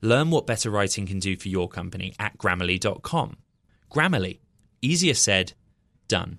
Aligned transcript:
Learn 0.00 0.30
what 0.30 0.46
better 0.46 0.70
writing 0.70 1.06
can 1.06 1.18
do 1.18 1.36
for 1.36 1.48
your 1.48 1.68
company 1.68 2.14
at 2.18 2.38
grammarly.com. 2.38 3.36
Grammarly, 3.90 4.38
easier 4.80 5.14
said, 5.14 5.54
done. 6.06 6.38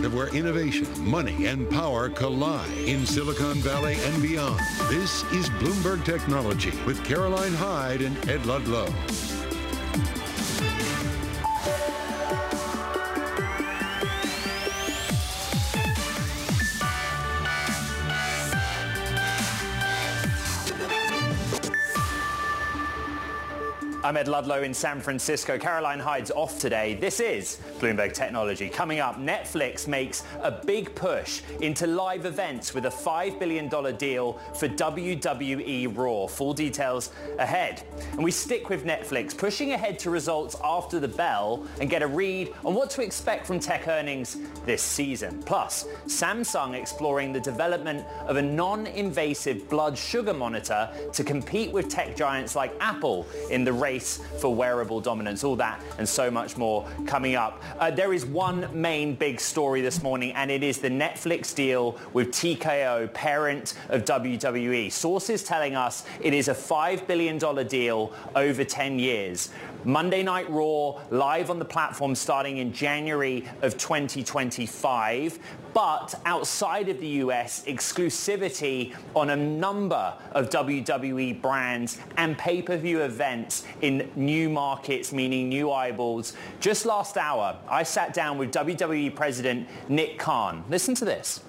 Heart 0.00 0.06
of 0.06 0.14
where 0.14 0.34
innovation, 0.34 0.86
money, 1.04 1.46
and 1.46 1.68
power 1.68 2.08
collide 2.08 2.70
in 2.86 3.04
Silicon 3.04 3.56
Valley 3.56 3.96
and 4.00 4.22
beyond, 4.22 4.58
this 4.88 5.24
is 5.32 5.50
Bloomberg 5.60 6.04
Technology 6.04 6.72
with 6.86 7.04
Caroline 7.04 7.52
Hyde 7.52 8.00
and 8.00 8.16
Ed 8.28 8.46
Ludlow. 8.46 8.88
I'm 24.02 24.16
Ed 24.16 24.28
Ludlow 24.28 24.62
in 24.62 24.72
San 24.72 24.98
Francisco. 24.98 25.58
Caroline 25.58 25.98
Hyde's 25.98 26.30
off 26.30 26.58
today. 26.58 26.94
This 26.94 27.20
is 27.20 27.58
Bloomberg 27.80 28.14
Technology. 28.14 28.70
Coming 28.70 28.98
up, 28.98 29.18
Netflix 29.18 29.86
makes 29.86 30.24
a 30.42 30.50
big 30.50 30.94
push 30.94 31.42
into 31.60 31.86
live 31.86 32.24
events 32.24 32.72
with 32.72 32.86
a 32.86 32.90
$5 32.90 33.38
billion 33.38 33.68
deal 33.98 34.40
for 34.54 34.68
WWE 34.68 35.94
Raw. 35.94 36.26
Full 36.26 36.54
details 36.54 37.10
ahead. 37.38 37.82
And 38.12 38.24
we 38.24 38.30
stick 38.30 38.70
with 38.70 38.86
Netflix, 38.86 39.36
pushing 39.36 39.72
ahead 39.72 39.98
to 39.98 40.08
results 40.08 40.56
after 40.64 40.98
the 40.98 41.08
bell 41.08 41.66
and 41.78 41.90
get 41.90 42.00
a 42.02 42.06
read 42.06 42.54
on 42.64 42.74
what 42.74 42.88
to 42.90 43.02
expect 43.02 43.46
from 43.46 43.60
tech 43.60 43.86
earnings 43.86 44.38
this 44.64 44.80
season. 44.80 45.42
Plus, 45.42 45.86
Samsung 46.06 46.72
exploring 46.72 47.34
the 47.34 47.40
development 47.40 48.06
of 48.26 48.36
a 48.36 48.42
non-invasive 48.42 49.68
blood 49.68 49.98
sugar 49.98 50.32
monitor 50.32 50.88
to 51.12 51.22
compete 51.22 51.70
with 51.70 51.90
tech 51.90 52.16
giants 52.16 52.56
like 52.56 52.72
Apple 52.80 53.26
in 53.50 53.62
the 53.62 53.72
race 53.74 53.89
for 53.98 54.54
wearable 54.54 55.00
dominance. 55.00 55.42
All 55.42 55.56
that 55.56 55.82
and 55.98 56.08
so 56.08 56.30
much 56.30 56.56
more 56.56 56.86
coming 57.06 57.34
up. 57.34 57.62
Uh, 57.78 57.90
there 57.90 58.12
is 58.12 58.24
one 58.24 58.68
main 58.78 59.14
big 59.14 59.40
story 59.40 59.80
this 59.80 60.02
morning, 60.02 60.32
and 60.32 60.50
it 60.50 60.62
is 60.62 60.78
the 60.78 60.88
Netflix 60.88 61.54
deal 61.54 61.98
with 62.12 62.28
TKO, 62.28 63.12
parent 63.12 63.74
of 63.88 64.04
WWE. 64.04 64.92
Sources 64.92 65.42
telling 65.42 65.74
us 65.74 66.04
it 66.20 66.34
is 66.34 66.48
a 66.48 66.54
$5 66.54 67.06
billion 67.06 67.38
deal 67.66 68.12
over 68.36 68.64
10 68.64 68.98
years. 68.98 69.50
Monday 69.84 70.22
Night 70.22 70.48
Raw 70.50 71.00
live 71.10 71.50
on 71.50 71.58
the 71.58 71.64
platform 71.64 72.14
starting 72.14 72.58
in 72.58 72.72
January 72.72 73.46
of 73.62 73.76
2025. 73.78 75.38
But 75.72 76.14
outside 76.24 76.88
of 76.88 76.98
the 77.00 77.08
US, 77.24 77.64
exclusivity 77.66 78.94
on 79.14 79.30
a 79.30 79.36
number 79.36 80.14
of 80.32 80.50
WWE 80.50 81.40
brands 81.40 81.98
and 82.16 82.36
pay-per-view 82.36 83.02
events 83.02 83.64
in 83.80 84.10
new 84.16 84.48
markets, 84.48 85.12
meaning 85.12 85.48
new 85.48 85.70
eyeballs. 85.70 86.34
Just 86.60 86.86
last 86.86 87.16
hour, 87.16 87.56
I 87.68 87.82
sat 87.84 88.12
down 88.12 88.38
with 88.38 88.52
WWE 88.52 89.14
President 89.14 89.68
Nick 89.88 90.18
Khan. 90.18 90.64
Listen 90.68 90.94
to 90.96 91.04
this. 91.04 91.40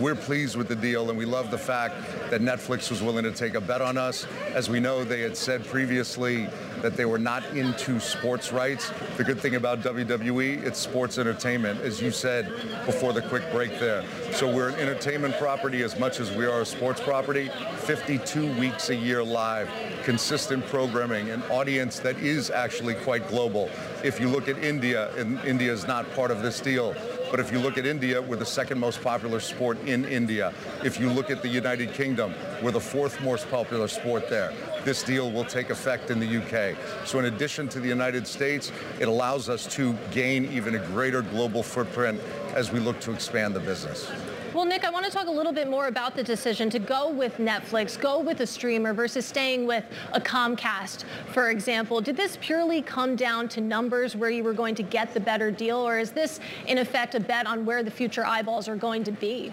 We're 0.00 0.14
pleased 0.14 0.56
with 0.56 0.68
the 0.68 0.76
deal, 0.76 1.08
and 1.08 1.18
we 1.18 1.24
love 1.24 1.50
the 1.50 1.56
fact 1.56 1.94
that 2.30 2.42
Netflix 2.42 2.90
was 2.90 3.02
willing 3.02 3.24
to 3.24 3.30
take 3.30 3.54
a 3.54 3.60
bet 3.62 3.80
on 3.80 3.96
us. 3.96 4.26
As 4.52 4.68
we 4.68 4.78
know, 4.78 5.04
they 5.04 5.22
had 5.22 5.36
said 5.36 5.64
previously 5.64 6.48
that 6.82 6.96
they 6.96 7.06
were 7.06 7.18
not 7.18 7.44
into 7.56 7.98
sports 7.98 8.52
rights. 8.52 8.92
The 9.16 9.24
good 9.24 9.40
thing 9.40 9.54
about 9.54 9.80
WWE, 9.80 10.62
it's 10.64 10.78
sports 10.78 11.16
entertainment, 11.16 11.80
as 11.80 12.02
you 12.02 12.10
said 12.10 12.52
before 12.84 13.14
the 13.14 13.22
quick 13.22 13.50
break 13.50 13.78
there. 13.80 14.04
So 14.32 14.54
we're 14.54 14.68
an 14.68 14.74
entertainment 14.74 15.38
property 15.38 15.82
as 15.82 15.98
much 15.98 16.20
as 16.20 16.30
we 16.30 16.44
are 16.44 16.60
a 16.60 16.66
sports 16.66 17.00
property. 17.00 17.50
52 17.78 18.52
weeks 18.58 18.90
a 18.90 18.94
year 18.94 19.24
live, 19.24 19.70
consistent 20.04 20.66
programming, 20.66 21.30
an 21.30 21.42
audience 21.44 22.00
that 22.00 22.18
is 22.18 22.50
actually 22.50 22.94
quite 22.96 23.26
global. 23.28 23.70
If 24.04 24.20
you 24.20 24.28
look 24.28 24.48
at 24.48 24.58
India, 24.58 25.14
and 25.16 25.42
India 25.44 25.72
is 25.72 25.86
not 25.86 26.10
part 26.14 26.30
of 26.30 26.42
this 26.42 26.60
deal, 26.60 26.94
but 27.30 27.40
if 27.40 27.52
you 27.52 27.58
look 27.58 27.78
at 27.78 27.86
India, 27.86 28.20
we're 28.20 28.36
the 28.36 28.46
second 28.46 28.78
most 28.78 29.02
popular 29.02 29.40
sport 29.40 29.78
in 29.86 30.04
India. 30.04 30.52
If 30.84 31.00
you 31.00 31.10
look 31.10 31.30
at 31.30 31.42
the 31.42 31.48
United 31.48 31.92
Kingdom, 31.92 32.34
we're 32.62 32.70
the 32.70 32.80
fourth 32.80 33.20
most 33.22 33.50
popular 33.50 33.88
sport 33.88 34.28
there. 34.28 34.52
This 34.84 35.02
deal 35.02 35.30
will 35.30 35.44
take 35.44 35.70
effect 35.70 36.10
in 36.10 36.20
the 36.20 36.38
UK. 36.38 36.76
So 37.06 37.18
in 37.18 37.26
addition 37.26 37.68
to 37.68 37.80
the 37.80 37.88
United 37.88 38.26
States, 38.26 38.72
it 39.00 39.08
allows 39.08 39.48
us 39.48 39.66
to 39.74 39.94
gain 40.10 40.44
even 40.52 40.74
a 40.74 40.78
greater 40.78 41.22
global 41.22 41.62
footprint 41.62 42.20
as 42.54 42.70
we 42.70 42.80
look 42.80 43.00
to 43.00 43.12
expand 43.12 43.54
the 43.54 43.60
business. 43.60 44.10
Well, 44.56 44.64
Nick, 44.64 44.86
I 44.86 44.90
want 44.90 45.04
to 45.04 45.12
talk 45.12 45.26
a 45.26 45.30
little 45.30 45.52
bit 45.52 45.68
more 45.68 45.86
about 45.86 46.16
the 46.16 46.22
decision 46.22 46.70
to 46.70 46.78
go 46.78 47.10
with 47.10 47.36
Netflix, 47.36 48.00
go 48.00 48.20
with 48.20 48.40
a 48.40 48.46
streamer 48.46 48.94
versus 48.94 49.26
staying 49.26 49.66
with 49.66 49.84
a 50.14 50.20
Comcast, 50.20 51.04
for 51.26 51.50
example. 51.50 52.00
Did 52.00 52.16
this 52.16 52.38
purely 52.40 52.80
come 52.80 53.16
down 53.16 53.50
to 53.50 53.60
numbers 53.60 54.16
where 54.16 54.30
you 54.30 54.42
were 54.42 54.54
going 54.54 54.74
to 54.76 54.82
get 54.82 55.12
the 55.12 55.20
better 55.20 55.50
deal, 55.50 55.76
or 55.76 55.98
is 55.98 56.10
this, 56.10 56.40
in 56.68 56.78
effect, 56.78 57.14
a 57.14 57.20
bet 57.20 57.46
on 57.46 57.66
where 57.66 57.82
the 57.82 57.90
future 57.90 58.24
eyeballs 58.24 58.66
are 58.66 58.76
going 58.76 59.04
to 59.04 59.12
be? 59.12 59.52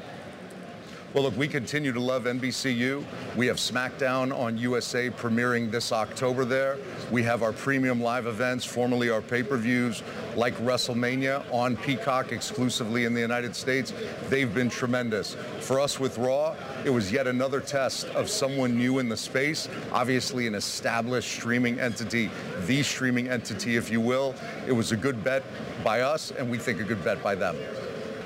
Well, 1.13 1.25
look, 1.25 1.38
we 1.38 1.47
continue 1.47 1.91
to 1.91 2.00
love 2.00 2.24
NBCU. 2.24 3.06
We 3.35 3.46
have 3.46 3.57
SmackDown 3.57 4.35
on 4.35 4.57
USA 4.57 5.12
premiering 5.12 5.69
this 5.69 5.91
October 5.91 6.44
there. 6.44 6.79
We 7.12 7.22
have 7.22 7.44
our 7.44 7.53
premium 7.53 8.01
live 8.01 8.25
events, 8.25 8.66
formerly 8.66 9.12
our 9.12 9.22
pay-per-views, 9.22 10.02
like 10.35 10.57
WrestleMania 10.57 11.46
on 11.53 11.78
Peacock 11.78 12.31
exclusively 12.31 13.06
in 13.06 13.13
the 13.13 13.22
United 13.22 13.56
States. 13.56 13.94
They've 14.29 14.52
been 14.52 14.72
tremendous. 14.72 15.35
For 15.59 15.79
us 15.79 16.00
with 16.00 16.18
Raw, 16.18 16.56
it 16.84 16.90
was 16.90 17.12
yet 17.12 17.28
another 17.28 17.62
test 17.62 18.07
of 18.07 18.28
someone 18.28 18.75
new 18.75 18.97
in 18.97 19.07
the 19.07 19.18
space, 19.18 19.69
obviously 19.91 20.47
an 20.47 20.56
established 20.56 21.31
streaming 21.31 21.79
entity, 21.79 22.31
the 22.66 22.81
streaming 22.81 23.29
entity, 23.29 23.75
if 23.75 23.91
you 23.91 24.02
will. 24.02 24.34
It 24.66 24.72
was 24.72 24.91
a 24.91 24.97
good 24.97 25.23
bet 25.23 25.44
by 25.84 26.02
us, 26.02 26.31
and 26.31 26.50
we 26.50 26.57
think 26.57 26.81
a 26.81 26.84
good 26.84 27.03
bet 27.03 27.22
by 27.22 27.35
them. 27.35 27.56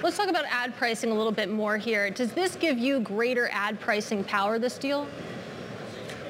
Let's 0.04 0.16
talk 0.16 0.30
about 0.30 0.46
ad 0.52 0.76
pricing 0.78 1.10
a 1.10 1.14
little 1.16 1.32
bit 1.32 1.50
more 1.50 1.78
here. 1.78 2.12
Does 2.12 2.32
this 2.32 2.56
give 2.56 2.78
you 2.78 3.00
greater 3.00 3.50
ad 3.52 3.80
pricing 3.80 4.24
power, 4.24 4.60
this 4.60 4.78
deal? 4.78 5.08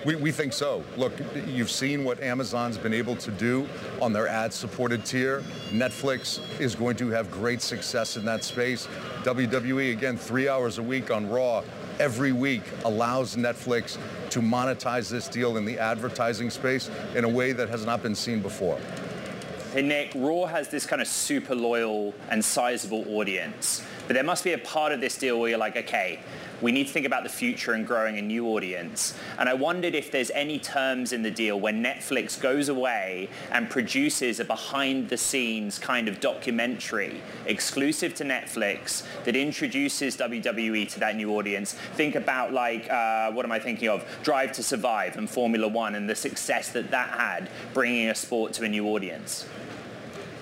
We, 0.06 0.16
we 0.16 0.32
think 0.32 0.54
so. 0.54 0.86
Look, 0.96 1.12
you've 1.46 1.70
seen 1.70 2.06
what 2.06 2.22
Amazon's 2.22 2.78
been 2.78 2.94
able 2.94 3.18
to 3.18 3.30
do 3.32 3.68
on 4.02 4.14
their 4.14 4.26
ad-supported 4.26 5.04
tier. 5.04 5.42
Netflix 5.70 6.40
is 6.62 6.76
going 6.76 6.96
to 6.98 7.10
have 7.10 7.30
great 7.30 7.62
success 7.62 8.16
in 8.16 8.24
that 8.24 8.46
space. 8.46 8.88
WWE, 9.24 9.92
again, 9.92 10.16
three 10.16 10.48
hours 10.48 10.78
a 10.78 10.84
week 10.84 11.12
on 11.12 11.30
Raw 11.30 11.62
every 12.00 12.32
week 12.32 12.64
allows 12.86 13.36
Netflix 13.36 13.98
to 14.30 14.40
monetize 14.40 15.10
this 15.10 15.28
deal 15.28 15.58
in 15.58 15.66
the 15.66 15.78
advertising 15.78 16.50
space 16.50 16.90
in 17.16 17.26
a 17.26 17.30
way 17.30 17.52
that 17.52 17.68
has 17.68 17.86
not 17.86 18.02
been 18.02 18.16
seen 18.16 18.42
before. 18.42 18.80
Nick, 19.76 20.12
Raw 20.16 20.46
has 20.46 20.70
this 20.70 20.86
kind 20.86 21.02
of 21.02 21.08
super 21.08 21.56
loyal 21.56 22.14
and 22.30 22.44
sizable 22.44 23.06
audience, 23.18 23.84
but 24.08 24.14
there 24.14 24.24
must 24.24 24.44
be 24.44 24.54
a 24.54 24.58
part 24.58 24.92
of 24.92 25.02
this 25.02 25.18
deal 25.18 25.40
where 25.40 25.50
you're 25.50 25.60
like, 25.60 25.76
okay, 25.76 26.20
we 26.62 26.72
need 26.72 26.88
to 26.88 26.94
think 26.94 27.06
about 27.06 27.24
the 27.24 27.30
future 27.30 27.74
and 27.74 27.86
growing 27.86 28.18
a 28.18 28.22
new 28.22 28.48
audience. 28.48 29.14
And 29.38 29.48
I 29.48 29.54
wondered 29.54 29.96
if 29.96 30.12
there's 30.12 30.32
any 30.32 30.60
terms 30.60 31.14
in 31.14 31.22
the 31.22 31.32
deal 31.32 31.60
when 31.60 31.84
Netflix 31.84 32.40
goes 32.40 32.70
away 32.70 33.30
and 33.52 33.70
produces 33.70 34.40
a 34.40 34.46
behind-the-scenes 34.46 35.80
kind 35.80 36.08
of 36.08 36.20
documentary 36.20 37.22
exclusive 37.46 38.14
to 38.16 38.24
Netflix 38.24 39.04
that 39.24 39.36
introduces 39.36 40.18
WWE 40.18 40.90
to 40.92 41.00
that 41.00 41.16
new 41.16 41.32
audience. 41.36 41.74
Think 41.74 42.16
about 42.16 42.54
like, 42.54 42.90
uh, 42.90 43.32
what 43.32 43.46
am 43.46 43.52
I 43.52 43.60
thinking 43.60 43.90
of? 43.90 44.06
Drive 44.24 44.52
to 44.54 44.64
Survive 44.64 45.18
and 45.18 45.30
Formula 45.30 45.68
One 45.68 45.96
and 45.96 46.10
the 46.10 46.16
success 46.16 46.70
that 46.70 46.92
that 46.92 47.10
had 47.10 47.50
bringing 47.74 48.10
a 48.10 48.16
sport 48.16 48.54
to 48.54 48.64
a 48.64 48.70
new 48.70 48.88
audience. 48.88 49.46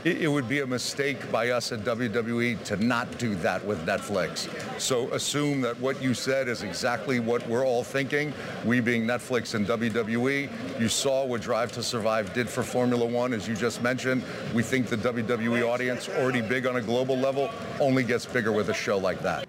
It 0.06 0.30
would 0.30 0.48
be 0.48 0.60
a 0.60 0.68
mistake 0.68 1.31
by 1.31 1.50
us 1.50 1.72
at 1.72 1.80
WWE 1.80 2.63
to 2.66 2.75
not 2.78 3.18
do 3.18 3.34
that 3.38 3.66
with 3.66 3.84
Netflix. 3.88 4.48
So 4.80 5.12
assume 5.13 5.62
that 5.62 5.80
what 5.80 6.00
you 6.00 6.13
said 6.13 6.48
is 6.48 6.62
exactly 6.62 7.19
what 7.19 7.48
we're 7.50 7.66
all 7.66 7.84
thinking, 7.84 8.31
we 8.63 8.81
being 8.81 9.07
Netflix 9.07 9.56
and 9.56 9.66
WWE. 9.66 10.80
You 10.80 10.90
saw 10.90 11.25
what 11.25 11.42
Drive 11.42 11.72
to 11.72 11.81
Survive 11.81 12.31
did 12.36 12.48
for 12.48 12.62
Formula 12.62 13.04
One, 13.04 13.34
as 13.34 13.48
you 13.48 13.56
just 13.56 13.81
mentioned. 13.81 14.24
We 14.54 14.62
think 14.62 14.90
the 14.90 14.98
WWE 14.98 15.68
audience, 15.68 16.07
already 16.07 16.42
big 16.42 16.68
on 16.68 16.75
a 16.75 16.81
global 16.81 17.18
level, 17.18 17.50
only 17.80 18.04
gets 18.04 18.28
bigger 18.28 18.52
with 18.52 18.69
a 18.69 18.75
show 18.75 19.00
like 19.00 19.24
that. 19.24 19.48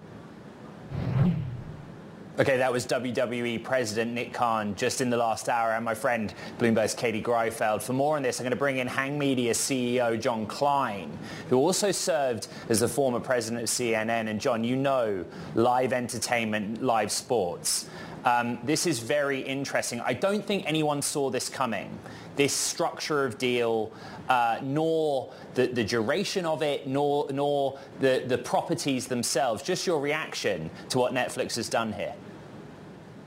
Okay, 2.39 2.57
that 2.57 2.71
was 2.71 2.85
WWE 2.85 3.63
President 3.63 4.13
Nick 4.13 4.31
Khan 4.31 4.75
just 4.75 5.01
in 5.01 5.09
the 5.09 5.17
last 5.17 5.49
hour, 5.49 5.71
and 5.71 5.83
my 5.83 5.95
friend 5.95 6.31
Bloomberg's 6.59 6.93
Katie 6.93 7.19
Greifeld. 7.19 7.81
For 7.81 7.93
more 7.93 8.15
on 8.15 8.21
this, 8.21 8.39
I'm 8.39 8.43
going 8.43 8.51
to 8.51 8.55
bring 8.55 8.77
in 8.77 8.85
Hang 8.85 9.17
Media 9.17 9.53
CEO 9.53 10.21
Jon 10.21 10.45
Klein, 10.45 11.17
who 11.49 11.57
also 11.57 11.91
served 11.91 12.47
as 12.69 12.81
the 12.81 12.87
former 12.87 13.19
president 13.19 13.63
of 13.63 13.69
CNN. 13.69 14.29
And 14.29 14.39
Jon, 14.39 14.63
you 14.63 14.75
know 14.75 15.25
live 15.55 15.91
entertainment, 15.93 16.83
live 16.83 17.11
sports. 17.11 17.89
Um, 18.23 18.59
this 18.63 18.85
is 18.85 18.99
very 18.99 19.39
interesting. 19.39 19.99
I 20.01 20.13
don't 20.13 20.45
think 20.45 20.63
anyone 20.67 21.01
saw 21.01 21.31
this 21.31 21.49
coming, 21.49 21.89
this 22.35 22.53
structure 22.53 23.25
of 23.25 23.39
deal, 23.39 23.91
uh, 24.29 24.59
nor 24.61 25.33
the, 25.55 25.65
the, 25.65 25.83
duration 25.83 26.45
of 26.45 26.61
it, 26.61 26.85
nor, 26.85 27.31
nor 27.31 27.79
the, 27.99 28.23
the 28.27 28.37
properties 28.37 29.07
themselves. 29.07 29.63
Just 29.63 29.87
your 29.87 29.99
reaction 29.99 30.69
to 30.89 30.99
what 30.99 31.13
Netflix 31.13 31.55
has 31.55 31.67
done 31.67 31.93
here. 31.93 32.13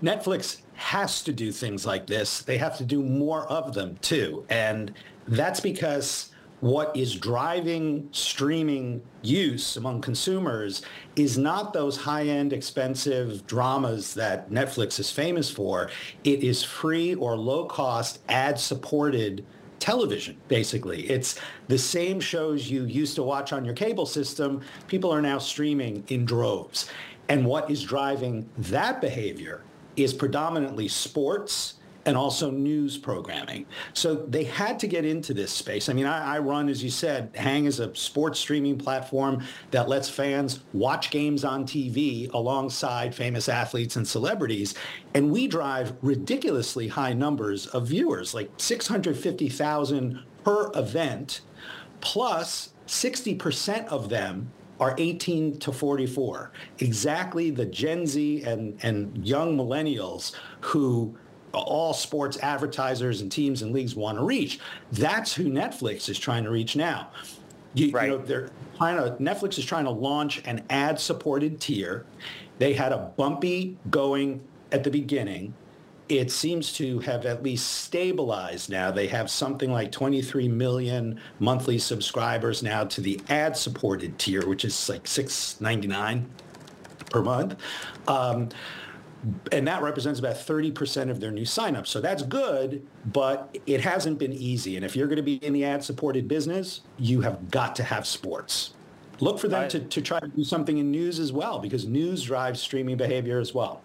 Netflix 0.03 0.63
has 0.75 1.23
to 1.23 1.33
do 1.33 1.53
things 1.53 1.85
like 1.85 2.07
this. 2.07 2.43
They 2.43 2.57
have 2.59 2.79
to 2.79 2.85
do 2.85 3.03
more 3.03 3.47
of 3.47 3.75
them 3.75 3.97
too. 4.01 4.47
And 4.49 4.95
that's 5.29 5.61
because 5.61 6.31
what 6.61 6.95
is 6.95 7.15
driving 7.15 8.09
streaming 8.13 9.03
use 9.23 9.77
among 9.77 10.01
consumers 10.01 10.83
is 11.17 11.39
not 11.39 11.73
those 11.73 11.97
high-end 11.97 12.53
expensive 12.53 13.47
dramas 13.47 14.15
that 14.15 14.51
Netflix 14.51 14.99
is 15.01 15.11
famous 15.11 15.51
for. 15.51 15.91
It 16.25 16.43
is 16.43 16.63
free 16.63 17.15
or 17.15 17.37
low-cost 17.37 18.21
ad-supported 18.29 19.45
television, 19.79 20.37
basically. 20.49 21.09
It's 21.09 21.41
the 21.69 21.79
same 21.79 22.21
shows 22.21 22.71
you 22.71 22.85
used 22.85 23.17
to 23.17 23.23
watch 23.23 23.55
on 23.55 23.65
your 23.65 23.75
cable 23.75 24.05
system. 24.05 24.61
People 24.87 25.11
are 25.11 25.23
now 25.23 25.39
streaming 25.39 26.05
in 26.09 26.27
droves. 26.27 26.91
And 27.31 27.47
what 27.47 27.71
is 27.71 27.83
driving 27.83 28.49
that 28.59 29.01
behavior 29.01 29.63
is 29.97 30.15
predominantly 30.15 30.89
sports 30.89 31.75
and 32.07 32.17
also 32.17 32.51
news 32.51 32.97
programming. 32.97 33.67
So 33.93 34.15
they 34.15 34.45
had 34.45 34.79
to 34.81 34.87
get 34.87 35.05
into 35.05 35.35
this 35.35 35.53
space. 35.53 35.89
I 35.89 35.93
mean, 35.93 36.07
I, 36.07 36.37
I, 36.37 36.39
run, 36.39 36.69
as 36.69 36.83
you 36.83 36.91
said, 36.91 37.31
Hang 37.35 37.67
is 37.67 37.79
a 37.79 37.95
sports 37.95 38.41
streaming 38.41 38.79
platform 38.79 39.45
that 39.71 39.89
lets 39.89 40.09
fans 40.09 40.61
watch 40.73 41.11
games 41.11 41.45
on 41.45 41.65
TV 41.65 42.33
alongside 42.33 43.15
famous 43.15 43.49
athletes 43.49 43.97
and 43.97 44.09
celebrities. 44.09 44.75
And 45.15 45.31
we 45.31 45.47
drive 45.47 45.95
ridiculously 46.01 46.89
high 46.89 47.13
numbers 47.13 47.67
of 47.67 47.89
viewers, 47.89 48.35
like 48.35 48.51
650,000 48.57 50.21
per 50.43 50.71
event, 50.75 51.43
plus 52.01 52.71
60% 52.87 53.87
of 53.89 54.09
them 54.09 54.51
are 54.81 54.95
18 54.99 55.59
to 55.59 55.73
44, 55.73 56.51
exactly 56.79 57.51
the 57.51 57.67
Gen 57.67 58.07
Z 58.07 58.43
and, 58.45 58.79
and 58.83 59.27
young 59.27 59.57
millennials 59.57 60.35
who 60.61 61.17
all 61.53 61.93
sports 61.93 62.39
advertisers 62.39 63.21
and 63.21 63.31
teams 63.31 63.63
and 63.63 63.73
leagues 63.73 63.95
want 63.95 64.17
to 64.19 64.25
reach. 64.25 64.59
That's 64.93 65.35
who 65.35 65.45
Netflix 65.45 66.09
is 66.09 66.19
trying 66.19 66.45
to 66.45 66.51
reach 66.51 66.77
now. 66.77 67.11
You, 67.75 67.91
right. 67.91 68.11
you 68.11 68.19
know, 68.19 68.25
they're 68.25 68.51
trying 68.77 68.97
to, 68.97 69.23
Netflix 69.23 69.59
is 69.59 69.65
trying 69.65 69.85
to 69.85 69.91
launch 69.91 70.43
an 70.47 70.65
ad-supported 70.71 71.61
tier. 71.61 72.07
They 72.59 72.73
had 72.73 72.93
a 72.93 73.13
bumpy 73.17 73.77
going 73.91 74.41
at 74.73 74.85
the 74.85 74.91
beginning 74.91 75.55
it 76.11 76.31
seems 76.33 76.73
to 76.73 76.99
have 77.01 77.25
at 77.25 77.43
least 77.43 77.71
stabilized 77.71 78.69
now. 78.69 78.91
They 78.91 79.07
have 79.07 79.31
something 79.31 79.71
like 79.71 79.93
23 79.93 80.49
million 80.49 81.21
monthly 81.39 81.79
subscribers 81.79 82.65
now 82.65 82.85
to 82.85 83.01
the 83.01 83.21
ad-supported 83.29 84.19
tier, 84.19 84.45
which 84.47 84.65
is 84.65 84.89
like 84.89 85.05
6.99 85.05 86.27
per 87.11 87.23
month. 87.23 87.57
Um, 88.09 88.49
and 89.53 89.69
that 89.69 89.83
represents 89.83 90.19
about 90.19 90.35
30% 90.35 91.11
of 91.11 91.21
their 91.21 91.31
new 91.31 91.45
signups. 91.45 91.89
So 91.89 92.01
that's 92.01 92.25
good, 92.25 92.85
but 93.13 93.57
it 93.67 93.81
hasn't 93.81 94.19
been 94.19 94.33
easy. 94.33 94.75
And 94.75 94.85
if 94.85 94.97
you're 94.97 95.07
going 95.07 95.17
to 95.17 95.23
be 95.23 95.37
in 95.37 95.53
the 95.53 95.65
ad-supported 95.65 96.27
business, 96.27 96.81
you 96.99 97.21
have 97.21 97.51
got 97.53 97.77
to 97.77 97.85
have 97.85 98.05
sports. 98.05 98.75
Look 99.21 99.39
for 99.39 99.49
them 99.49 99.69
to, 99.69 99.81
to 99.81 100.03
try 100.03 100.19
to 100.19 100.29
do 100.29 100.43
something 100.43 100.79
in 100.79 100.91
news 100.91 101.21
as 101.21 101.33
well, 101.33 101.61
because 101.61 101.87
news 101.87 102.25
drives 102.25 102.61
streaming 102.61 102.97
behavior 102.97 103.39
as 103.39 103.55
well. 103.55 103.83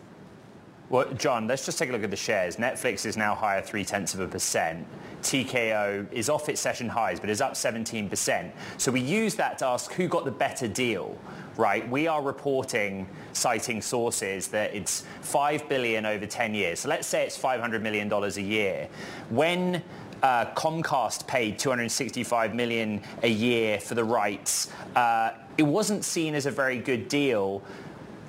Well, 0.87 1.11
Jon, 1.13 1.47
let's 1.47 1.65
just 1.65 1.79
take 1.79 1.89
a 1.89 1.91
look 1.91 2.03
at 2.03 2.11
the 2.11 2.15
shares. 2.15 2.57
Netflix 2.57 3.07
is 3.07 3.17
now 3.17 3.33
higher 3.33 3.61
three-tenths 3.61 4.13
of 4.13 4.19
a 4.19 4.27
percent. 4.27 4.85
TKO 5.23 6.05
is 6.11 6.29
off 6.29 6.47
its 6.47 6.61
session 6.61 6.87
highs, 6.87 7.19
but 7.19 7.31
is 7.31 7.41
up 7.41 7.53
17%. 7.53 8.51
So 8.77 8.91
we 8.91 8.99
use 8.99 9.33
that 9.35 9.57
to 9.59 9.65
ask 9.65 9.91
who 9.93 10.07
got 10.07 10.25
the 10.25 10.31
better 10.31 10.67
deal, 10.67 11.17
right? 11.57 11.89
We 11.89 12.05
are 12.05 12.21
reporting, 12.21 13.09
citing 13.33 13.81
sources, 13.81 14.47
that 14.49 14.75
it's 14.75 15.05
5 15.21 15.67
billion 15.67 16.05
over 16.05 16.27
10 16.27 16.53
years. 16.53 16.81
So 16.81 16.89
let's 16.89 17.07
say 17.07 17.25
it's 17.25 17.37
$500 17.37 17.81
million 17.81 18.11
a 18.13 18.29
year. 18.39 18.87
When 19.31 19.81
uh, 20.21 20.45
Comcast 20.53 21.25
paid 21.25 21.57
265 21.57 22.53
million 22.53 23.01
a 23.23 23.29
year 23.29 23.79
for 23.79 23.95
the 23.95 24.03
rights, 24.03 24.71
uh, 24.95 25.31
it 25.57 25.63
wasn't 25.63 26.05
seen 26.05 26.35
as 26.35 26.45
a 26.45 26.51
very 26.51 26.77
good 26.77 27.07
deal. 27.07 27.63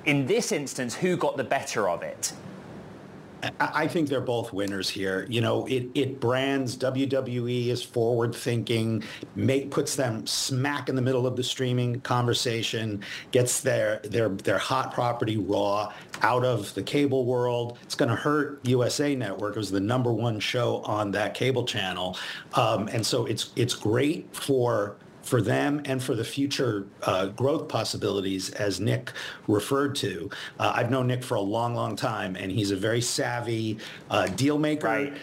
In 0.07 0.25
this 0.25 0.53
instance, 0.53 0.95
who 0.95 1.17
got 1.17 1.35
the 1.35 1.43
better 1.43 1.89
of 1.89 2.01
it? 2.01 2.31
I 3.59 3.87
think 3.87 4.09
they're 4.09 4.19
both 4.21 4.51
winners 4.51 4.89
here. 4.89 5.27
You 5.29 5.41
know, 5.41 5.67
it, 5.67 5.89
it 5.93 6.19
brands 6.19 6.77
WWE 6.77 7.69
as 7.69 7.83
forward 7.83 8.33
thinking, 8.33 9.03
make, 9.35 9.69
puts 9.69 9.95
them 9.95 10.25
smack 10.25 10.89
in 10.89 10.95
the 10.95 11.01
middle 11.01 11.27
of 11.27 11.35
the 11.35 11.43
streaming 11.43 12.01
conversation, 12.01 13.03
gets 13.31 13.61
their 13.61 13.99
their 14.05 14.29
their 14.29 14.57
hot 14.57 14.93
property 14.93 15.37
raw 15.37 15.93
out 16.21 16.43
of 16.43 16.73
the 16.73 16.81
cable 16.81 17.25
world. 17.25 17.77
It's 17.83 17.95
going 17.95 18.09
to 18.09 18.15
hurt 18.15 18.59
USA 18.65 19.13
Network. 19.13 19.55
It 19.55 19.59
was 19.59 19.71
the 19.71 19.79
number 19.79 20.11
one 20.11 20.39
show 20.39 20.77
on 20.77 21.11
that 21.11 21.33
cable 21.33 21.65
channel, 21.65 22.17
um, 22.55 22.87
and 22.87 23.05
so 23.05 23.25
it's 23.25 23.51
it's 23.55 23.75
great 23.75 24.33
for 24.35 24.95
for 25.27 25.41
them 25.41 25.81
and 25.85 26.01
for 26.01 26.15
the 26.15 26.23
future 26.23 26.87
uh, 27.03 27.27
growth 27.27 27.67
possibilities, 27.67 28.49
as 28.51 28.79
Nick 28.79 29.11
referred 29.47 29.93
to. 29.95 30.29
Uh, 30.57 30.71
I've 30.73 30.89
known 30.89 31.07
Nick 31.07 31.21
for 31.23 31.35
a 31.35 31.41
long, 31.41 31.75
long 31.75 31.95
time, 31.97 32.37
and 32.37 32.49
he's 32.49 32.71
a 32.71 32.77
very 32.77 33.01
savvy 33.01 33.77
uh, 34.09 34.27
deal 34.27 34.57
maker, 34.57 34.87
right. 34.87 35.13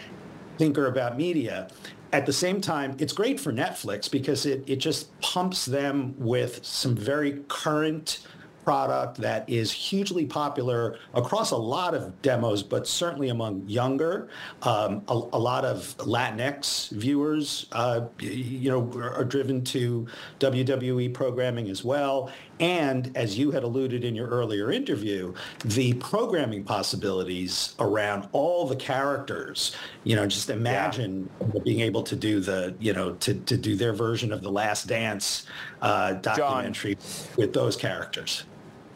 thinker 0.57 0.85
about 0.85 1.17
media. 1.17 1.69
At 2.13 2.27
the 2.27 2.33
same 2.33 2.61
time, 2.61 2.95
it's 2.99 3.13
great 3.13 3.39
for 3.39 3.51
Netflix 3.51 4.09
because 4.09 4.45
it, 4.45 4.63
it 4.67 4.77
just 4.77 5.19
pumps 5.21 5.65
them 5.65 6.13
with 6.17 6.63
some 6.63 6.95
very 6.95 7.43
current 7.47 8.19
product 8.65 9.17
that 9.17 9.47
is 9.47 9.71
hugely 9.71 10.25
popular 10.25 10.97
across 11.13 11.51
a 11.51 11.57
lot 11.57 11.93
of 11.93 12.21
demos, 12.23 12.63
but 12.63 12.87
certainly 12.87 13.29
among 13.29 13.63
younger. 13.67 14.27
Um, 14.63 15.03
a, 15.07 15.13
a, 15.13 15.39
lot 15.45 15.63
of 15.63 15.95
Latinx 15.99 16.89
viewers, 16.89 17.67
uh, 17.71 18.07
you 18.19 18.71
know, 18.71 18.91
are 18.99 19.23
driven 19.23 19.63
to 19.65 20.07
WWE 20.39 21.13
programming 21.13 21.69
as 21.69 21.85
well. 21.85 22.31
And 22.59 23.15
as 23.15 23.37
you 23.37 23.51
had 23.51 23.63
alluded 23.63 24.03
in 24.03 24.15
your 24.15 24.27
earlier 24.29 24.71
interview, 24.71 25.33
the 25.63 25.93
programming 25.95 26.63
possibilities 26.63 27.75
around 27.79 28.27
all 28.31 28.65
the 28.65 28.77
characters, 28.77 29.75
you 30.05 30.15
know, 30.15 30.25
just 30.25 30.49
imagine 30.49 31.29
yeah. 31.39 31.59
being 31.63 31.81
able 31.81 32.01
to 32.03 32.15
do 32.15 32.39
the, 32.39 32.73
you 32.79 32.93
know, 32.93 33.13
to, 33.15 33.35
to 33.35 33.57
do 33.57 33.75
their 33.75 33.93
version 33.93 34.33
of 34.33 34.41
the 34.41 34.51
Last 34.51 34.87
Dance 34.87 35.45
uh, 35.81 36.13
documentary 36.13 36.95
Jon. 36.95 37.27
with 37.37 37.53
those 37.53 37.75
characters. 37.75 38.45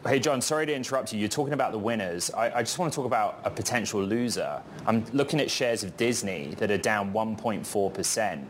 Hey, 0.06 0.18
Jon, 0.18 0.40
sorry 0.40 0.64
to 0.64 0.74
interrupt 0.74 1.12
you. 1.12 1.18
You're 1.18 1.28
talking 1.28 1.52
about 1.52 1.72
the 1.72 1.78
winners. 1.78 2.30
I, 2.30 2.50
I, 2.50 2.62
just 2.62 2.78
want 2.78 2.90
to 2.90 2.96
talk 2.96 3.04
about 3.04 3.38
a 3.44 3.50
potential 3.50 4.02
loser. 4.02 4.62
I'm 4.86 5.04
looking 5.12 5.40
at 5.40 5.50
shares 5.50 5.84
of 5.84 5.94
Disney 5.98 6.54
that 6.56 6.70
are 6.70 6.78
down 6.78 7.12
1.4%. 7.12 8.44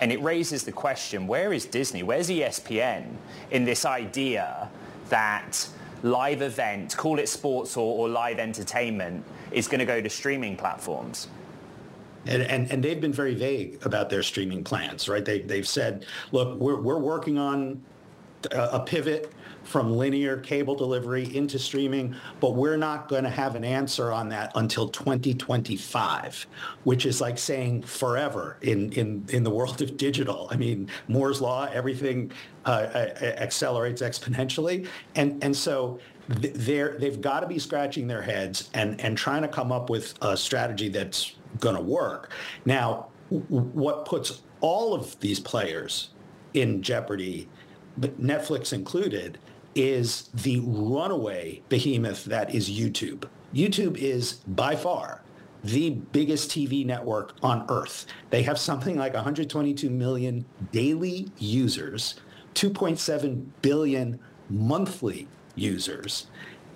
And 0.00 0.10
it 0.10 0.22
raises 0.22 0.64
the 0.64 0.72
question, 0.72 1.26
where 1.26 1.52
is 1.52 1.66
Disney? 1.66 2.02
Where's 2.02 2.30
ESPN 2.30 3.14
in 3.50 3.66
this 3.66 3.84
idea 3.84 4.70
that 5.10 5.68
live 6.02 6.40
event, 6.40 6.96
call 6.96 7.18
it 7.18 7.28
sports 7.28 7.76
or, 7.76 7.98
or 7.98 8.08
live 8.08 8.38
entertainment, 8.38 9.22
is 9.50 9.68
going 9.68 9.80
to 9.80 9.84
go 9.84 10.00
to 10.00 10.08
streaming 10.08 10.56
platforms? 10.56 11.28
And, 12.24 12.40
and, 12.40 12.70
and, 12.70 12.82
they've 12.82 13.00
been 13.00 13.12
very 13.12 13.34
vague 13.34 13.84
about 13.84 14.08
their 14.08 14.22
streaming 14.22 14.64
plans, 14.64 15.10
right? 15.10 15.24
They, 15.24 15.40
they've 15.40 15.68
said, 15.68 16.06
look, 16.32 16.58
we're, 16.58 16.80
we're 16.80 16.98
working 16.98 17.36
on 17.36 17.82
a, 18.50 18.62
a 18.72 18.80
pivot 18.80 19.30
from 19.64 19.96
linear 19.96 20.36
cable 20.38 20.74
delivery 20.74 21.34
into 21.34 21.58
streaming, 21.58 22.14
but 22.40 22.54
we're 22.54 22.76
not 22.76 23.08
going 23.08 23.24
to 23.24 23.30
have 23.30 23.54
an 23.54 23.64
answer 23.64 24.12
on 24.12 24.28
that 24.30 24.52
until 24.54 24.88
2025, 24.88 26.46
which 26.84 27.06
is 27.06 27.20
like 27.20 27.38
saying 27.38 27.82
forever 27.82 28.56
in, 28.62 28.92
in, 28.92 29.24
in 29.28 29.44
the 29.44 29.50
world 29.50 29.80
of 29.82 29.96
digital. 29.96 30.48
I 30.50 30.56
mean, 30.56 30.88
Moore's 31.08 31.40
law, 31.40 31.68
everything 31.72 32.32
uh, 32.64 33.08
accelerates 33.22 34.02
exponentially. 34.02 34.86
And, 35.14 35.42
and 35.42 35.56
so 35.56 35.98
they're, 36.28 36.96
they've 36.98 37.20
got 37.20 37.40
to 37.40 37.46
be 37.46 37.58
scratching 37.58 38.06
their 38.06 38.22
heads 38.22 38.70
and, 38.74 39.00
and 39.00 39.16
trying 39.16 39.42
to 39.42 39.48
come 39.48 39.72
up 39.72 39.90
with 39.90 40.14
a 40.22 40.36
strategy 40.36 40.88
that's 40.88 41.34
going 41.58 41.76
to 41.76 41.82
work. 41.82 42.30
Now, 42.64 43.08
what 43.48 44.04
puts 44.06 44.42
all 44.60 44.94
of 44.94 45.18
these 45.20 45.40
players 45.40 46.10
in 46.54 46.82
jeopardy, 46.82 47.48
but 48.00 48.20
Netflix 48.20 48.72
included, 48.72 49.38
is 49.74 50.30
the 50.34 50.60
runaway 50.60 51.62
behemoth 51.68 52.24
that 52.24 52.54
is 52.54 52.68
YouTube. 52.68 53.28
YouTube 53.54 53.96
is 53.96 54.34
by 54.46 54.74
far 54.74 55.22
the 55.62 55.90
biggest 55.90 56.50
TV 56.50 56.84
network 56.84 57.34
on 57.42 57.66
earth. 57.68 58.06
They 58.30 58.42
have 58.42 58.58
something 58.58 58.96
like 58.96 59.14
122 59.14 59.90
million 59.90 60.44
daily 60.72 61.30
users, 61.38 62.14
2.7 62.54 63.46
billion 63.60 64.18
monthly 64.48 65.28
users. 65.54 66.26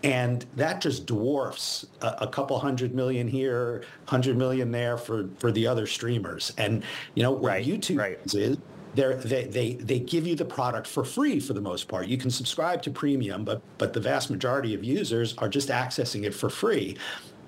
And 0.02 0.44
that 0.56 0.82
just 0.82 1.06
dwarfs 1.06 1.86
a, 2.02 2.08
a, 2.22 2.28
couple 2.28 2.58
hundred 2.58 2.94
million 2.94 3.26
here, 3.26 3.84
hundred 4.04 4.36
million 4.36 4.70
there 4.70 4.98
for, 4.98 5.30
for 5.38 5.50
the 5.50 5.66
other 5.66 5.86
streamers. 5.86 6.52
And 6.58 6.84
you 7.14 7.22
know 7.22 7.32
what 7.32 7.42
right, 7.42 7.66
YouTube 7.66 7.98
right. 7.98 8.18
is 8.26 8.58
they 8.94 9.44
they 9.44 9.74
they 9.74 9.98
give 9.98 10.26
you 10.26 10.34
the 10.34 10.44
product 10.44 10.86
for 10.86 11.04
free 11.04 11.40
for 11.40 11.52
the 11.52 11.60
most 11.60 11.88
part. 11.88 12.06
You 12.06 12.18
can 12.18 12.30
subscribe 12.30 12.82
to 12.82 12.90
premium, 12.90 13.44
but 13.44 13.60
but 13.78 13.92
the 13.92 14.00
vast 14.00 14.30
majority 14.30 14.74
of 14.74 14.84
users 14.84 15.36
are 15.38 15.48
just 15.48 15.68
accessing 15.68 16.24
it 16.24 16.34
for 16.34 16.48
free. 16.48 16.96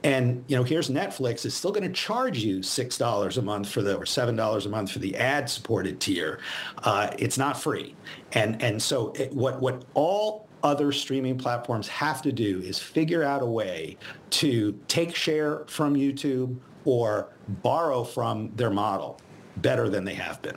And 0.04 0.44
you 0.46 0.56
know, 0.56 0.62
here's 0.62 0.88
Netflix 0.88 1.44
is 1.44 1.54
still 1.54 1.72
going 1.72 1.86
to 1.86 1.92
charge 1.92 2.38
you 2.38 2.62
six 2.62 2.98
dollars 2.98 3.38
a 3.38 3.42
month 3.42 3.68
for 3.68 3.82
the 3.82 3.96
or 3.96 4.06
seven 4.06 4.36
dollars 4.36 4.66
a 4.66 4.68
month 4.68 4.90
for 4.92 4.98
the 4.98 5.16
ad-supported 5.16 6.00
tier. 6.00 6.38
Uh, 6.78 7.10
it's 7.18 7.38
not 7.38 7.60
free, 7.60 7.94
and 8.32 8.60
and 8.62 8.80
so 8.80 9.12
it, 9.12 9.32
what 9.32 9.60
what 9.60 9.84
all 9.94 10.46
other 10.62 10.90
streaming 10.90 11.38
platforms 11.38 11.86
have 11.86 12.22
to 12.22 12.32
do 12.32 12.60
is 12.60 12.78
figure 12.78 13.22
out 13.22 13.42
a 13.42 13.46
way 13.46 13.96
to 14.30 14.78
take 14.88 15.14
share 15.14 15.64
from 15.66 15.94
YouTube 15.94 16.56
or 16.84 17.28
borrow 17.62 18.02
from 18.02 18.50
their 18.56 18.70
model 18.70 19.20
better 19.58 19.88
than 19.88 20.04
they 20.04 20.14
have 20.14 20.40
been. 20.42 20.56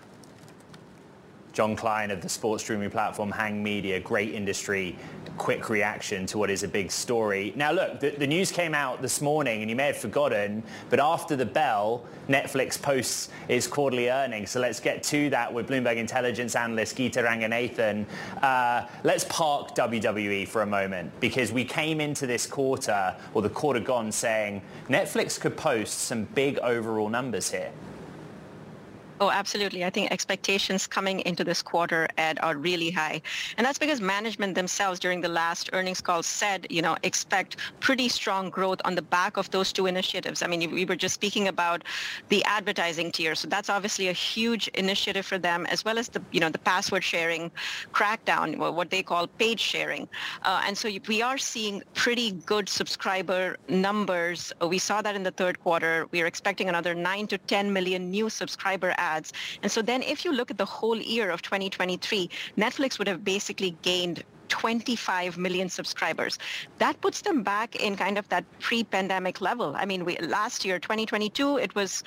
Jon 1.59 1.75
Klein 1.75 2.09
of 2.09 2.21
the 2.21 2.29
sports 2.29 2.63
streaming 2.63 2.89
platform 2.89 3.29
Hang 3.29 3.61
Media, 3.61 3.99
great 3.99 4.33
industry, 4.33 4.95
quick 5.37 5.69
reaction 5.69 6.25
to 6.27 6.37
what 6.37 6.49
is 6.49 6.63
a 6.63 6.69
big 6.69 6.89
story. 6.89 7.51
Now 7.53 7.73
look, 7.73 7.99
the, 7.99 8.11
the, 8.11 8.27
news 8.27 8.49
came 8.49 8.73
out 8.73 9.01
this 9.01 9.19
morning 9.19 9.59
and 9.59 9.69
you 9.69 9.75
may 9.75 9.87
have 9.87 9.97
forgotten, 9.97 10.63
but 10.89 11.01
after 11.01 11.35
the 11.35 11.45
bell, 11.45 12.05
Netflix 12.29 12.81
posts 12.81 13.27
its 13.49 13.67
quarterly 13.67 14.09
earnings. 14.09 14.51
So 14.51 14.61
let's 14.61 14.79
get 14.79 15.03
to 15.03 15.29
that 15.31 15.53
with 15.53 15.67
Bloomberg 15.67 15.97
intelligence 15.97 16.55
analyst 16.55 16.95
Geeta 16.95 17.25
Ranganathan. 17.25 18.05
Uh, 18.41 18.87
let's 19.03 19.25
park 19.25 19.75
WWE 19.75 20.47
for 20.47 20.61
a 20.61 20.65
moment 20.65 21.11
because 21.19 21.51
we 21.51 21.65
came 21.65 21.99
into 21.99 22.25
this 22.25 22.47
quarter, 22.47 23.17
or 23.33 23.41
the 23.41 23.49
quarter 23.49 23.81
gone, 23.81 24.13
saying 24.13 24.61
Netflix 24.87 25.37
could 25.37 25.57
post 25.57 26.03
some 26.03 26.23
big 26.23 26.57
overall 26.59 27.09
numbers 27.09 27.51
here. 27.51 27.73
Oh, 29.21 29.31
absolutely. 29.31 29.83
I 29.83 29.89
think 29.89 30.11
expectations 30.13 30.87
coming 30.87 31.19
into 31.21 31.43
this 31.43 31.61
quarter, 31.61 32.07
Ed, 32.17 32.39
are 32.41 32.55
really 32.55 32.89
high. 32.89 33.21
And 33.57 33.67
that's 33.67 33.77
because 33.77 33.99
management 33.99 34.55
themselves 34.55 34.97
during 34.97 35.19
the 35.19 35.27
last 35.27 35.69
earnings 35.73 35.99
call 35.99 36.23
said, 36.23 36.65
you 36.69 36.81
know, 36.81 36.95
expect 37.03 37.57
pretty 37.81 38.07
strong 38.07 38.49
growth 38.49 38.79
on 38.85 38.95
the 38.95 39.01
back 39.01 39.35
of 39.35 39.51
those 39.51 39.73
two 39.73 39.87
initiatives. 39.87 40.41
I 40.41 40.47
mean, 40.47 40.71
we 40.71 40.85
were 40.85 40.95
just 40.95 41.15
speaking 41.15 41.49
about 41.49 41.83
the 42.29 42.41
advertising 42.45 43.11
tier. 43.11 43.35
So 43.35 43.49
that's 43.49 43.69
obviously 43.69 44.07
a 44.07 44.13
huge 44.13 44.69
initiative 44.69 45.25
for 45.25 45.37
them, 45.37 45.65
as 45.65 45.83
well 45.83 45.97
as 45.97 46.07
the, 46.07 46.21
you 46.31 46.39
know, 46.39 46.49
the 46.49 46.59
password 46.59 47.03
sharing 47.03 47.51
crackdown, 47.91 48.55
what 48.57 48.89
they 48.89 49.03
call 49.03 49.27
paid 49.27 49.59
sharing. 49.59 50.07
Uh, 50.43 50.61
and 50.65 50.77
so 50.77 50.89
we 51.09 51.21
are 51.21 51.37
seeing 51.37 51.83
pretty 51.93 52.31
good 52.45 52.69
subscriber 52.69 53.57
numbers. 53.67 54.53
We 54.65 54.77
saw 54.77 55.01
that 55.01 55.17
in 55.17 55.23
the 55.23 55.31
third 55.31 55.59
quarter. 55.59 56.07
We 56.11 56.21
are 56.21 56.25
expecting 56.25 56.69
another 56.69 56.95
9 56.95 57.27
to 57.27 57.37
10 57.37 57.73
million 57.73 58.09
new 58.09 58.29
subscriber 58.29 58.93
adds 58.97 59.08
adds. 59.13 59.33
And 59.63 59.71
so 59.71 59.81
then 59.81 60.01
if 60.03 60.25
you 60.25 60.31
look 60.31 60.49
at 60.51 60.57
the 60.57 60.71
whole 60.77 60.99
year 61.15 61.27
of 61.31 61.41
2023, 61.41 62.29
Netflix 62.57 62.97
would 62.99 63.07
have 63.07 63.23
basically 63.23 63.71
gained 63.81 64.23
25 64.49 65.37
million 65.37 65.69
subscribers. 65.69 66.37
That 66.79 66.99
puts 67.01 67.21
them 67.21 67.43
back 67.43 67.75
in 67.75 67.95
kind 67.95 68.17
of 68.17 68.27
that 68.29 68.43
pre-pandemic 68.59 69.41
level. 69.41 69.75
I 69.75 69.85
mean, 69.85 70.05
we, 70.05 70.17
last 70.17 70.65
year, 70.65 70.79
2022, 70.79 71.57
it 71.57 71.73
was 71.75 72.03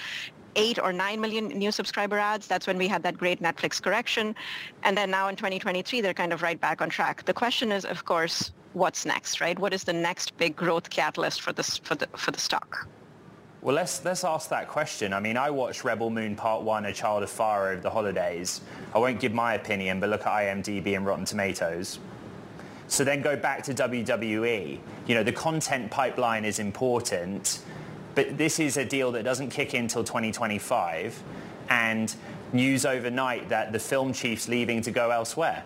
eight 0.57 0.79
or 0.79 0.93
nine 0.93 1.21
million 1.21 1.49
new 1.49 1.73
subscriber 1.73 2.19
adds. 2.19 2.47
That's 2.47 2.67
when 2.67 2.79
we 2.79 2.89
had 2.89 3.03
that 3.05 3.17
great 3.17 3.41
Netflix 3.41 3.81
correction. 3.81 4.35
And 4.83 4.97
then 4.97 5.11
now 5.11 5.29
in 5.29 5.37
2023, 5.37 6.01
they're 6.01 6.15
kind 6.15 6.33
of 6.33 6.43
right 6.43 6.61
back 6.61 6.83
on 6.83 6.91
track. 6.91 7.25
The 7.25 7.33
question 7.33 7.73
is, 7.73 7.85
of 7.85 8.05
course, 8.05 8.53
what's 8.75 9.07
next, 9.07 9.41
right? 9.41 9.59
What 9.59 9.73
is 9.73 9.85
the 9.85 9.93
next 9.93 10.37
big 10.37 10.57
growth 10.57 10.91
catalyst 10.91 11.41
for, 11.41 11.53
this, 11.53 11.79
for, 11.79 11.95
the, 11.95 12.07
for 12.17 12.31
the 12.31 12.41
stock? 12.41 12.87
Well, 13.63 13.77
let's 13.77 14.05
let's 14.05 14.25
ask 14.25 14.49
that 14.49 14.67
question. 14.67 15.13
I 15.13 15.21
mean, 15.21 15.37
I 15.37 15.51
watched 15.51 15.85
Rebel 15.85 16.11
Moon 16.11 16.35
Part 16.35 16.65
One: 16.65 16.85
A 16.85 16.93
Child 16.93 17.23
of 17.23 17.31
Fire 17.31 17.71
over 17.71 17.81
the 17.81 17.91
holidays. 17.91 18.61
I 18.93 18.99
won't 18.99 19.21
give 19.21 19.33
my 19.33 19.55
opinion, 19.55 20.01
but 20.01 20.11
look 20.11 20.27
at 20.27 20.33
IMDb 20.33 20.97
and 20.97 21.07
Rotten 21.07 21.25
Tomatoes. 21.25 22.01
So 22.89 23.05
then 23.05 23.23
go 23.23 23.37
back 23.37 23.63
to 23.65 23.73
WWE. 23.73 24.81
You 25.07 25.15
know, 25.15 25.23
the 25.23 25.33
content 25.33 25.93
pipeline 25.93 26.45
is 26.45 26.59
important, 26.59 27.61
but 28.17 28.37
this 28.37 28.59
is 28.59 28.77
a 28.77 28.85
deal 28.85 29.13
that 29.13 29.23
doesn't 29.23 29.51
kick 29.51 29.75
in 29.75 29.83
until 29.83 30.03
2025, 30.03 31.23
and 31.71 32.13
news 32.53 32.85
overnight 32.85 33.49
that 33.51 33.73
the 33.73 33.79
film 33.79 34.13
chief's 34.13 34.49
leaving 34.49 34.83
to 34.83 34.91
go 34.91 35.11
elsewhere. 35.11 35.63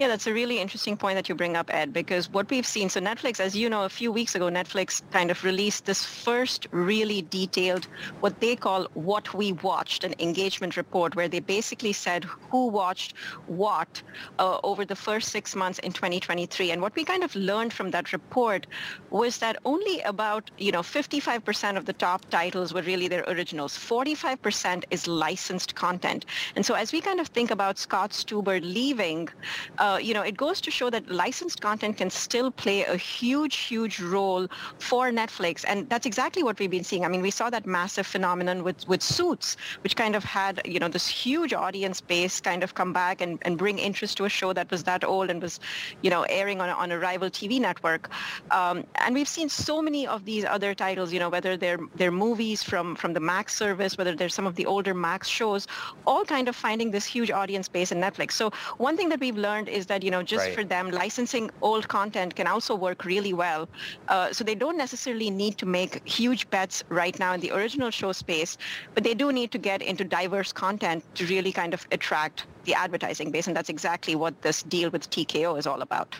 Yeah, 0.00 0.06
that's 0.06 0.28
a 0.28 0.32
really 0.32 0.60
interesting 0.60 0.96
point 0.96 1.16
that 1.16 1.28
you 1.28 1.34
bring 1.34 1.56
up, 1.56 1.74
Ed, 1.74 1.92
because 1.92 2.30
what 2.30 2.48
we've 2.50 2.66
seen, 2.66 2.88
so 2.88 3.00
Netflix, 3.00 3.40
as 3.40 3.56
you 3.56 3.68
know, 3.68 3.82
a 3.82 3.88
few 3.88 4.12
weeks 4.12 4.36
ago, 4.36 4.44
Netflix 4.48 5.02
kind 5.10 5.28
of 5.28 5.42
released 5.42 5.86
this 5.86 6.04
first 6.04 6.68
really 6.70 7.22
detailed, 7.22 7.88
what 8.20 8.38
they 8.38 8.54
call 8.54 8.86
what 8.94 9.34
we 9.34 9.54
watched, 9.54 10.04
an 10.04 10.14
engagement 10.20 10.76
report 10.76 11.16
where 11.16 11.26
they 11.26 11.40
basically 11.40 11.92
said 11.92 12.22
who 12.22 12.68
watched 12.68 13.14
what 13.48 14.00
uh, 14.38 14.60
over 14.62 14.84
the 14.84 14.94
first 14.94 15.30
six 15.30 15.56
months 15.56 15.80
in 15.80 15.90
2023. 15.90 16.70
And 16.70 16.80
what 16.80 16.94
we 16.94 17.04
kind 17.04 17.24
of 17.24 17.34
learned 17.34 17.72
from 17.72 17.90
that 17.90 18.12
report 18.12 18.68
was 19.10 19.38
that 19.38 19.56
only 19.64 20.00
about, 20.02 20.48
you 20.58 20.70
know, 20.70 20.82
55% 20.82 21.76
of 21.76 21.86
the 21.86 21.92
top 21.92 22.24
titles 22.30 22.72
were 22.72 22.82
really 22.82 23.08
their 23.08 23.24
originals. 23.24 23.76
45% 23.76 24.84
is 24.92 25.08
licensed 25.08 25.74
content. 25.74 26.24
And 26.54 26.64
so 26.64 26.74
as 26.74 26.92
we 26.92 27.00
kind 27.00 27.18
of 27.18 27.26
think 27.26 27.50
about 27.50 27.78
Scott 27.78 28.12
Stuber 28.12 28.60
leaving, 28.62 29.28
uh, 29.78 29.87
uh, 29.88 29.98
you 29.98 30.14
know, 30.14 30.22
it 30.22 30.36
goes 30.36 30.60
to 30.60 30.70
show 30.70 30.90
that 30.90 31.08
licensed 31.10 31.60
content 31.60 31.96
can 31.96 32.10
still 32.10 32.50
play 32.50 32.84
a 32.84 32.96
huge, 32.96 33.56
huge 33.56 34.00
role 34.00 34.46
for 34.78 35.10
Netflix. 35.10 35.64
And 35.66 35.88
that's 35.88 36.06
exactly 36.06 36.42
what 36.42 36.58
we've 36.58 36.70
been 36.70 36.84
seeing. 36.84 37.04
I 37.04 37.08
mean, 37.08 37.22
we 37.22 37.30
saw 37.30 37.48
that 37.50 37.66
massive 37.66 38.06
phenomenon 38.06 38.64
with, 38.64 38.86
with 38.88 39.02
Suits, 39.02 39.56
which 39.82 39.96
kind 39.96 40.14
of 40.14 40.24
had, 40.24 40.60
you 40.64 40.78
know, 40.78 40.88
this 40.88 41.06
huge 41.08 41.52
audience 41.52 42.00
base 42.00 42.40
kind 42.40 42.62
of 42.62 42.74
come 42.74 42.92
back 42.92 43.20
and, 43.20 43.38
and 43.42 43.56
bring 43.56 43.78
interest 43.78 44.16
to 44.18 44.24
a 44.24 44.28
show 44.28 44.52
that 44.52 44.70
was 44.70 44.82
that 44.84 45.04
old 45.04 45.30
and 45.30 45.40
was, 45.40 45.58
you 46.02 46.10
know, 46.10 46.22
airing 46.28 46.60
on 46.60 46.68
a, 46.68 46.72
on 46.72 46.90
a 46.92 46.98
rival 46.98 47.30
TV 47.30 47.60
network. 47.60 48.10
Um, 48.50 48.84
and 48.96 49.14
we've 49.14 49.28
seen 49.28 49.48
so 49.48 49.80
many 49.80 50.06
of 50.06 50.24
these 50.24 50.44
other 50.44 50.74
titles, 50.74 51.12
you 51.12 51.20
know, 51.20 51.30
whether 51.30 51.56
they're, 51.56 51.80
they're 51.96 52.12
movies 52.12 52.62
from, 52.62 52.94
from 52.96 53.14
the 53.14 53.20
Max 53.20 53.54
service, 53.54 53.96
whether 53.96 54.14
they're 54.14 54.28
some 54.28 54.46
of 54.46 54.56
the 54.56 54.66
older 54.66 54.94
Max 54.94 55.28
shows, 55.28 55.66
all 56.06 56.24
kind 56.24 56.48
of 56.48 56.56
finding 56.56 56.90
this 56.90 57.06
huge 57.06 57.30
audience 57.30 57.68
base 57.68 57.90
in 57.92 57.98
Netflix. 57.98 58.32
So 58.32 58.50
one 58.76 58.96
thing 58.96 59.08
that 59.08 59.20
we've 59.20 59.36
learned 59.36 59.68
is 59.68 59.77
that, 59.86 60.02
you 60.02 60.10
know, 60.10 60.22
just 60.22 60.46
right. 60.46 60.54
for 60.54 60.64
them, 60.64 60.90
licensing 60.90 61.50
old 61.62 61.88
content 61.88 62.34
can 62.34 62.46
also 62.46 62.74
work 62.74 63.04
really 63.04 63.32
well. 63.32 63.68
Uh, 64.08 64.32
so 64.32 64.44
they 64.44 64.54
don't 64.54 64.76
necessarily 64.76 65.30
need 65.30 65.58
to 65.58 65.66
make 65.66 66.06
huge 66.06 66.48
bets 66.50 66.84
right 66.88 67.18
now 67.18 67.32
in 67.32 67.40
the 67.40 67.50
original 67.50 67.90
show 67.90 68.12
space, 68.12 68.58
but 68.94 69.04
they 69.04 69.14
do 69.14 69.32
need 69.32 69.50
to 69.52 69.58
get 69.58 69.82
into 69.82 70.04
diverse 70.04 70.52
content 70.52 71.04
to 71.14 71.26
really 71.26 71.52
kind 71.52 71.74
of 71.74 71.86
attract 71.92 72.44
the 72.64 72.74
advertising 72.74 73.30
base. 73.30 73.46
And 73.46 73.56
that's 73.56 73.68
exactly 73.68 74.14
what 74.14 74.42
this 74.42 74.62
deal 74.62 74.90
with 74.90 75.08
TKO 75.10 75.58
is 75.58 75.66
all 75.66 75.82
about. 75.82 76.16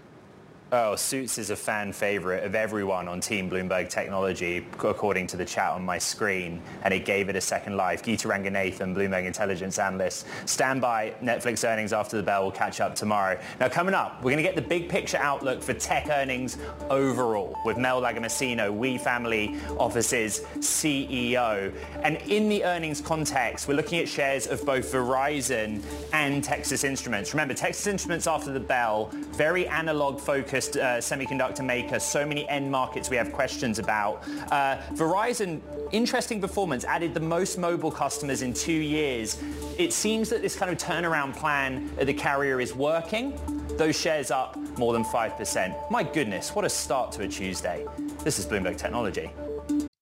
Oh, 0.70 0.96
Suits 0.96 1.38
is 1.38 1.48
a 1.48 1.56
fan 1.56 1.94
favorite 1.94 2.44
of 2.44 2.54
everyone 2.54 3.08
on 3.08 3.22
Team 3.22 3.48
Bloomberg 3.48 3.88
Technology, 3.88 4.66
according 4.78 5.26
to 5.28 5.38
the 5.38 5.44
chat 5.46 5.70
on 5.70 5.82
my 5.82 5.96
screen, 5.96 6.60
and 6.82 6.92
it 6.92 7.06
gave 7.06 7.30
it 7.30 7.36
a 7.36 7.40
second 7.40 7.78
life. 7.78 8.02
Geeta 8.02 8.26
Ranganathan, 8.26 8.94
Bloomberg 8.94 9.24
Intelligence 9.24 9.78
Analyst. 9.78 10.26
Stand 10.44 10.82
by. 10.82 11.14
Netflix 11.22 11.66
earnings 11.66 11.94
after 11.94 12.18
the 12.18 12.22
bell. 12.22 12.42
We'll 12.42 12.52
catch 12.52 12.82
up 12.82 12.94
tomorrow. 12.94 13.40
Now, 13.58 13.70
coming 13.70 13.94
up, 13.94 14.18
we're 14.18 14.32
going 14.32 14.36
to 14.36 14.42
get 14.42 14.56
the 14.56 14.60
big 14.60 14.90
picture 14.90 15.16
outlook 15.16 15.62
for 15.62 15.72
tech 15.72 16.08
earnings 16.10 16.58
overall 16.90 17.56
with 17.64 17.78
Mel 17.78 18.02
Lagomasino, 18.02 18.70
We 18.70 18.98
Family 18.98 19.56
Office's 19.78 20.40
CEO. 20.58 21.72
And 22.02 22.18
in 22.28 22.50
the 22.50 22.62
earnings 22.64 23.00
context, 23.00 23.68
we're 23.68 23.74
looking 23.74 24.00
at 24.00 24.08
shares 24.08 24.46
of 24.46 24.66
both 24.66 24.92
Verizon 24.92 25.82
and 26.12 26.44
Texas 26.44 26.84
Instruments. 26.84 27.32
Remember, 27.32 27.54
Texas 27.54 27.86
Instruments 27.86 28.26
after 28.26 28.52
the 28.52 28.60
bell, 28.60 29.08
very 29.32 29.66
analog 29.66 30.20
focused 30.20 30.57
uh, 30.58 30.98
semiconductor 30.98 31.64
maker, 31.64 31.98
so 31.98 32.26
many 32.26 32.48
end 32.48 32.70
markets 32.70 33.10
we 33.10 33.16
have 33.16 33.32
questions 33.32 33.78
about. 33.78 34.22
Uh, 34.50 34.78
Verizon, 34.92 35.60
interesting 35.92 36.40
performance, 36.40 36.84
added 36.84 37.14
the 37.14 37.20
most 37.20 37.58
mobile 37.58 37.90
customers 37.90 38.42
in 38.42 38.52
two 38.52 38.72
years. 38.72 39.40
It 39.78 39.92
seems 39.92 40.28
that 40.30 40.42
this 40.42 40.56
kind 40.56 40.70
of 40.70 40.78
turnaround 40.78 41.36
plan 41.36 41.90
at 41.98 42.06
the 42.06 42.14
carrier 42.14 42.60
is 42.60 42.74
working. 42.74 43.38
Those 43.76 43.98
shares 43.98 44.30
up 44.30 44.56
more 44.76 44.92
than 44.92 45.04
5%. 45.04 45.90
My 45.90 46.02
goodness, 46.02 46.54
what 46.54 46.64
a 46.64 46.70
start 46.70 47.12
to 47.12 47.22
a 47.22 47.28
Tuesday. 47.28 47.86
This 48.24 48.38
is 48.38 48.46
Bloomberg 48.46 48.76
Technology. 48.76 49.30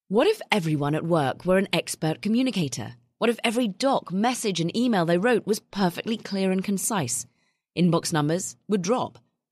What 0.08 0.26
if 0.26 0.40
everyone 0.50 0.94
at 0.94 1.04
work 1.04 1.44
were 1.44 1.58
an 1.58 1.68
expert 1.72 2.22
communicator? 2.22 2.94
What 3.18 3.30
if 3.30 3.38
every 3.42 3.68
doc, 3.68 4.12
message, 4.12 4.60
and 4.60 4.74
email 4.76 5.04
they 5.04 5.18
wrote 5.18 5.46
was 5.46 5.60
perfectly 5.60 6.16
clear 6.16 6.50
and 6.50 6.62
concise? 6.62 7.26
Inbox 7.76 8.12
numbers 8.12 8.56
would 8.68 8.82
drop 8.82 9.18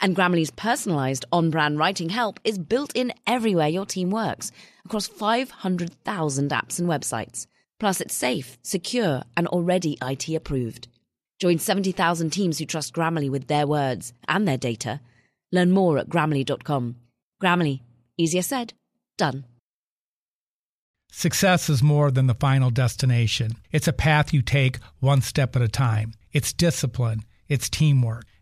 And 0.00 0.14
Grammarly's 0.14 0.50
personalized 0.50 1.24
on 1.32 1.50
brand 1.50 1.78
writing 1.78 2.08
help 2.08 2.38
is 2.44 2.58
built 2.58 2.92
in 2.94 3.12
everywhere 3.26 3.68
your 3.68 3.86
team 3.86 4.10
works 4.10 4.52
across 4.84 5.08
500,000 5.08 6.50
apps 6.50 6.78
and 6.78 6.88
websites. 6.88 7.46
Plus, 7.80 8.00
it's 8.00 8.14
safe, 8.14 8.58
secure, 8.62 9.22
and 9.36 9.46
already 9.48 9.98
IT 10.02 10.28
approved. 10.30 10.88
Join 11.38 11.58
70,000 11.58 12.30
teams 12.30 12.58
who 12.58 12.64
trust 12.64 12.94
Grammarly 12.94 13.30
with 13.30 13.46
their 13.46 13.66
words 13.66 14.12
and 14.26 14.46
their 14.46 14.56
data. 14.56 15.00
Learn 15.52 15.70
more 15.70 15.98
at 15.98 16.08
grammarly.com. 16.08 16.96
Grammarly, 17.40 17.80
easier 18.16 18.42
said, 18.42 18.74
done. 19.16 19.44
Success 21.10 21.70
is 21.70 21.82
more 21.82 22.10
than 22.10 22.26
the 22.26 22.34
final 22.34 22.70
destination. 22.70 23.56
It's 23.72 23.88
a 23.88 23.92
path 23.92 24.32
you 24.32 24.42
take 24.42 24.78
one 25.00 25.22
step 25.22 25.56
at 25.56 25.62
a 25.62 25.68
time. 25.68 26.12
It's 26.32 26.52
discipline, 26.52 27.22
it's 27.48 27.70
teamwork 27.70 28.24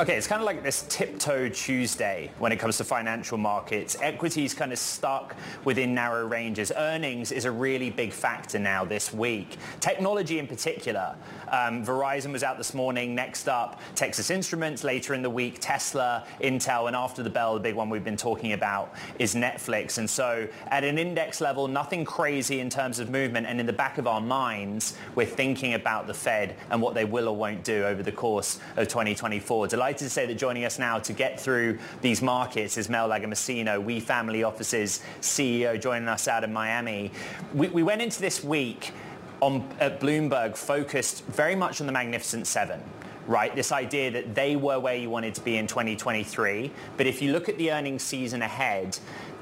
Okay, 0.00 0.16
it's 0.16 0.26
kind 0.26 0.40
of 0.40 0.46
like 0.46 0.62
this 0.62 0.86
tiptoe 0.88 1.50
Tuesday 1.50 2.30
when 2.38 2.52
it 2.52 2.56
comes 2.58 2.78
to 2.78 2.84
financial 2.84 3.36
markets. 3.36 3.98
Equities 4.00 4.54
kind 4.54 4.72
of 4.72 4.78
stuck 4.78 5.36
within 5.64 5.94
narrow 5.94 6.26
ranges. 6.26 6.72
Earnings 6.74 7.30
is 7.32 7.44
a 7.44 7.50
really 7.50 7.90
big 7.90 8.10
factor 8.10 8.58
now 8.58 8.82
this 8.82 9.12
week. 9.12 9.58
Technology 9.78 10.38
in 10.38 10.46
particular. 10.46 11.14
Um, 11.48 11.84
Verizon 11.84 12.32
was 12.32 12.42
out 12.42 12.56
this 12.56 12.72
morning. 12.72 13.14
Next 13.14 13.46
up, 13.46 13.78
Texas 13.94 14.30
Instruments. 14.30 14.84
Later 14.84 15.12
in 15.12 15.20
the 15.20 15.28
week, 15.28 15.58
Tesla, 15.60 16.26
Intel, 16.40 16.86
and 16.86 16.96
after 16.96 17.22
the 17.22 17.28
bell, 17.28 17.52
the 17.52 17.60
big 17.60 17.74
one 17.74 17.90
we've 17.90 18.02
been 18.02 18.16
talking 18.16 18.54
about 18.54 18.94
is 19.18 19.34
Netflix. 19.34 19.98
And 19.98 20.08
so 20.08 20.48
at 20.68 20.82
an 20.82 20.96
index 20.96 21.42
level, 21.42 21.68
nothing 21.68 22.06
crazy 22.06 22.60
in 22.60 22.70
terms 22.70 23.00
of 23.00 23.10
movement. 23.10 23.46
And 23.46 23.60
in 23.60 23.66
the 23.66 23.72
back 23.74 23.98
of 23.98 24.06
our 24.06 24.22
minds, 24.22 24.96
we're 25.14 25.26
thinking 25.26 25.74
about 25.74 26.06
the 26.06 26.14
Fed 26.14 26.56
and 26.70 26.80
what 26.80 26.94
they 26.94 27.04
will 27.04 27.28
or 27.28 27.36
won't 27.36 27.64
do 27.64 27.84
over 27.84 28.02
the 28.02 28.12
course 28.12 28.60
of 28.78 28.88
2024. 28.88 29.66
Delighted 29.66 29.89
delighted 29.90 30.06
to 30.06 30.10
say 30.10 30.24
that 30.24 30.36
joining 30.36 30.64
us 30.64 30.78
now 30.78 31.00
to 31.00 31.12
get 31.12 31.40
through 31.40 31.76
these 32.00 32.22
markets 32.22 32.78
is 32.78 32.88
Mel 32.88 33.08
Lagomasino, 33.08 33.82
We 33.82 33.98
Family 33.98 34.44
Offices 34.44 35.02
CEO, 35.20 35.80
joining 35.80 36.06
us 36.06 36.28
out 36.28 36.44
of 36.44 36.50
Miami. 36.50 37.10
We, 37.52 37.66
we 37.70 37.82
went 37.82 38.00
into 38.00 38.20
this 38.20 38.44
week 38.44 38.92
on, 39.40 39.68
at 39.80 39.98
Bloomberg 39.98 40.56
focused 40.56 41.24
very 41.24 41.56
much 41.56 41.80
on 41.80 41.88
the 41.88 41.92
Magnificent 41.92 42.46
Seven 42.46 42.80
right? 43.26 43.54
This 43.54 43.70
idea 43.70 44.10
that 44.10 44.34
they 44.34 44.56
were 44.56 44.80
where 44.80 44.96
you 44.96 45.08
wanted 45.08 45.34
to 45.36 45.40
be 45.42 45.56
in 45.56 45.68
2023. 45.68 46.72
But 46.96 47.06
if 47.06 47.22
you 47.22 47.32
look 47.32 47.48
at 47.48 47.58
the 47.58 47.70
earnings 47.70 48.02
season 48.02 48.42
ahead, 48.42 48.98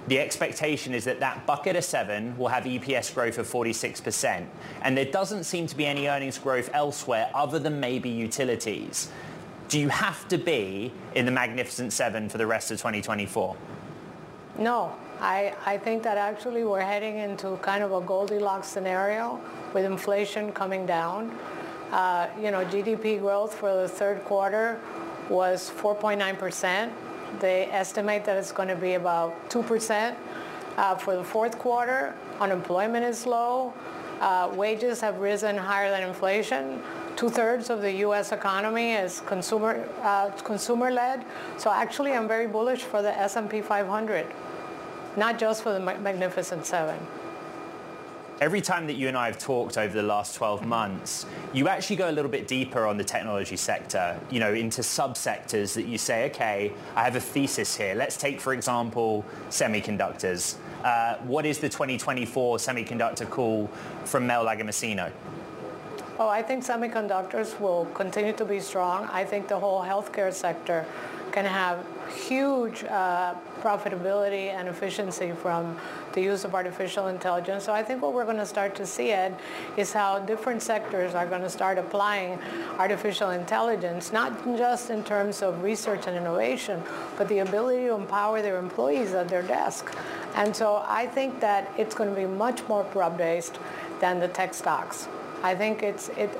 the 0.09 0.19
expectation 0.19 0.93
is 0.93 1.05
that 1.05 1.21
that 1.21 1.47
bucket 1.47 1.75
of 1.75 1.85
seven 1.85 2.37
will 2.37 2.49
have 2.49 2.65
EPS 2.65 3.15
growth 3.15 3.39
of 3.39 3.47
46%. 3.47 4.47
And 4.83 4.97
there 4.97 5.07
doesn't 5.07 5.45
seem 5.45 5.67
to 5.69 5.77
be 5.77 5.87
any 5.87 6.07
earnings 6.07 6.37
growth 6.37 6.69
elsewhere 6.75 7.31
other 7.35 7.59
than 7.59 7.81
maybe 7.81 8.11
utilities 8.11 9.11
do 9.69 9.79
you 9.79 9.89
have 9.89 10.27
to 10.29 10.39
be 10.39 10.93
in 11.15 11.27
the 11.27 11.31
Magnificent 11.31 11.93
Seven 11.93 12.29
for 12.29 12.39
the 12.39 12.47
rest 12.47 12.71
of 12.71 12.79
2024? 12.79 13.57
No, 14.59 14.93
I, 15.21 15.55
I 15.67 15.79
think 15.79 16.03
that 16.03 16.17
actually 16.17 16.65
we're 16.65 16.81
heading 16.81 17.19
into 17.19 17.57
kind 17.59 17.85
of 17.85 17.93
a 17.93 18.01
Goldilocks 18.01 18.69
scenario 18.69 19.41
with 19.75 19.85
inflation 19.85 20.53
coming 20.53 20.87
down. 20.87 21.37
Uh, 21.93 22.29
you 22.41 22.51
know, 22.51 22.65
GDP 22.65 23.21
growth 23.21 23.55
for 23.55 23.75
the 23.75 23.89
third 23.89 24.25
quarter 24.25 24.81
was 25.29 25.71
4.9%. 25.71 26.91
They 27.41 27.67
estimate 27.67 28.25
that 28.25 28.37
it's 28.39 28.53
going 28.53 28.69
to 28.69 28.77
be 28.77 28.95
about 28.95 29.51
2% 29.51 30.17
uh, 30.77 30.95
for 30.97 31.15
the 31.15 31.25
fourth 31.25 31.59
quarter. 31.59 32.15
Unemployment 32.41 33.05
is 33.05 33.27
low. 33.27 33.75
Uh, 34.21 34.51
wages 34.55 35.01
have 35.01 35.19
risen 35.19 35.57
higher 35.57 35.91
than 35.91 36.03
inflation 36.03 36.83
two-thirds 37.19 37.69
of 37.69 37.83
the 37.83 37.91
U.S. 38.07 38.31
economy 38.31 38.93
is 38.93 39.23
consumer 39.27 39.89
uh, 40.03 40.31
consumer-led. 40.45 41.25
So 41.57 41.69
actually, 41.69 42.13
I'm 42.13 42.29
very 42.29 42.47
bullish 42.47 42.83
for 42.83 43.03
the 43.03 43.11
S&P 43.19 43.61
500, 43.61 44.25
not 45.17 45.37
just 45.37 45.65
for 45.65 45.73
the 45.73 45.81
Magnificent 45.81 46.65
Seven. 46.65 46.97
Every 48.41 48.61
time 48.61 48.87
that 48.87 48.93
you 48.93 49.09
and 49.09 49.17
I 49.17 49.27
have 49.27 49.37
talked 49.37 49.77
over 49.77 49.93
the 49.93 50.05
last 50.05 50.37
12 50.37 50.65
months, 50.65 51.27
you 51.53 51.67
actually 51.67 51.97
go 51.97 52.09
a 52.09 52.13
little 52.13 52.31
bit 52.31 52.47
deeper 52.47 52.87
on 52.87 52.97
the 52.97 53.03
technology 53.03 53.57
sector, 53.57 54.21
you 54.31 54.39
know, 54.39 54.55
into 54.55 54.83
subsectors 54.83 55.75
that 55.75 55.87
you 55.87 55.99
say, 55.99 56.27
okay, 56.27 56.73
I 56.95 57.03
have 57.03 57.17
a 57.17 57.21
thesis 57.21 57.77
here. 57.77 57.97
Let's 57.97 58.17
take, 58.17 58.41
for 58.41 58.53
example, 58.55 59.25
semiconductors. 59.51 60.55
Uh, 60.85 61.17
what 61.25 61.47
is 61.47 61.59
the 61.59 61.69
2024 61.69 62.59
semiconductor 62.59 63.29
call 63.29 63.67
from 64.05 64.29
Mel 64.29 64.45
Lagomasino? 64.45 65.11
Oh, 66.21 66.27
I 66.27 66.43
think 66.43 66.65
semiconductors 66.65 67.61
will 67.61 67.85
continue 67.95 68.33
to 68.33 68.45
be 68.45 68.59
strong. 68.59 69.09
I 69.13 69.25
think 69.25 69.47
the 69.47 69.57
whole 69.57 69.81
healthcare 69.83 70.33
sector 70.33 70.85
can 71.31 71.45
have 71.45 71.87
huge 72.13 72.83
uh, 72.83 73.35
profitability 73.61 74.49
and 74.49 74.67
efficiency 74.67 75.31
from 75.31 75.79
the 76.15 76.21
use 76.21 76.45
of 76.45 76.57
artificial 76.57 77.07
intelligence. 77.07 77.63
So 77.63 77.73
I 77.73 77.85
think 77.85 78.03
what 78.03 78.15
we're 78.15 78.25
going 78.25 78.39
to 78.39 78.47
start 78.47 78.75
to 78.77 78.87
see, 78.87 79.13
Ed, 79.13 79.37
is 79.77 79.93
how 79.93 80.19
different 80.19 80.61
sectors 80.61 81.15
are 81.15 81.25
going 81.27 81.43
to 81.43 81.51
start 81.51 81.79
applying 81.79 82.41
artificial 82.79 83.31
intelligence, 83.31 84.13
not 84.13 84.45
just 84.57 84.91
in 84.91 85.05
terms 85.05 85.41
of 85.41 85.63
research 85.63 86.09
and 86.09 86.17
innovation, 86.17 86.83
but 87.17 87.29
the 87.29 87.39
ability 87.39 87.87
to 87.87 87.95
empower 87.95 88.43
their 88.43 88.59
employees 88.59 89.13
at 89.15 89.29
their 89.29 89.43
desk. 89.43 89.95
And 90.35 90.57
so 90.57 90.83
I 90.85 91.07
think 91.07 91.39
that 91.39 91.71
it's 91.79 91.95
going 91.95 92.11
to 92.11 92.17
be 92.17 92.27
much 92.27 92.67
more 92.67 92.83
broad-based 92.83 93.57
than 94.01 94.19
the 94.19 94.27
tech 94.27 94.53
stocks. 94.53 95.07
I 95.43 95.55
think 95.55 95.83
it's 95.83 96.09
it 96.11 96.31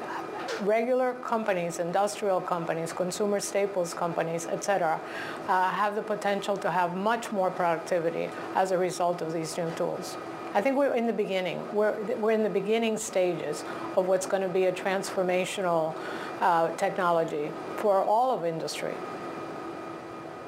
regular 0.63 1.15
companies, 1.15 1.79
industrial 1.79 2.41
companies, 2.41 2.93
consumer 2.93 3.41
staples 3.41 3.95
companies, 3.95 4.47
etc., 4.47 5.01
uh, 5.47 5.71
have 5.71 5.95
the 5.95 6.03
potential 6.03 6.57
to 6.57 6.71
have 6.71 6.97
much 6.97 7.31
more 7.33 7.51
productivity 7.51 8.29
as 8.55 8.73
a 8.73 8.79
result 8.79 9.23
of 9.23 9.33
these 9.33 9.57
new 9.57 9.71
tools. 9.73 10.17
I 10.55 10.61
think 10.63 10.77
we're 10.77 10.95
in 10.95 11.07
the 11.07 11.13
beginning. 11.13 11.63
We're, 11.75 11.95
we're 12.17 12.33
in 12.33 12.43
the 12.43 12.51
beginning 12.51 12.97
stages 12.97 13.65
of 13.97 14.09
what's 14.09 14.27
going 14.27 14.43
to 14.43 14.49
be 14.49 14.65
a 14.65 14.73
transformational 14.73 15.95
uh, 16.41 16.75
technology 16.77 17.51
for 17.77 18.03
all 18.03 18.37
of 18.37 18.45
industry. 18.45 18.95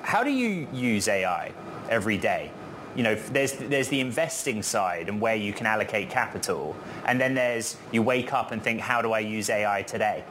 How 0.03 0.25
do 0.25 0.31
you 0.31 0.67
use 0.73 1.07
AI 1.07 1.53
every 1.89 2.17
day? 2.17 2.51
You 2.97 3.03
know, 3.03 3.15
there's, 3.15 3.53
there's 3.53 3.89
the 3.89 4.01
investing 4.01 4.63
side 4.63 5.09
and 5.09 5.21
where 5.21 5.37
you 5.37 5.53
can 5.53 5.67
allocate 5.67 6.11
capital. 6.11 6.75
And 7.07 7.21
then 7.21 7.35
there's, 7.35 7.77
you 7.93 8.03
wake 8.03 8.33
up 8.33 8.53
and 8.53 8.63
think, 8.63 8.81
how 8.81 9.01
do 9.01 9.13
I 9.13 9.21
use 9.21 9.49
AI 9.49 9.83
today? 9.83 10.25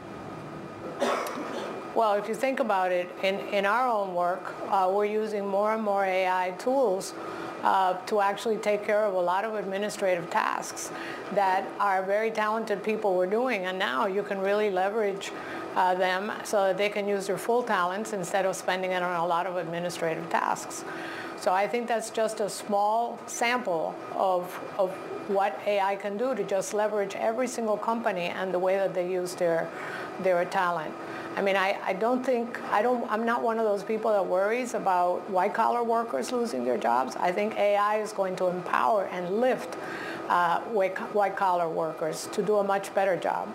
Well, 1.94 2.14
if 2.14 2.28
you 2.28 2.34
think 2.34 2.60
about 2.60 2.92
it, 2.92 3.10
in, 3.22 3.40
in 3.48 3.66
our 3.66 3.88
own 3.88 4.14
work, 4.14 4.54
uh, 4.68 4.90
we're 4.92 5.06
using 5.06 5.46
more 5.46 5.72
and 5.72 5.82
more 5.82 6.04
AI 6.04 6.52
tools 6.52 7.14
uh, 7.62 7.94
to 8.06 8.20
actually 8.20 8.56
take 8.58 8.84
care 8.84 9.04
of 9.04 9.14
a 9.14 9.20
lot 9.20 9.44
of 9.44 9.54
administrative 9.54 10.30
tasks 10.30 10.90
that 11.32 11.66
our 11.78 12.02
very 12.02 12.30
talented 12.30 12.82
people 12.82 13.14
were 13.14 13.26
doing. 13.26 13.66
And 13.66 13.78
now 13.78 14.06
you 14.06 14.22
can 14.22 14.38
really 14.40 14.70
leverage 14.70 15.32
uh, 15.76 15.94
them 15.94 16.32
so 16.44 16.68
that 16.68 16.78
they 16.78 16.88
can 16.88 17.06
use 17.08 17.26
their 17.26 17.38
full 17.38 17.62
talents 17.62 18.12
instead 18.12 18.46
of 18.46 18.56
spending 18.56 18.92
it 18.92 19.02
on 19.02 19.20
a 19.20 19.26
lot 19.26 19.46
of 19.46 19.56
administrative 19.56 20.28
tasks. 20.30 20.84
So 21.40 21.54
I 21.54 21.66
think 21.66 21.88
that's 21.88 22.10
just 22.10 22.40
a 22.40 22.50
small 22.50 23.18
sample 23.26 23.94
of, 24.14 24.60
of 24.78 24.90
what 25.28 25.58
AI 25.66 25.96
can 25.96 26.18
do 26.18 26.34
to 26.34 26.44
just 26.44 26.74
leverage 26.74 27.14
every 27.16 27.48
single 27.48 27.78
company 27.78 28.26
and 28.26 28.52
the 28.52 28.58
way 28.58 28.76
that 28.76 28.92
they 28.92 29.10
use 29.10 29.34
their, 29.34 29.66
their 30.22 30.44
talent. 30.44 30.94
I 31.36 31.42
mean, 31.42 31.56
I, 31.56 31.78
I 31.82 31.94
don't 31.94 32.22
think, 32.22 32.60
I 32.70 32.82
don't, 32.82 33.10
I'm 33.10 33.24
not 33.24 33.42
one 33.42 33.58
of 33.58 33.64
those 33.64 33.82
people 33.82 34.10
that 34.10 34.26
worries 34.26 34.74
about 34.74 35.30
white 35.30 35.54
collar 35.54 35.82
workers 35.82 36.30
losing 36.30 36.62
their 36.62 36.76
jobs. 36.76 37.16
I 37.16 37.32
think 37.32 37.56
AI 37.56 38.02
is 38.02 38.12
going 38.12 38.36
to 38.36 38.48
empower 38.48 39.04
and 39.06 39.40
lift 39.40 39.76
uh, 40.28 40.60
white 40.60 41.36
collar 41.36 41.70
workers 41.70 42.28
to 42.32 42.42
do 42.42 42.56
a 42.56 42.64
much 42.64 42.94
better 42.94 43.16
job. 43.16 43.50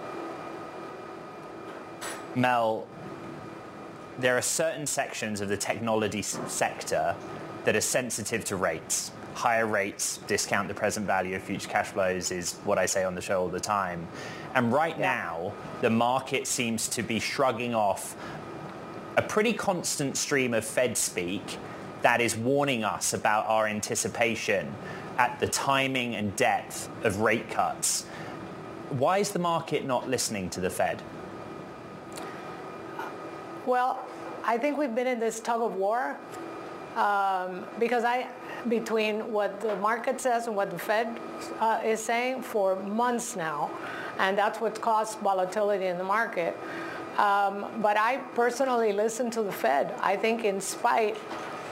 Mel, 2.34 2.88
there 4.18 4.36
are 4.38 4.42
certain 4.42 4.88
sections 4.88 5.40
of 5.40 5.50
the 5.50 5.58
technology 5.58 6.24
sector 6.24 7.16
that 7.66 7.76
are 7.76 7.82
sensitive 7.82 8.46
to 8.46 8.56
rates. 8.56 9.12
Higher 9.34 9.68
rates 9.68 10.20
discount 10.28 10.70
the 10.70 10.74
present 10.74 11.06
value 11.06 11.36
of 11.36 11.44
future 11.44 11.68
cash 11.68 11.88
flows 11.88 12.32
is 12.32 12.54
what 12.64 12.78
I 12.78 12.86
say 12.86 13.04
on 13.04 13.16
the 13.16 13.22
show 13.22 13.42
all 13.42 13.50
the 13.50 13.60
time. 13.60 14.08
And 14.54 14.72
right 14.72 14.98
yeah. 14.98 15.16
now, 15.16 15.54
the 15.82 15.90
market 15.90 16.48
seems 16.48 16.88
to 16.90 17.04
be 17.04 17.20
shrugging 17.20 17.76
off 17.76 18.16
a 19.18 19.22
pretty 19.22 19.54
constant 19.54 20.16
stream 20.16 20.54
of 20.54 20.64
Fed 20.64 20.98
speak 20.98 21.58
that 22.02 22.22
is 22.22 22.38
warning 22.38 22.84
us 22.84 23.14
about 23.14 23.46
our 23.48 23.68
anticipation 23.68 24.74
at 25.18 25.40
the 25.40 25.48
timing 25.48 26.16
and 26.16 26.36
depth 26.36 26.90
of 27.04 27.20
rate 27.20 27.50
cuts. 27.50 28.04
Why 28.90 29.18
is 29.18 29.32
the 29.32 29.40
market 29.40 29.86
not 29.86 30.10
listening 30.10 30.50
to 30.52 30.62
the 30.62 30.70
Fed? 30.70 31.02
Well, 33.66 34.06
I 34.44 34.58
think 34.58 34.78
we've 34.78 34.94
been 34.94 35.08
in 35.08 35.20
this 35.20 35.40
tug 35.40 35.62
of 35.62 35.76
war 35.76 36.18
um, 36.96 37.66
because 37.80 38.04
I, 38.04 38.28
between 38.70 39.32
what 39.32 39.62
the 39.62 39.76
market 39.78 40.20
says 40.22 40.48
and 40.48 40.56
what 40.56 40.72
the 40.72 40.80
Fed 40.80 41.20
uh, 41.60 41.82
is 41.84 42.00
saying 42.00 42.42
for 42.42 42.76
months 42.78 43.36
now, 43.36 43.70
and 44.20 44.38
that's 44.38 44.60
what 44.62 44.80
caused 44.82 45.20
volatility 45.20 45.86
in 45.86 45.98
the 45.98 46.04
market. 46.04 46.58
Um, 47.18 47.66
but 47.82 47.98
I 47.98 48.18
personally 48.34 48.92
listen 48.92 49.30
to 49.32 49.44
the 49.44 49.52
Fed. 49.52 49.94
I 50.02 50.18
think 50.18 50.44
in 50.44 50.60
spite 50.60 51.18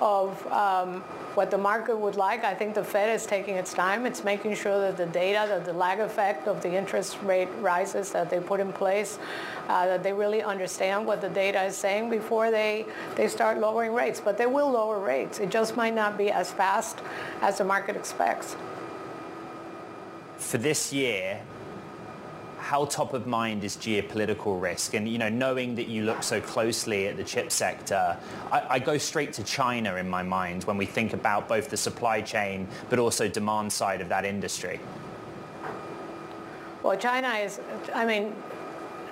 of 0.01 0.45
um, 0.51 1.03
what 1.36 1.52
the 1.52 1.58
market 1.58 1.98
would 1.98 2.15
like. 2.15 2.43
I 2.43 2.54
think 2.54 2.76
the 2.76 2.84
Fed 2.84 3.10
is 3.13 3.26
taking 3.26 3.56
its 3.56 3.74
time. 3.74 4.06
It's 4.06 4.24
making 4.24 4.56
sure 4.56 4.80
that 4.80 4.98
the 4.98 5.06
data, 5.06 5.46
that 5.48 5.65
the 5.65 5.74
lag 5.74 6.00
effect 6.00 6.48
of 6.48 6.62
the 6.62 6.74
interest 6.74 7.17
rate 7.24 7.50
rises 7.60 8.12
that 8.12 8.30
they 8.30 8.39
put 8.39 8.60
in 8.60 8.72
place, 8.72 9.19
uh, 9.67 9.86
that 9.88 10.04
they 10.04 10.13
really 10.13 10.41
understand 10.41 11.06
what 11.06 11.22
the 11.22 11.30
data 11.30 11.63
is 11.63 11.76
saying 11.76 12.10
before 12.10 12.52
they, 12.52 12.86
they 13.15 13.28
start 13.28 13.60
lowering 13.60 13.93
rates. 13.93 14.19
But 14.19 14.38
they 14.38 14.46
will 14.46 14.72
lower 14.72 15.00
rates. 15.00 15.39
It 15.39 15.50
just 15.50 15.76
might 15.76 15.96
not 15.96 16.17
be 16.17 16.30
as 16.32 16.52
fast 16.52 17.00
as 17.41 17.58
the 17.58 17.63
market 17.63 17.96
expects. 17.96 18.56
For 20.38 20.58
this 20.58 20.91
year, 20.93 21.39
how 22.63 22.86
top 22.86 23.13
of 23.13 23.28
mind 23.28 23.65
is 23.65 23.76
geopolitical 23.76 24.60
risk? 24.60 24.93
And 24.93 25.08
you 25.08 25.17
know, 25.17 25.28
knowing 25.28 25.76
that 25.76 25.89
you 25.89 26.04
look 26.04 26.23
so 26.23 26.39
closely 26.39 27.08
at 27.08 27.17
the 27.17 27.23
chip 27.23 27.52
sector, 27.52 28.17
I, 28.54 28.65
I, 28.69 28.80
go 28.80 28.97
straight 28.97 29.34
to 29.34 29.43
China 29.43 29.95
in 29.95 30.10
my 30.10 30.23
mind 30.23 30.63
when 30.63 30.78
we 30.78 30.86
think 30.86 31.12
about 31.12 31.49
both 31.49 31.69
the 31.69 31.76
supply 31.76 32.21
chain 32.21 32.69
but 32.89 32.99
also 32.99 33.28
demand 33.28 33.71
side 33.73 33.99
of 33.99 34.08
that 34.08 34.23
industry. 34.23 34.80
Well, 36.84 36.97
China 36.97 37.30
is, 37.34 37.60
I 37.93 38.06
mean, 38.06 38.34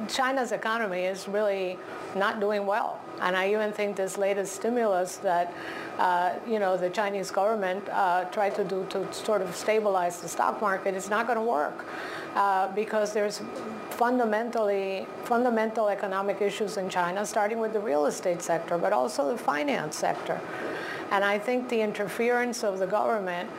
China's 0.07 0.51
economy 0.51 1.01
is 1.01 1.27
really 1.27 1.77
not 2.15 2.39
doing 2.39 2.65
well. 2.65 2.99
And 3.21 3.35
I 3.35 3.51
even 3.51 3.71
think 3.71 3.95
this 3.95 4.17
latest 4.17 4.55
stimulus 4.55 5.17
that, 5.17 5.53
uh, 5.99 6.33
you 6.47 6.59
know, 6.59 6.77
the 6.77 6.89
Chinese 6.89 7.31
government 7.31 7.87
uh, 7.89 8.25
tried 8.25 8.55
to 8.55 8.63
do 8.63 8.85
to 8.89 9.11
sort 9.13 9.41
of 9.41 9.55
stabilize 9.55 10.21
the 10.21 10.27
stock 10.27 10.61
market 10.61 10.95
is 10.95 11.09
not 11.09 11.27
going 11.27 11.37
to 11.37 11.45
work. 11.45 11.85
Uh, 12.35 12.71
because 12.73 13.11
there's 13.11 13.41
fundamentally 13.89 15.05
fundamental 15.25 15.89
economic 15.89 16.41
issues 16.41 16.77
in 16.77 16.87
China, 16.87 17.25
starting 17.25 17.59
with 17.59 17.73
the 17.73 17.79
real 17.79 18.05
estate 18.05 18.41
sector, 18.41 18.77
but 18.77 18.93
also 18.93 19.29
the 19.29 19.37
finance 19.37 19.97
sector. 19.97 20.39
And 21.11 21.25
I 21.25 21.37
think 21.37 21.67
the 21.67 21.81
interference 21.81 22.63
of 22.63 22.79
the 22.79 22.87
government 22.87 23.49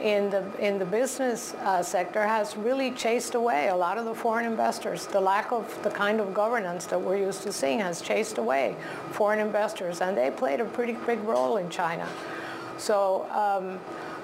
in 0.00 0.30
the 0.30 0.44
in 0.58 0.78
the 0.78 0.84
business 0.84 1.54
uh, 1.54 1.82
sector 1.82 2.26
has 2.26 2.56
really 2.56 2.90
chased 2.92 3.34
away 3.34 3.68
a 3.68 3.76
lot 3.76 3.98
of 3.98 4.04
the 4.04 4.14
foreign 4.14 4.46
investors. 4.46 5.06
The 5.06 5.20
lack 5.20 5.52
of 5.52 5.82
the 5.82 5.90
kind 5.90 6.20
of 6.20 6.32
governance 6.34 6.86
that 6.86 7.00
we're 7.00 7.18
used 7.18 7.42
to 7.42 7.52
seeing 7.52 7.80
has 7.80 8.00
chased 8.00 8.38
away 8.38 8.76
foreign 9.10 9.38
investors, 9.38 10.00
and 10.00 10.16
they 10.16 10.30
played 10.30 10.60
a 10.60 10.64
pretty 10.64 10.94
big 11.06 11.20
role 11.20 11.56
in 11.56 11.68
China. 11.70 12.08
So. 12.78 13.26
Um, 13.30 13.78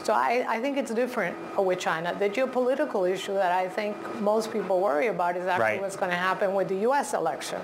so 0.04 0.12
I, 0.12 0.46
I, 0.48 0.60
think 0.60 0.76
it's 0.76 0.92
different 0.92 1.36
with 1.58 1.80
China. 1.80 2.14
The 2.16 2.30
geopolitical 2.30 3.10
issue 3.10 3.34
that 3.34 3.50
I 3.50 3.68
think 3.68 3.96
most 4.20 4.52
people 4.52 4.78
worry 4.78 5.08
about 5.08 5.36
is 5.36 5.46
actually 5.46 5.64
right. 5.64 5.80
what's 5.80 5.96
going 5.96 6.12
to 6.12 6.16
happen 6.16 6.54
with 6.54 6.68
the 6.68 6.76
U.S. 6.82 7.12
election. 7.12 7.60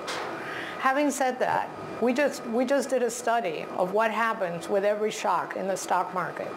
Having 0.81 1.12
said 1.12 1.38
that, 1.38 1.70
we 2.03 2.12
just, 2.12 2.45
we 2.49 2.65
just 2.65 2.91
did 2.91 3.03
a 3.05 3.11
study 3.11 3.65
of 3.77 3.93
what 3.93 4.11
happens 4.11 4.69
with 4.69 4.85
every 4.85 5.12
shock 5.12 5.57
in 5.57 5.69
the 5.69 5.77
stock 5.77 6.12
market, 6.12 6.49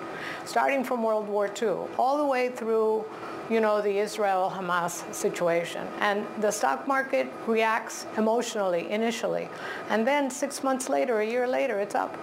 starting 0.44 0.84
from 0.84 1.04
World 1.04 1.28
War 1.28 1.48
II, 1.62 1.88
all 2.00 2.18
the 2.18 2.26
way 2.26 2.50
through 2.50 3.06
you 3.48 3.62
know, 3.62 3.80
the 3.80 4.00
Israel-Hamas 4.00 5.14
situation. 5.14 5.88
And 6.00 6.26
the 6.40 6.50
stock 6.50 6.88
market 6.88 7.32
reacts 7.46 8.08
emotionally 8.18 8.90
initially. 8.90 9.48
And 9.90 10.06
then 10.08 10.32
six 10.32 10.64
months 10.64 10.90
later, 10.90 11.20
a 11.20 11.26
year 11.26 11.48
later, 11.48 11.80
it's 11.80 11.94
up. 11.94 12.18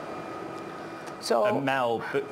So, 1.20 1.46
uh, 1.46 1.60
Mel, 1.60 2.02
but 2.12 2.24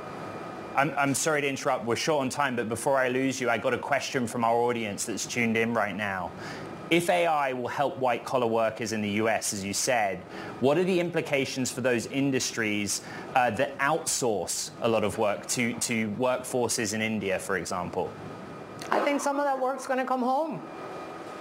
I'm, 0.77 0.93
I'm 0.99 1.15
sorry 1.15 1.41
to 1.43 1.49
interrupt. 1.49 1.85
We're 1.85 1.95
short 1.95 2.23
on 2.23 2.31
time, 2.31 2.57
but 2.57 2.69
before 2.69 2.99
I 2.99 3.11
lose 3.11 3.41
you, 3.41 3.49
I 3.49 3.59
got 3.59 3.75
a 3.75 3.79
question 3.79 4.27
from 4.27 4.43
our 4.43 4.57
audience 4.57 5.05
that's 5.05 5.25
tuned 5.25 5.57
in 5.57 5.73
right 5.73 5.95
now. 5.95 6.33
If 6.91 7.09
AI 7.09 7.53
will 7.53 7.69
help 7.69 7.99
white 7.99 8.25
collar 8.25 8.49
workers 8.49 8.93
in 8.93 9.01
the 9.01 9.11
US, 9.23 9.53
as 9.53 9.65
you 9.65 9.73
said, 9.73 10.19
what 10.59 10.77
are 10.77 10.83
the 10.83 10.99
implications 10.99 11.71
for 11.71 11.83
those 11.83 12.07
industries 12.07 13.03
uh, 13.37 13.51
that 13.51 13.79
outsource 13.79 14.71
a 14.83 14.89
lot 14.89 15.05
of 15.05 15.17
work 15.17 15.47
to, 15.49 15.75
to 15.75 16.09
workforces 16.11 16.93
in 16.93 17.01
India, 17.01 17.39
for 17.39 17.57
example? 17.57 18.11
I 18.91 18.99
think 19.01 19.21
some 19.21 19.39
of 19.39 19.45
that 19.45 19.61
work's 19.61 19.87
going 19.87 20.01
to 20.01 20.05
come 20.05 20.23
home. 20.23 20.61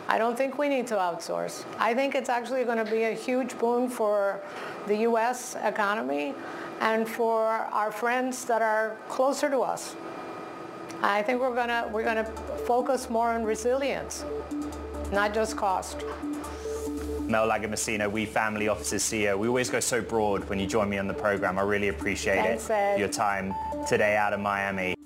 I 0.07 0.19
don't 0.19 0.37
think 0.37 0.59
we 0.59 0.69
need 0.69 0.85
to 0.87 0.95
outsource. 0.95 1.65
I 1.79 1.95
think 1.95 2.13
it's 2.13 2.29
actually 2.29 2.63
going 2.63 2.83
to 2.83 2.91
be 2.91 3.05
a 3.05 3.13
huge 3.13 3.57
boon 3.57 3.89
for 3.89 4.41
the 4.85 4.97
U.S. 4.97 5.55
economy 5.63 6.35
and 6.79 7.07
for 7.07 7.45
our 7.47 7.91
friends 7.91 8.45
that 8.45 8.61
are 8.61 8.97
closer 9.07 9.49
to 9.49 9.59
us. 9.61 9.95
I 11.01 11.21
think 11.21 11.39
we're 11.39 11.55
gonna 11.55 11.89
we're 11.93 12.03
gonna 12.03 12.25
focus 12.65 13.09
more 13.09 13.29
on 13.29 13.45
resilience, 13.45 14.25
not 15.11 15.33
just 15.33 15.57
cost. 15.57 16.03
Mel 17.21 17.47
Lagomasino, 17.47 18.11
We 18.11 18.25
Family 18.25 18.67
Offices 18.67 19.03
CEO. 19.03 19.37
We 19.37 19.47
always 19.47 19.69
go 19.69 19.79
so 19.79 20.01
broad 20.01 20.49
when 20.49 20.59
you 20.59 20.65
join 20.65 20.89
me 20.89 20.97
on 20.97 21.07
the 21.07 21.13
program. 21.13 21.59
I 21.59 21.61
really 21.61 21.89
appreciate 21.89 22.41
Thanks, 22.41 22.69
it. 22.69 22.73
Ed. 22.73 22.99
Your 22.99 23.07
time 23.07 23.53
today 23.87 24.17
out 24.17 24.33
of 24.33 24.39
Miami. 24.39 24.98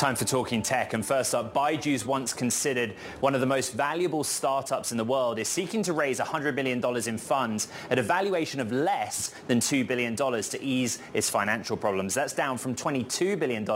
Time 0.00 0.16
for 0.16 0.24
talking 0.24 0.62
tech. 0.62 0.94
And 0.94 1.04
first 1.04 1.34
up, 1.34 1.52
Byju's 1.52 2.06
once 2.06 2.32
considered 2.32 2.94
one 3.20 3.34
of 3.34 3.42
the 3.42 3.46
most 3.46 3.74
valuable 3.74 4.24
startups 4.24 4.92
in 4.92 4.96
the 4.96 5.04
world 5.04 5.38
is 5.38 5.46
seeking 5.46 5.82
to 5.82 5.92
raise 5.92 6.18
$100 6.18 6.54
million 6.54 6.82
in 7.06 7.18
funds 7.18 7.68
at 7.90 7.98
a 7.98 8.02
valuation 8.02 8.60
of 8.60 8.72
less 8.72 9.34
than 9.46 9.60
$2 9.60 9.86
billion 9.86 10.16
to 10.16 10.62
ease 10.62 11.00
its 11.12 11.28
financial 11.28 11.76
problems. 11.76 12.14
That's 12.14 12.32
down 12.32 12.56
from 12.56 12.74
$22 12.74 13.38
billion 13.38 13.70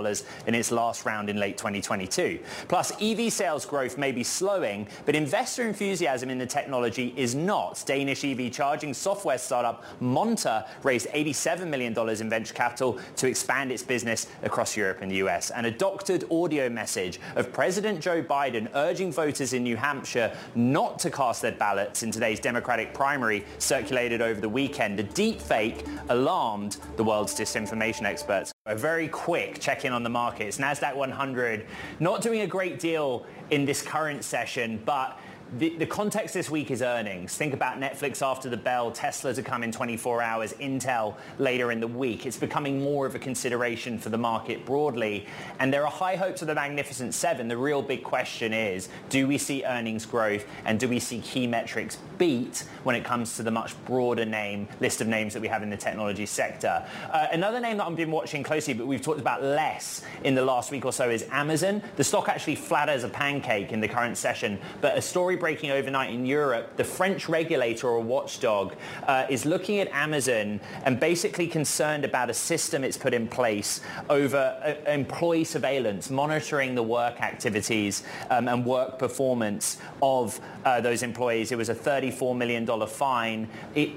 in 0.46 0.54
its 0.54 0.72
last 0.72 1.04
round 1.04 1.28
in 1.28 1.36
late 1.36 1.58
2022. 1.58 2.38
Plus, 2.68 2.90
EV 3.02 3.30
sales 3.30 3.66
growth 3.66 3.98
may 3.98 4.10
be 4.10 4.24
slowing, 4.24 4.88
but 5.04 5.14
investor 5.14 5.68
enthusiasm 5.68 6.30
in 6.30 6.38
the 6.38 6.46
technology 6.46 7.12
is 7.18 7.34
not. 7.34 7.84
Danish 7.84 8.24
EV 8.24 8.50
charging 8.50 8.94
software 8.94 9.36
startup 9.36 9.84
Monta 10.00 10.66
raised 10.84 11.06
$87 11.08 11.68
million 11.68 11.92
in 12.18 12.30
venture 12.30 12.54
capital 12.54 12.98
to 13.16 13.28
expand 13.28 13.70
its 13.70 13.82
business 13.82 14.26
across 14.42 14.74
Europe 14.74 15.02
and 15.02 15.10
the 15.10 15.16
US. 15.16 15.50
And 15.50 15.66
a 15.66 15.70
audio 16.30 16.68
message 16.68 17.18
of 17.34 17.52
President 17.52 18.00
Joe 18.00 18.22
Biden 18.22 18.68
urging 18.74 19.10
voters 19.10 19.52
in 19.52 19.64
New 19.64 19.76
Hampshire 19.76 20.36
not 20.54 21.00
to 21.00 21.10
cast 21.10 21.42
their 21.42 21.52
ballots 21.52 22.04
in 22.04 22.12
today's 22.12 22.38
Democratic 22.38 22.94
primary 22.94 23.44
circulated 23.58 24.22
over 24.22 24.40
the 24.40 24.48
weekend. 24.48 25.00
A 25.00 25.02
deep 25.02 25.40
fake 25.40 25.84
alarmed 26.10 26.76
the 26.96 27.02
world's 27.02 27.34
disinformation 27.34 28.04
experts. 28.04 28.52
A 28.66 28.76
very 28.76 29.08
quick 29.08 29.58
check-in 29.58 29.92
on 29.92 30.04
the 30.04 30.10
markets. 30.10 30.58
NASDAQ 30.58 30.94
100 30.94 31.66
not 31.98 32.22
doing 32.22 32.42
a 32.42 32.46
great 32.46 32.78
deal 32.78 33.26
in 33.50 33.64
this 33.64 33.82
current 33.82 34.22
session, 34.22 34.80
but 34.84 35.18
the, 35.58 35.70
the, 35.76 35.86
context 35.86 36.34
this 36.34 36.50
week 36.50 36.70
is 36.70 36.82
earnings. 36.82 37.36
Think 37.36 37.54
about 37.54 37.78
Netflix 37.78 38.22
after 38.22 38.48
the 38.48 38.56
bell, 38.56 38.90
Tesla 38.90 39.32
to 39.34 39.42
come 39.42 39.62
in 39.62 39.70
24 39.70 40.20
hours, 40.20 40.52
Intel 40.54 41.14
later 41.38 41.70
in 41.70 41.80
the 41.80 41.86
week. 41.86 42.26
It's 42.26 42.36
becoming 42.36 42.82
more 42.82 43.06
of 43.06 43.14
a 43.14 43.18
consideration 43.18 43.98
for 43.98 44.08
the 44.08 44.18
market 44.18 44.66
broadly. 44.66 45.26
And 45.60 45.72
there 45.72 45.84
are 45.84 45.90
high 45.90 46.16
hopes 46.16 46.42
of 46.42 46.48
the 46.48 46.54
Magnificent 46.54 47.14
Seven. 47.14 47.46
The 47.48 47.56
real 47.56 47.82
big 47.82 48.02
question 48.02 48.52
is, 48.52 48.88
do 49.10 49.28
we 49.28 49.38
see 49.38 49.64
earnings 49.64 50.06
growth 50.06 50.44
and 50.64 50.80
do 50.80 50.88
we 50.88 50.98
see 50.98 51.20
key 51.20 51.46
metrics 51.46 51.98
beat 52.18 52.64
when 52.82 52.96
it 52.96 53.04
comes 53.04 53.36
to 53.36 53.42
the 53.42 53.50
much 53.50 53.74
broader 53.84 54.24
name 54.24 54.66
list 54.80 55.00
of 55.00 55.06
names 55.06 55.34
that 55.34 55.40
we 55.40 55.48
have 55.48 55.62
in 55.62 55.70
the 55.70 55.76
technology 55.76 56.26
sector? 56.26 56.84
Uh, 57.12 57.26
another 57.32 57.60
name 57.60 57.76
that 57.76 57.86
I've 57.86 57.96
been 57.96 58.10
watching 58.10 58.42
closely, 58.42 58.74
but 58.74 58.86
we've 58.86 59.02
talked 59.02 59.20
about 59.20 59.42
less 59.42 60.02
in 60.24 60.34
the 60.34 60.44
last 60.44 60.72
week 60.72 60.84
or 60.84 60.92
so 60.92 61.10
is 61.10 61.24
Amazon. 61.30 61.82
The 61.96 62.04
stock 62.04 62.28
actually 62.28 62.56
flat 62.56 62.88
as 62.88 63.04
a 63.04 63.08
pancake 63.08 63.72
in 63.72 63.80
the 63.80 63.88
current 63.88 64.16
session, 64.16 64.58
but 64.80 64.98
a 64.98 65.02
story 65.02 65.36
breaking 65.44 65.70
overnight 65.70 66.10
in 66.10 66.24
Europe, 66.24 66.74
the 66.78 66.82
French 66.82 67.28
regulator 67.28 67.86
or 67.86 68.00
watchdog 68.00 68.72
uh, 69.06 69.26
is 69.28 69.44
looking 69.44 69.78
at 69.78 69.88
Amazon 69.88 70.58
and 70.86 70.98
basically 70.98 71.46
concerned 71.46 72.02
about 72.02 72.30
a 72.30 72.32
system 72.32 72.82
it's 72.82 72.96
put 72.96 73.12
in 73.12 73.28
place 73.28 73.82
over 74.08 74.58
uh, 74.64 74.90
employee 74.90 75.44
surveillance, 75.44 76.08
monitoring 76.08 76.74
the 76.74 76.82
work 76.82 77.20
activities 77.20 78.04
um, 78.30 78.48
and 78.48 78.64
work 78.64 78.98
performance 78.98 79.76
of 80.00 80.40
uh, 80.64 80.80
those 80.80 81.02
employees. 81.02 81.52
It 81.52 81.58
was 81.58 81.68
a 81.68 81.74
$34 81.74 82.34
million 82.34 82.66
fine. 82.86 83.46
It, 83.74 83.90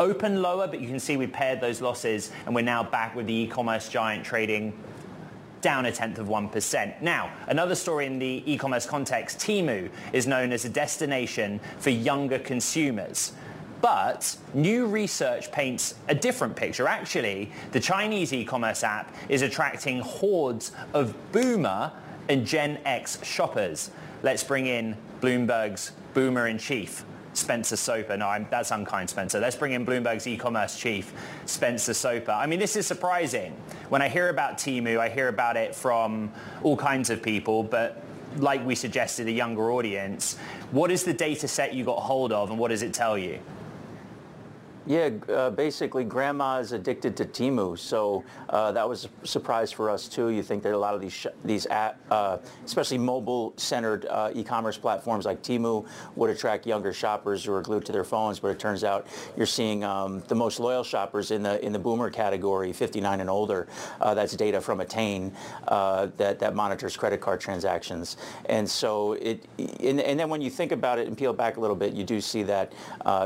open 0.00 0.42
lower, 0.42 0.66
but 0.66 0.80
you 0.80 0.88
can 0.88 0.98
see 0.98 1.16
we 1.16 1.28
pared 1.28 1.60
those 1.60 1.80
losses 1.80 2.32
and 2.44 2.56
we're 2.56 2.62
now 2.62 2.82
back 2.82 3.14
with 3.14 3.28
the 3.28 3.34
e-commerce 3.34 3.88
giant 3.88 4.24
trading 4.24 4.72
down 5.60 5.86
a 5.86 5.92
tenth 5.92 6.18
of 6.18 6.28
1%. 6.28 7.02
Now, 7.02 7.32
another 7.46 7.74
story 7.74 8.06
in 8.06 8.18
the 8.18 8.42
e-commerce 8.46 8.86
context, 8.86 9.38
Temu 9.38 9.90
is 10.12 10.26
known 10.26 10.52
as 10.52 10.64
a 10.64 10.68
destination 10.68 11.60
for 11.78 11.90
younger 11.90 12.38
consumers. 12.38 13.32
But 13.80 14.36
new 14.54 14.86
research 14.86 15.52
paints 15.52 15.94
a 16.08 16.14
different 16.14 16.56
picture. 16.56 16.88
Actually, 16.88 17.52
the 17.70 17.80
Chinese 17.80 18.32
e-commerce 18.32 18.82
app 18.82 19.14
is 19.28 19.42
attracting 19.42 20.00
hordes 20.00 20.72
of 20.94 21.14
boomer 21.32 21.92
and 22.28 22.44
Gen 22.44 22.78
X 22.84 23.24
shoppers. 23.24 23.90
Let's 24.22 24.42
bring 24.42 24.66
in 24.66 24.96
Bloomberg's 25.20 25.92
boomer-in-chief, 26.14 27.04
Spencer 27.38 27.76
Soper. 27.76 28.16
No, 28.16 28.28
I'm, 28.28 28.46
that's 28.50 28.70
unkind, 28.70 29.08
Spencer. 29.08 29.40
Let's 29.40 29.56
bring 29.56 29.72
in 29.72 29.86
Bloomberg's 29.86 30.26
e-commerce 30.26 30.78
chief, 30.78 31.12
Spencer 31.46 31.94
Soper. 31.94 32.32
I 32.32 32.46
mean, 32.46 32.58
this 32.58 32.76
is 32.76 32.86
surprising. 32.86 33.56
When 33.88 34.02
I 34.02 34.08
hear 34.08 34.28
about 34.28 34.58
Temu, 34.58 34.98
I 34.98 35.08
hear 35.08 35.28
about 35.28 35.56
it 35.56 35.74
from 35.74 36.32
all 36.62 36.76
kinds 36.76 37.10
of 37.10 37.22
people, 37.22 37.62
but 37.62 38.02
like 38.36 38.64
we 38.64 38.74
suggested, 38.74 39.26
a 39.28 39.32
younger 39.32 39.70
audience. 39.72 40.36
What 40.70 40.90
is 40.90 41.04
the 41.04 41.14
data 41.14 41.48
set 41.48 41.74
you 41.74 41.84
got 41.84 42.00
hold 42.00 42.32
of 42.32 42.50
and 42.50 42.58
what 42.58 42.68
does 42.68 42.82
it 42.82 42.92
tell 42.92 43.16
you? 43.16 43.38
Yeah, 44.88 45.10
uh, 45.28 45.50
basically, 45.50 46.02
grandma 46.02 46.60
is 46.60 46.72
addicted 46.72 47.14
to 47.18 47.26
Temu, 47.26 47.78
so 47.78 48.24
uh, 48.48 48.72
that 48.72 48.88
was 48.88 49.04
a 49.22 49.26
surprise 49.26 49.70
for 49.70 49.90
us 49.90 50.08
too. 50.08 50.30
You 50.30 50.42
think 50.42 50.62
that 50.62 50.72
a 50.72 50.78
lot 50.78 50.94
of 50.94 51.02
these 51.02 51.26
these 51.44 51.66
app, 51.66 52.00
uh, 52.10 52.38
especially 52.64 52.96
mobile-centered 52.96 54.06
uh, 54.06 54.30
e-commerce 54.34 54.78
platforms 54.78 55.26
like 55.26 55.42
Temu, 55.42 55.86
would 56.16 56.30
attract 56.30 56.66
younger 56.66 56.94
shoppers 56.94 57.44
who 57.44 57.52
are 57.52 57.60
glued 57.60 57.84
to 57.84 57.92
their 57.92 58.02
phones. 58.02 58.40
But 58.40 58.48
it 58.48 58.58
turns 58.58 58.82
out 58.82 59.06
you're 59.36 59.44
seeing 59.44 59.84
um, 59.84 60.22
the 60.26 60.34
most 60.34 60.58
loyal 60.58 60.82
shoppers 60.82 61.32
in 61.32 61.42
the 61.42 61.62
in 61.62 61.74
the 61.74 61.78
boomer 61.78 62.08
category, 62.08 62.72
59 62.72 63.20
and 63.20 63.28
older. 63.28 63.68
Uh, 64.00 64.14
that's 64.14 64.34
data 64.36 64.58
from 64.58 64.80
Attain 64.80 65.36
uh, 65.66 66.08
that 66.16 66.38
that 66.38 66.54
monitors 66.54 66.96
credit 66.96 67.20
card 67.20 67.42
transactions, 67.42 68.16
and 68.46 68.68
so 68.68 69.12
it. 69.12 69.44
And, 69.58 70.00
and, 70.00 70.18
then 70.18 70.30
when 70.30 70.40
you 70.40 70.48
think 70.48 70.72
about 70.72 70.98
it 70.98 71.08
and 71.08 71.16
peel 71.16 71.34
back 71.34 71.58
a 71.58 71.60
little 71.60 71.76
bit, 71.76 71.92
you 71.92 72.04
do 72.04 72.22
see 72.22 72.42
that 72.44 72.72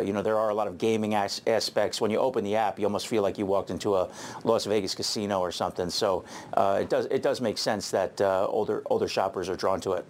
you 0.05 0.13
know 0.13 0.23
there 0.23 0.39
are 0.39 0.51
a 0.51 0.55
lot 0.55 0.67
of 0.67 0.77
gaming 0.77 1.15
acts 1.15 1.41
aspects. 1.53 2.01
When 2.01 2.11
you 2.11 2.19
open 2.19 2.45
the 2.45 2.57
app, 2.57 2.79
you 2.79 2.85
almost 2.87 3.09
feel 3.09 3.23
like 3.23 3.39
you 3.39 3.47
walked 3.47 3.71
into 3.71 3.95
a 3.97 4.09
Las 4.45 4.65
Vegas 4.65 4.95
casino 4.95 5.41
or 5.41 5.53
something. 5.53 5.91
So 5.91 6.25
uh, 6.55 6.79
it 6.83 6.91
does 6.91 7.07
it 7.07 7.23
does 7.23 7.41
make 7.41 7.59
sense 7.59 7.91
that 7.91 8.21
uh, 8.21 8.47
older 8.49 8.83
older 8.87 9.09
shoppers 9.09 9.49
are 9.49 9.57
drawn 9.57 9.81
to 9.83 9.93
it. 9.93 10.05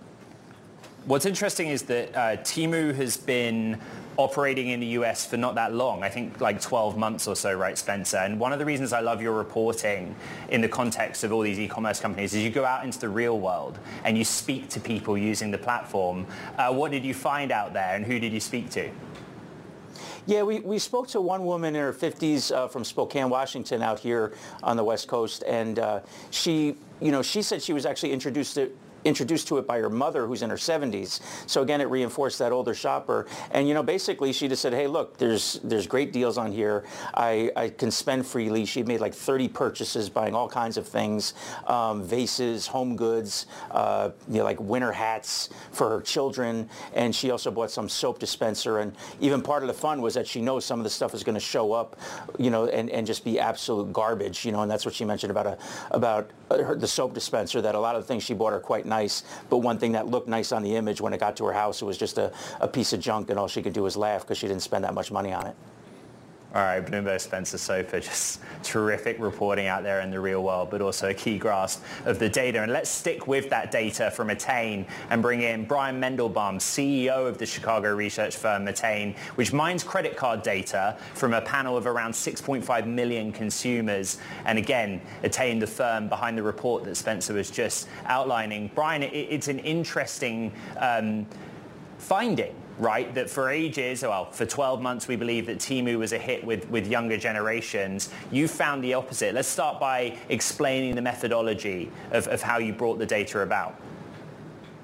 What's 1.05 1.27
interesting 1.27 1.69
is 1.69 1.83
that 1.85 2.15
uh, 2.15 2.37
Temu 2.43 2.95
has 2.95 3.17
been 3.17 3.81
operating 4.17 4.69
in 4.69 4.81
the 4.81 4.87
US 4.99 5.27
for 5.27 5.37
not 5.37 5.55
that 5.55 5.75
long, 5.75 6.03
I 6.03 6.09
think 6.09 6.41
like 6.41 6.61
12 6.61 6.97
months 6.97 7.27
or 7.27 7.35
so, 7.35 7.53
right, 7.55 7.77
Spencer? 7.77 8.19
And 8.19 8.39
one 8.39 8.53
of 8.53 8.59
the 8.59 8.65
reasons 8.65 8.93
I 8.93 9.01
love 9.01 9.23
your 9.23 9.33
reporting 9.33 10.15
in 10.51 10.61
the 10.61 10.69
context 10.69 11.25
of 11.25 11.33
all 11.33 11.41
these 11.41 11.59
e-commerce 11.59 11.99
companies 11.99 12.35
is 12.35 12.43
you 12.43 12.51
go 12.51 12.65
out 12.65 12.85
into 12.85 13.01
the 13.01 13.09
real 13.09 13.41
world 13.41 13.79
and 14.05 14.17
you 14.17 14.25
speak 14.25 14.69
to 14.71 14.81
people 14.81 15.17
using 15.17 15.51
the 15.51 15.59
platform. 15.59 16.27
Uh, 16.57 16.73
what 16.73 16.91
did 16.91 17.05
you 17.05 17.15
find 17.15 17.51
out 17.51 17.73
there 17.73 17.97
and 17.97 18.05
who 18.05 18.19
did 18.19 18.33
you 18.33 18.41
speak 18.41 18.71
to? 18.71 18.91
Yeah, 20.27 20.45
we, 20.45 20.61
we 20.61 20.79
spoke 20.79 21.09
to 21.09 21.21
one 21.21 21.45
woman 21.45 21.75
in 21.75 21.83
her 21.83 21.93
50s 21.93 22.55
uh, 22.55 22.69
from 22.69 22.85
Spokane, 22.85 23.29
Washington, 23.29 23.83
out 23.83 23.99
here 23.99 24.33
on 24.63 24.77
the 24.77 24.85
West 24.85 25.09
Coast, 25.09 25.43
and 25.49 25.81
uh, 25.81 26.01
she, 26.31 26.77
you 27.01 27.11
know, 27.11 27.23
she 27.23 27.43
said 27.43 27.61
she 27.61 27.73
was 27.73 27.85
actually 27.85 28.13
introduced 28.13 28.55
to 28.55 28.71
introduced 29.05 29.49
to 29.49 29.59
it 29.59 29.67
by 29.67 29.79
her 29.79 29.91
mother 29.91 30.27
who's 30.27 30.43
in 30.43 30.51
her 30.51 30.57
70s. 30.57 31.21
So 31.47 31.63
again, 31.63 31.81
it 31.81 31.89
reinforced 31.89 32.39
that 32.39 32.53
older 32.53 32.75
shopper. 32.75 33.27
And 33.51 33.69
you 33.69 33.75
know, 33.75 33.83
basically 33.83 34.33
she 34.33 34.49
just 34.49 34.63
said, 34.63 34.73
hey, 34.73 34.87
look, 34.87 35.19
there's 35.19 35.61
there's 35.65 35.87
great 35.87 36.13
deals 36.13 36.39
on 36.39 36.53
here. 36.53 36.85
I, 37.15 37.51
I 37.57 37.69
can 37.69 37.91
spend 37.91 38.27
freely. 38.27 38.65
She 38.65 38.83
made 38.83 39.01
like 39.01 39.15
30 39.15 39.49
purchases 39.49 40.09
buying 40.09 40.35
all 40.35 40.49
kinds 40.49 40.77
of 40.77 40.87
things, 40.87 41.35
um, 41.67 42.03
vases, 42.03 42.67
home 42.67 42.97
goods, 42.97 43.47
uh, 43.71 44.11
you 44.29 44.39
know, 44.39 44.45
like 44.45 44.61
winter 44.61 44.93
hats 44.93 45.51
for 45.73 45.89
her 45.89 46.01
children. 46.01 46.69
And 46.95 47.15
she 47.15 47.31
also 47.31 47.51
bought 47.51 47.71
some 47.71 47.89
soap 47.89 48.19
dispenser. 48.19 48.79
And 48.79 48.95
even 49.21 49.43
part 49.43 49.63
of 49.63 49.69
the 49.69 49.75
fun 49.75 50.03
was 50.03 50.15
that 50.15 50.27
she 50.27 50.41
knows 50.41 50.65
some 50.65 50.81
of 50.81 50.85
the 50.85 50.91
stuff 50.91 51.15
is 51.15 51.25
going 51.25 51.35
to 51.35 51.41
show 51.41 51.73
up, 51.73 51.99
you 52.39 52.51
know, 52.51 52.67
and, 52.67 52.91
and 52.91 53.07
just 53.07 53.25
be 53.25 53.39
absolute 53.39 53.93
garbage, 53.93 54.45
you 54.45 54.53
know, 54.53 54.63
and 54.63 54.71
that's 54.71 54.85
what 54.85 54.95
she 54.95 55.05
mentioned 55.05 55.31
about 55.31 55.47
a, 55.47 55.59
about 55.91 56.31
her, 56.51 56.75
the 56.75 56.87
soap 56.87 57.15
dispenser, 57.15 57.61
that 57.61 57.75
a 57.75 57.81
lot 57.81 57.97
of 57.97 58.03
the 58.03 58.09
things 58.09 58.23
she 58.23 58.35
bought 58.35 58.53
are 58.53 58.61
quite 58.61 58.87
nice, 58.93 59.25
but 59.49 59.59
one 59.59 59.79
thing 59.79 59.93
that 59.93 60.07
looked 60.07 60.29
nice 60.29 60.53
on 60.53 60.63
the 60.63 60.77
image 60.77 61.01
when 61.01 61.13
it 61.13 61.21
got 61.21 61.35
to 61.37 61.45
her 61.47 61.53
house, 61.53 61.83
it 61.83 61.87
was 61.87 61.97
just 61.97 62.19
a, 62.19 62.31
a 62.61 62.69
piece 62.69 62.93
of 62.93 63.01
junk 63.01 63.31
and 63.31 63.39
all 63.39 63.49
she 63.49 63.63
could 63.63 63.73
do 63.73 63.83
was 63.83 63.97
laugh 63.97 64.21
because 64.23 64.39
she 64.39 64.47
didn't 64.47 64.63
spend 64.63 64.85
that 64.85 64.95
much 64.95 65.11
money 65.11 65.33
on 65.33 65.47
it. 65.47 65.57
All 66.55 66.61
right, 66.61 66.85
Bloomberg 66.85 67.19
Spencer 67.19 67.57
Soper, 67.57 67.99
just 67.99 68.39
terrific 68.63 69.19
reporting 69.19 69.69
out 69.69 69.85
there 69.85 70.03
in 70.03 70.11
the 70.11 70.21
real 70.21 70.43
world, 70.43 70.69
but 70.69 70.83
also 70.83 71.09
a 71.09 71.15
key 71.15 71.39
grasp 71.39 71.83
of 72.05 72.19
the 72.19 72.29
data. 72.29 72.61
And 72.61 72.71
let's 72.71 72.91
stick 72.91 73.27
with 73.27 73.49
that 73.49 73.71
data 73.71 74.11
from 74.11 74.29
Attain 74.29 74.85
and 75.09 75.23
bring 75.23 75.41
in 75.41 75.65
Brian 75.65 75.99
Mandelbaum, 75.99 76.57
CEO 76.57 77.27
of 77.27 77.39
the 77.39 77.47
Chicago 77.47 77.95
research 77.95 78.37
firm 78.37 78.69
Attain, 78.69 79.15
which 79.37 79.55
mines 79.55 79.83
credit 79.83 80.15
card 80.15 80.43
data 80.43 80.99
from 81.15 81.33
a 81.33 81.41
panel 81.41 81.75
of 81.75 81.87
around 81.87 82.13
6.5 82.13 82.87
million 82.87 83.33
consumers. 83.33 84.19
And 84.45 84.59
again, 84.59 85.01
Attain, 85.23 85.59
the 85.59 85.67
firm 85.67 86.11
behind 86.11 86.37
the 86.37 86.43
report 86.43 86.85
that 86.85 86.97
Spencer 86.97 87.33
was 87.33 87.51
just 87.51 87.89
outlining. 88.05 88.71
Brian, 88.75 89.03
it's 89.03 89.49
an 89.49 89.59
interesting 89.61 90.53
um, 90.77 91.25
finding 91.97 92.55
right? 92.79 93.13
That 93.15 93.29
for 93.29 93.51
ages, 93.51 94.03
well, 94.03 94.31
for 94.31 94.47
12 94.47 94.81
months, 94.81 95.09
we 95.09 95.17
believe 95.17 95.47
that 95.47 95.59
Temu 95.59 95.99
was 95.99 96.13
a 96.13 96.19
hit 96.19 96.45
with, 96.45 96.69
with 96.71 96.87
younger 96.87 97.17
generations. 97.17 98.11
You 98.31 98.49
found 98.49 98.83
the 98.83 98.95
opposite. 98.95 99.35
Let's 99.35 99.49
start 99.49 99.81
by 99.81 100.17
explaining 100.29 100.95
the 100.95 101.03
methodology 101.03 101.91
of, 102.11 102.29
of 102.29 102.43
how 102.43 102.59
you 102.59 102.73
brought 102.73 102.99
the 102.99 103.07
data 103.07 103.41
about. 103.41 103.81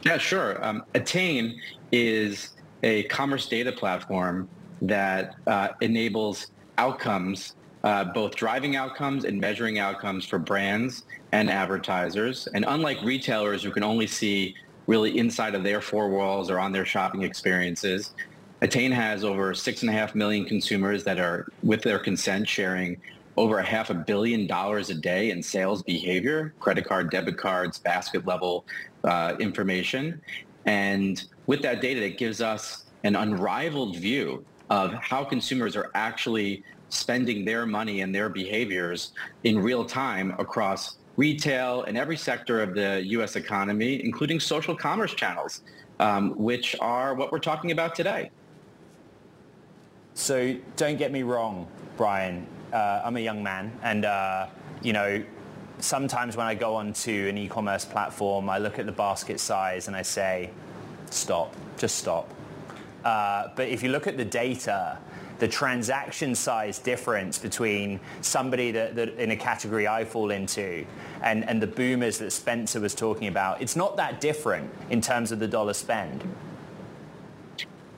Yeah, 0.02 0.18
sure. 0.18 0.64
Um, 0.64 0.84
Attain 0.94 1.60
is 1.90 2.50
a 2.82 3.04
commerce 3.04 3.48
data 3.48 3.72
platform 3.72 4.48
that 4.82 5.34
uh, 5.46 5.68
enables 5.80 6.48
outcomes, 6.76 7.54
uh, 7.82 8.04
both 8.04 8.36
driving 8.36 8.76
outcomes 8.76 9.24
and 9.24 9.40
measuring 9.40 9.78
outcomes 9.78 10.24
for 10.24 10.38
brands 10.38 11.04
and 11.32 11.50
advertisers. 11.50 12.46
And 12.54 12.64
unlike 12.68 13.02
retailers 13.02 13.62
who 13.62 13.70
can 13.70 13.82
only 13.82 14.06
see 14.06 14.54
really 14.88 15.18
inside 15.18 15.54
of 15.54 15.62
their 15.62 15.80
four 15.80 16.08
walls 16.08 16.50
or 16.50 16.58
on 16.58 16.72
their 16.72 16.84
shopping 16.84 17.22
experiences, 17.22 18.14
Attain 18.62 18.90
has 18.90 19.22
over 19.22 19.54
six 19.54 19.82
and 19.82 19.90
a 19.90 19.92
half 19.92 20.16
million 20.16 20.44
consumers 20.44 21.04
that 21.04 21.20
are, 21.20 21.46
with 21.62 21.82
their 21.82 22.00
consent, 22.00 22.48
sharing 22.48 23.00
over 23.36 23.58
a 23.58 23.64
half 23.64 23.90
a 23.90 23.94
billion 23.94 24.48
dollars 24.48 24.90
a 24.90 24.94
day 24.94 25.30
in 25.30 25.40
sales 25.40 25.82
behavior, 25.84 26.52
credit 26.58 26.84
card, 26.84 27.10
debit 27.10 27.36
cards, 27.36 27.78
basket 27.78 28.26
level 28.26 28.64
uh, 29.04 29.36
information. 29.38 30.20
And 30.66 31.22
with 31.46 31.62
that 31.62 31.80
data, 31.80 32.04
it 32.04 32.18
gives 32.18 32.40
us 32.40 32.84
an 33.04 33.14
unrivaled 33.14 33.96
view 33.96 34.44
of 34.70 34.92
how 34.94 35.22
consumers 35.22 35.76
are 35.76 35.90
actually 35.94 36.64
spending 36.88 37.44
their 37.44 37.66
money 37.66 38.00
and 38.00 38.12
their 38.12 38.28
behaviors 38.28 39.12
in 39.44 39.58
real 39.58 39.84
time 39.84 40.34
across 40.38 40.96
retail 41.18 41.82
and 41.82 41.98
every 41.98 42.16
sector 42.16 42.62
of 42.62 42.74
the 42.74 43.02
U.S. 43.06 43.34
economy, 43.34 44.02
including 44.04 44.38
social 44.38 44.74
commerce 44.74 45.12
channels, 45.12 45.62
um, 45.98 46.30
which 46.38 46.76
are 46.80 47.14
what 47.14 47.32
we're 47.32 47.40
talking 47.40 47.72
about 47.72 47.96
today. 47.96 48.30
So 50.14 50.56
don't 50.76 50.96
get 50.96 51.10
me 51.12 51.24
wrong, 51.24 51.66
Brian. 51.96 52.46
Uh, 52.72 53.02
I'm 53.04 53.16
a 53.16 53.20
young 53.20 53.42
man, 53.42 53.72
and 53.82 54.04
uh, 54.04 54.46
you 54.80 54.92
know, 54.92 55.22
sometimes 55.80 56.36
when 56.36 56.46
I 56.46 56.54
go 56.54 56.76
onto 56.76 57.26
an 57.28 57.36
e-commerce 57.36 57.84
platform, 57.84 58.48
I 58.48 58.58
look 58.58 58.78
at 58.78 58.86
the 58.86 58.92
basket 58.92 59.40
size 59.40 59.88
and 59.88 59.96
I 59.96 60.02
say, 60.02 60.50
stop, 61.10 61.54
just 61.76 61.96
stop. 61.96 62.32
Uh, 63.04 63.48
but 63.56 63.68
if 63.68 63.82
you 63.82 63.88
look 63.88 64.06
at 64.06 64.16
the 64.16 64.24
data, 64.24 64.98
the 65.38 65.48
transaction 65.48 66.34
size 66.34 66.78
difference 66.78 67.38
between 67.38 68.00
somebody 68.20 68.70
that, 68.72 68.96
that, 68.96 69.14
in 69.18 69.30
a 69.30 69.36
category 69.36 69.86
I 69.86 70.04
fall 70.04 70.30
into 70.30 70.84
and, 71.22 71.48
and 71.48 71.62
the 71.62 71.66
boomers 71.66 72.18
that 72.18 72.32
Spencer 72.32 72.80
was 72.80 72.94
talking 72.94 73.28
about, 73.28 73.62
it's 73.62 73.76
not 73.76 73.96
that 73.96 74.20
different 74.20 74.70
in 74.90 75.00
terms 75.00 75.32
of 75.32 75.38
the 75.38 75.48
dollar 75.48 75.72
spend. 75.72 76.24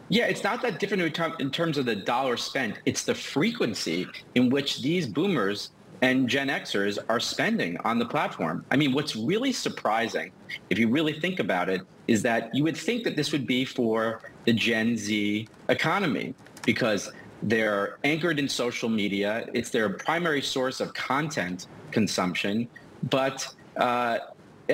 Yeah, 0.08 0.26
it's 0.26 0.42
not 0.42 0.60
that 0.62 0.80
different 0.80 1.02
in 1.40 1.50
terms 1.50 1.78
of 1.78 1.86
the 1.86 1.94
dollar 1.94 2.36
spent. 2.36 2.80
It's 2.84 3.04
the 3.04 3.14
frequency 3.14 4.08
in 4.34 4.50
which 4.50 4.82
these 4.82 5.06
boomers 5.06 5.70
and 6.02 6.28
Gen 6.28 6.48
Xers 6.48 6.98
are 7.08 7.20
spending 7.20 7.76
on 7.84 7.98
the 7.98 8.06
platform. 8.06 8.64
I 8.70 8.76
mean, 8.76 8.92
what's 8.92 9.14
really 9.14 9.52
surprising, 9.52 10.32
if 10.70 10.78
you 10.78 10.88
really 10.88 11.20
think 11.20 11.38
about 11.38 11.68
it, 11.68 11.82
is 12.08 12.22
that 12.22 12.52
you 12.54 12.64
would 12.64 12.76
think 12.76 13.04
that 13.04 13.16
this 13.16 13.32
would 13.32 13.46
be 13.46 13.64
for 13.64 14.20
the 14.46 14.52
Gen 14.52 14.96
Z 14.96 15.46
economy 15.68 16.34
because 16.64 17.12
they're 17.42 17.98
anchored 18.04 18.38
in 18.38 18.48
social 18.48 18.88
media. 18.88 19.48
It's 19.54 19.70
their 19.70 19.88
primary 19.90 20.42
source 20.42 20.80
of 20.80 20.92
content 20.94 21.66
consumption. 21.90 22.68
But 23.08 23.46
uh, 23.76 24.18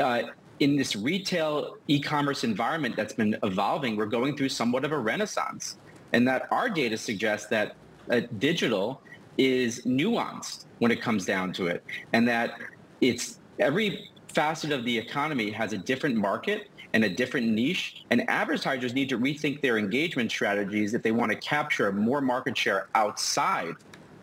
uh, 0.00 0.22
in 0.60 0.76
this 0.76 0.96
retail 0.96 1.76
e-commerce 1.88 2.44
environment 2.44 2.96
that's 2.96 3.12
been 3.12 3.36
evolving, 3.42 3.96
we're 3.96 4.06
going 4.06 4.36
through 4.36 4.48
somewhat 4.48 4.84
of 4.84 4.92
a 4.92 4.98
renaissance. 4.98 5.76
And 6.12 6.26
that 6.28 6.50
our 6.50 6.68
data 6.68 6.96
suggests 6.96 7.48
that 7.48 7.76
uh, 8.10 8.20
digital 8.38 9.02
is 9.38 9.84
nuanced 9.84 10.64
when 10.78 10.90
it 10.90 11.00
comes 11.00 11.24
down 11.24 11.52
to 11.54 11.66
it. 11.66 11.84
And 12.12 12.26
that 12.28 12.58
it's 13.00 13.38
every 13.58 14.10
facet 14.28 14.72
of 14.72 14.84
the 14.84 14.96
economy 14.96 15.50
has 15.50 15.72
a 15.72 15.78
different 15.78 16.16
market 16.16 16.68
and 16.96 17.04
a 17.04 17.10
different 17.10 17.46
niche. 17.46 18.04
And 18.10 18.28
advertisers 18.30 18.94
need 18.94 19.10
to 19.10 19.18
rethink 19.18 19.60
their 19.60 19.76
engagement 19.76 20.30
strategies 20.30 20.94
if 20.94 21.02
they 21.02 21.12
want 21.12 21.30
to 21.30 21.36
capture 21.36 21.92
more 21.92 22.22
market 22.22 22.56
share 22.56 22.88
outside 22.94 23.74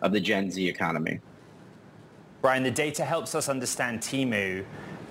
of 0.02 0.10
the 0.10 0.18
Gen 0.18 0.50
Z 0.50 0.68
economy. 0.68 1.20
Brian, 2.42 2.64
the 2.64 2.72
data 2.72 3.04
helps 3.04 3.36
us 3.36 3.48
understand 3.48 4.00
Temu, 4.00 4.64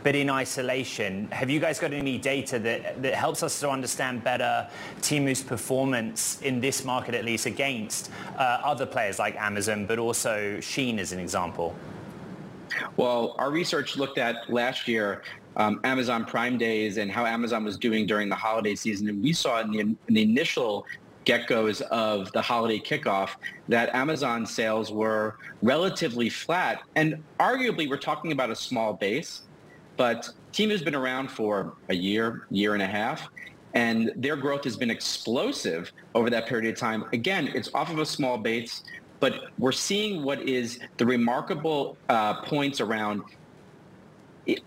but 0.04 0.13
in 0.13 0.30
isolation, 0.30 1.32
have 1.32 1.49
you 1.49 1.62
guys 1.62 1.80
got 1.80 1.93
any 1.93 2.17
data 2.17 2.60
that, 2.60 3.02
that 3.02 3.13
helps 3.13 3.41
us 3.43 3.58
to 3.62 3.69
understand 3.69 4.26
better 4.26 4.69
Temu's 4.99 5.41
performance 5.41 6.41
in 6.41 6.60
this 6.60 6.84
market, 6.84 7.15
at 7.15 7.23
least 7.23 7.45
against 7.45 8.12
uh, 8.38 8.60
other 8.62 8.86
players 8.86 9.19
like 9.19 9.38
Amazon, 9.38 9.86
but 9.86 9.99
also 9.99 10.58
Shein 10.58 10.99
as 10.99 11.13
an 11.13 11.19
example? 11.19 11.73
Well, 12.97 13.36
our 13.38 13.52
research 13.52 13.95
looked 13.95 14.17
at 14.17 14.49
last 14.49 14.86
year 14.86 15.23
um, 15.57 15.79
Amazon 15.83 16.25
Prime 16.25 16.57
Days 16.57 16.97
and 16.97 17.11
how 17.11 17.25
Amazon 17.25 17.63
was 17.63 17.77
doing 17.77 18.05
during 18.05 18.29
the 18.29 18.35
holiday 18.35 18.75
season. 18.75 19.09
And 19.09 19.23
we 19.23 19.33
saw 19.33 19.61
in 19.61 19.71
the, 19.71 19.79
in 19.79 19.97
the 20.07 20.21
initial 20.21 20.85
get-goes 21.25 21.81
of 21.81 22.31
the 22.33 22.41
holiday 22.41 22.79
kickoff 22.79 23.29
that 23.69 23.93
Amazon 23.95 24.45
sales 24.45 24.91
were 24.91 25.37
relatively 25.61 26.29
flat. 26.29 26.81
And 26.95 27.23
arguably, 27.39 27.89
we're 27.89 27.97
talking 27.97 28.31
about 28.31 28.49
a 28.49 28.55
small 28.55 28.93
base, 28.93 29.43
but 29.95 30.29
Temu's 30.51 30.81
been 30.81 30.95
around 30.95 31.31
for 31.31 31.75
a 31.89 31.95
year, 31.95 32.45
year 32.51 32.73
and 32.73 32.83
a 32.83 32.87
half. 32.87 33.29
And 33.73 34.11
their 34.15 34.35
growth 34.35 34.63
has 34.65 34.77
been 34.77 34.91
explosive 34.91 35.91
over 36.13 36.29
that 36.29 36.45
period 36.45 36.71
of 36.71 36.79
time. 36.79 37.05
Again, 37.11 37.49
it's 37.55 37.73
off 37.73 37.89
of 37.89 37.99
a 37.99 38.05
small 38.05 38.37
base, 38.37 38.83
but 39.19 39.45
we're 39.57 39.71
seeing 39.71 40.23
what 40.23 40.41
is 40.41 40.79
the 40.97 41.05
remarkable 41.05 41.97
uh, 42.09 42.41
points 42.41 42.81
around 42.81 43.23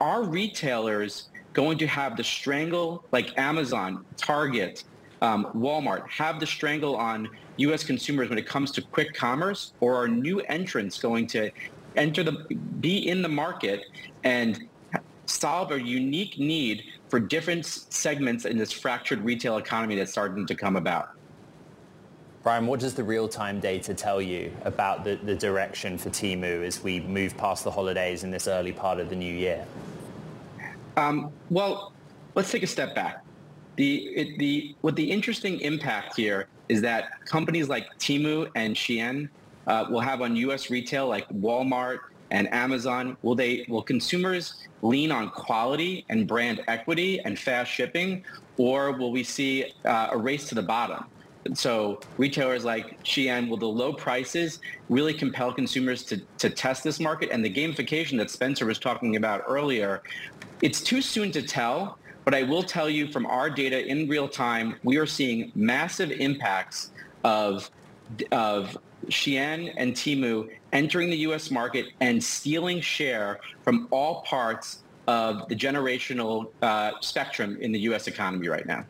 are 0.01 0.25
retailers 0.25 1.29
going 1.53 1.79
to 1.79 1.87
have 1.87 2.17
the 2.17 2.25
strangle 2.25 3.05
like 3.13 3.37
Amazon, 3.39 4.05
Target, 4.17 4.85
um, 5.23 5.47
Walmart 5.55 6.09
have 6.09 6.41
the 6.41 6.47
strangle 6.47 6.97
on 6.97 7.29
U.S. 7.59 7.83
consumers 7.83 8.29
when 8.29 8.39
it 8.39 8.47
comes 8.47 8.71
to 8.73 8.83
quick 8.83 9.15
commerce, 9.15 9.73
or 9.81 9.95
are 9.95 10.09
new 10.09 10.41
entrants 10.41 10.99
going 10.99 11.27
to 11.29 11.51
enter 11.97 12.23
the 12.23 12.45
be 12.81 13.09
in 13.09 13.23
the 13.23 13.29
market 13.29 13.85
and 14.25 14.69
solve 15.25 15.73
a 15.73 15.81
unique 15.81 16.39
need 16.39 16.85
for 17.09 17.19
different 17.19 17.65
segments 17.65 18.45
in 18.45 18.59
this 18.59 18.73
fractured 18.73 19.21
retail 19.23 19.57
economy 19.57 19.97
that's 19.97 20.13
starting 20.13 20.47
to 20.47 20.55
come 20.55 20.77
about? 20.77 21.11
Brian, 22.47 22.69
what 22.69 22.79
does 22.79 22.95
the 22.95 23.03
real-time 23.03 23.59
data 23.59 23.93
tell 23.93 24.23
you 24.23 24.53
about 24.65 25.03
the, 25.03 25.17
the 25.17 25.35
direction 25.35 25.99
for 25.99 26.11
Temu 26.11 26.65
as 26.65 26.81
we 26.81 27.01
move 27.01 27.37
past 27.37 27.65
the 27.65 27.73
holidays 27.73 28.23
in 28.23 28.31
this 28.31 28.47
early 28.47 28.71
part 28.71 29.01
of 29.01 29.11
the 29.11 29.17
new 29.17 29.35
year? 29.35 29.67
Um, 30.97 31.33
well, 31.51 31.93
let's 32.37 32.53
take 32.53 32.63
a 32.63 32.69
step 32.69 32.95
back. 32.95 33.25
The, 33.75 33.97
it, 33.97 34.39
the, 34.39 34.77
what 34.83 34.95
the 34.95 35.11
interesting 35.11 35.59
impact 35.59 36.15
here 36.15 36.47
is 36.69 36.81
that 36.83 37.21
companies 37.25 37.69
like 37.69 37.89
Temu 37.99 38.49
and 38.55 38.77
Shein 38.77 39.29
uh, 39.67 39.87
will 39.91 39.99
have 39.99 40.23
on 40.23 40.37
U.S. 40.37 40.71
retail 40.71 41.09
like 41.09 41.29
Walmart 41.31 41.99
and 42.31 42.47
Amazon. 42.55 43.17
Will 43.23 43.35
they? 43.35 43.67
Will 43.69 43.83
consumers 43.83 44.69
lean 44.83 45.11
on 45.11 45.31
quality 45.31 46.05
and 46.11 46.29
brand 46.29 46.63
equity 46.69 47.19
and 47.25 47.37
fast 47.37 47.73
shipping, 47.73 48.25
or 48.57 48.93
will 48.93 49.11
we 49.11 49.25
see 49.25 49.73
uh, 49.85 50.11
a 50.13 50.17
race 50.17 50.49
to 50.51 50.55
the 50.55 50.63
bottom? 50.63 51.07
So 51.55 52.01
retailers 52.19 52.65
like 52.65 53.03
Shein, 53.05 53.49
will 53.49 53.57
the 53.57 53.67
low 53.67 53.93
prices 53.93 54.61
really 54.89 55.15
compel 55.15 55.53
consumers 55.53 56.03
to, 56.05 56.19
to 56.39 56.51
test 56.51 56.85
this 56.85 57.01
market? 57.01 57.31
And 57.31 57.45
the 57.45 57.53
gamification 57.53 58.19
that 58.19 58.31
Spencer 58.31 58.67
was 58.67 58.79
talking 58.79 59.17
about 59.17 59.45
earlier, 59.47 60.03
it's 60.63 60.81
too 60.81 61.03
soon 61.03 61.33
to 61.33 61.43
tell, 61.43 61.99
but 62.25 62.35
I 62.35 62.43
will 62.43 62.63
tell 62.63 62.89
you 62.89 63.11
from 63.13 63.27
our 63.27 63.51
data 63.51 63.87
in 63.87 64.09
real 64.09 64.29
time, 64.29 64.77
we 64.83 64.97
are 64.97 65.07
seeing 65.07 65.53
massive 65.55 66.11
impacts 66.11 66.91
of, 67.25 67.71
of 68.33 68.77
Shein 69.09 69.73
and 69.77 69.95
Temu 69.95 70.49
entering 70.73 71.11
the 71.11 71.19
U.S. 71.19 71.51
market 71.51 71.87
and 72.01 72.23
stealing 72.23 72.81
share 72.81 73.41
from 73.63 73.89
all 73.91 74.23
parts 74.23 74.83
of 75.07 75.49
the 75.49 75.55
generational 75.55 76.51
uh, 76.63 76.93
spectrum 77.01 77.57
in 77.61 77.73
the 77.73 77.81
U.S. 77.81 78.09
economy 78.09 78.49
right 78.49 78.67
now. 78.67 78.85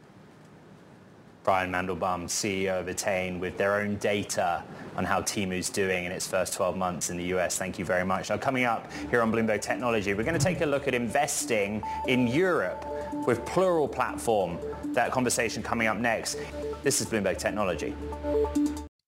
Brian 1.46 1.70
Mandelbaum, 1.70 2.24
CEO 2.24 2.80
of 2.80 2.88
Attain, 2.88 3.38
with 3.38 3.56
their 3.56 3.76
own 3.76 3.94
data 3.98 4.64
on 4.96 5.04
how 5.04 5.22
Temu's 5.22 5.70
doing 5.70 6.04
in 6.04 6.10
its 6.10 6.26
first 6.26 6.52
12 6.54 6.76
months 6.76 7.08
in 7.08 7.16
the 7.16 7.22
US. 7.36 7.56
Thank 7.56 7.78
you 7.78 7.84
very 7.84 8.04
much. 8.04 8.30
Now, 8.30 8.36
coming 8.36 8.64
up 8.64 8.90
here 9.10 9.22
on 9.22 9.30
Bloomberg 9.30 9.60
Technology, 9.60 10.12
we're 10.12 10.24
going 10.24 10.36
to 10.36 10.44
take 10.44 10.60
a 10.62 10.66
look 10.66 10.88
at 10.88 10.94
investing 10.94 11.84
in 12.08 12.26
Europe 12.26 12.84
with 13.28 13.46
Plural 13.46 13.86
Platform. 13.86 14.58
That 14.86 15.12
conversation 15.12 15.62
coming 15.62 15.86
up 15.86 15.98
next. 15.98 16.36
This 16.82 17.00
is 17.00 17.06
Bloomberg 17.06 17.38
Technology. 17.38 17.94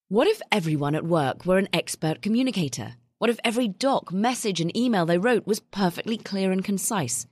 What 0.06 0.28
if 0.28 0.40
everyone 0.52 0.94
at 0.94 1.04
work 1.04 1.44
were 1.44 1.58
an 1.58 1.68
expert 1.72 2.22
communicator? 2.22 2.94
What 3.18 3.30
if 3.30 3.40
every 3.42 3.66
doc, 3.66 4.12
message, 4.12 4.60
and 4.60 4.74
email 4.76 5.06
they 5.06 5.18
wrote 5.18 5.44
was 5.44 5.58
perfectly 5.58 6.16
clear 6.16 6.52
and 6.52 6.64
concise? 6.64 7.26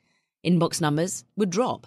Inbox 0.45 0.81
numbers 0.81 1.23
would 1.37 1.51
drop 1.51 1.87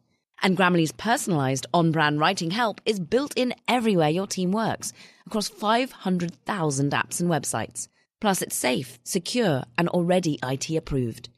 And 0.41 0.57
Grammarly's 0.57 0.91
personalized 0.91 1.67
on 1.73 1.91
brand 1.91 2.19
writing 2.19 2.51
help 2.51 2.81
is 2.85 2.99
built 2.99 3.33
in 3.35 3.53
everywhere 3.67 4.09
your 4.09 4.27
team 4.27 4.51
works 4.51 4.91
across 5.27 5.47
500,000 5.47 6.91
apps 6.91 7.21
and 7.21 7.29
websites. 7.29 7.87
Plus, 8.19 8.41
it's 8.41 8.55
safe, 8.55 8.99
secure, 9.03 9.63
and 9.77 9.87
already 9.89 10.39
IT 10.43 10.69
approved. 10.71 11.29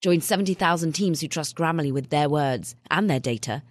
Join 0.00 0.20
70,000 0.20 0.92
teams 0.92 1.20
who 1.20 1.28
trust 1.28 1.56
Grammarly 1.56 1.92
with 1.92 2.10
their 2.10 2.28
words 2.28 2.74
and 2.90 3.08
their 3.08 3.20
data. 3.20 3.62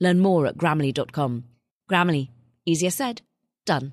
Learn 0.00 0.20
more 0.20 0.46
at 0.46 0.58
grammarly.com. 0.58 1.44
Grammarly, 1.90 2.28
easier 2.66 2.90
said, 2.90 3.22
done. 3.64 3.92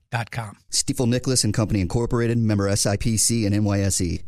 com. 0.31 0.57
Stifel 0.71 1.07
Nicolaus 1.07 1.43
and 1.43 1.53
Company 1.53 1.81
Incorporated, 1.81 2.37
member 2.37 2.69
SIPC 2.69 3.45
and 3.45 3.55
NYSE. 3.55 4.23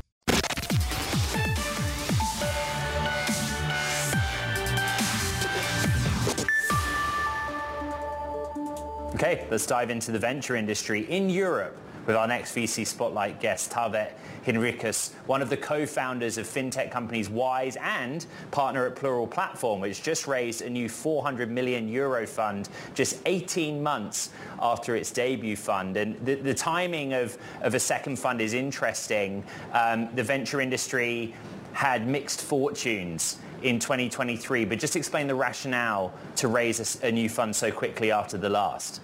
Okay, 9.15 9.47
let's 9.49 9.65
dive 9.65 9.89
into 9.89 10.11
the 10.11 10.19
venture 10.19 10.55
industry 10.55 11.09
in 11.09 11.29
Europe 11.29 11.77
with 12.05 12.15
our 12.15 12.27
next 12.27 12.53
VC 12.53 12.85
Spotlight 12.85 13.39
guest, 13.39 13.71
Taavet 13.71 14.11
Hinrikus, 14.45 15.13
one 15.25 15.41
of 15.41 15.49
the 15.49 15.57
co-founders 15.57 16.37
of 16.37 16.45
fintech 16.45 16.91
companies 16.91 17.29
Wise 17.29 17.77
and 17.77 18.25
partner 18.51 18.85
at 18.85 18.95
Plural 18.95 19.27
Platform, 19.27 19.79
which 19.81 20.03
just 20.03 20.27
raised 20.27 20.61
a 20.61 20.69
new 20.69 20.89
400 20.89 21.49
million 21.49 21.87
euro 21.87 22.27
fund 22.27 22.69
just 22.93 23.19
18 23.25 23.81
months 23.81 24.29
after 24.59 24.95
its 24.95 25.11
debut 25.11 25.55
fund. 25.55 25.95
And 25.97 26.23
the, 26.25 26.35
the 26.35 26.53
timing 26.53 27.13
of, 27.13 27.37
of 27.61 27.73
a 27.73 27.79
second 27.79 28.17
fund 28.17 28.41
is 28.41 28.53
interesting. 28.53 29.43
Um, 29.71 30.09
the 30.15 30.23
venture 30.23 30.61
industry 30.61 31.33
had 31.71 32.07
mixed 32.07 32.41
fortunes 32.41 33.37
in 33.63 33.79
2023, 33.79 34.65
but 34.65 34.77
just 34.77 34.95
explain 34.95 35.27
the 35.27 35.35
rationale 35.35 36.13
to 36.35 36.47
raise 36.47 37.01
a, 37.01 37.07
a 37.07 37.11
new 37.11 37.29
fund 37.29 37.55
so 37.55 37.71
quickly 37.71 38.11
after 38.11 38.37
the 38.37 38.49
last. 38.49 39.01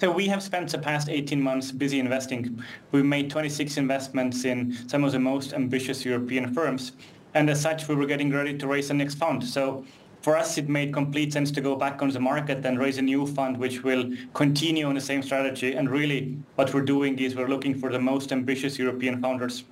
So 0.00 0.12
we 0.12 0.28
have 0.28 0.44
spent 0.44 0.70
the 0.70 0.78
past 0.78 1.08
18 1.08 1.42
months 1.42 1.72
busy 1.72 1.98
investing. 1.98 2.62
We've 2.92 3.04
made 3.04 3.30
26 3.30 3.76
investments 3.78 4.44
in 4.44 4.76
some 4.88 5.02
of 5.02 5.10
the 5.10 5.18
most 5.18 5.52
ambitious 5.52 6.04
European 6.04 6.54
firms. 6.54 6.92
And 7.34 7.50
as 7.50 7.60
such, 7.60 7.88
we 7.88 7.96
were 7.96 8.06
getting 8.06 8.30
ready 8.30 8.56
to 8.58 8.66
raise 8.68 8.88
the 8.88 8.94
next 8.94 9.16
fund. 9.16 9.42
So 9.42 9.84
for 10.22 10.36
us, 10.36 10.56
it 10.56 10.68
made 10.68 10.92
complete 10.92 11.32
sense 11.32 11.50
to 11.50 11.60
go 11.60 11.74
back 11.74 12.00
on 12.00 12.10
the 12.10 12.20
market 12.20 12.64
and 12.64 12.78
raise 12.78 12.98
a 12.98 13.02
new 13.02 13.26
fund, 13.26 13.56
which 13.56 13.82
will 13.82 14.12
continue 14.34 14.86
on 14.86 14.94
the 14.94 15.00
same 15.00 15.20
strategy. 15.20 15.74
And 15.74 15.90
really, 15.90 16.38
what 16.54 16.72
we're 16.72 16.82
doing 16.82 17.18
is 17.18 17.34
we're 17.34 17.48
looking 17.48 17.76
for 17.76 17.90
the 17.90 17.98
most 17.98 18.30
ambitious 18.30 18.78
European 18.78 19.20
founders. 19.20 19.64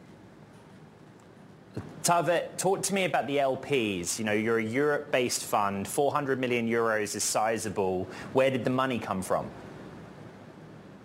Taavet, 2.02 2.56
talk 2.56 2.82
to 2.82 2.94
me 2.94 3.04
about 3.04 3.28
the 3.28 3.36
LPs. 3.36 4.18
You 4.18 4.24
know, 4.24 4.32
you're 4.32 4.58
a 4.58 4.64
Europe-based 4.64 5.44
fund. 5.44 5.86
400 5.86 6.40
million 6.40 6.68
euros 6.68 7.14
is 7.14 7.22
sizable. 7.22 8.08
Where 8.32 8.50
did 8.50 8.64
the 8.64 8.70
money 8.70 8.98
come 8.98 9.22
from? 9.22 9.48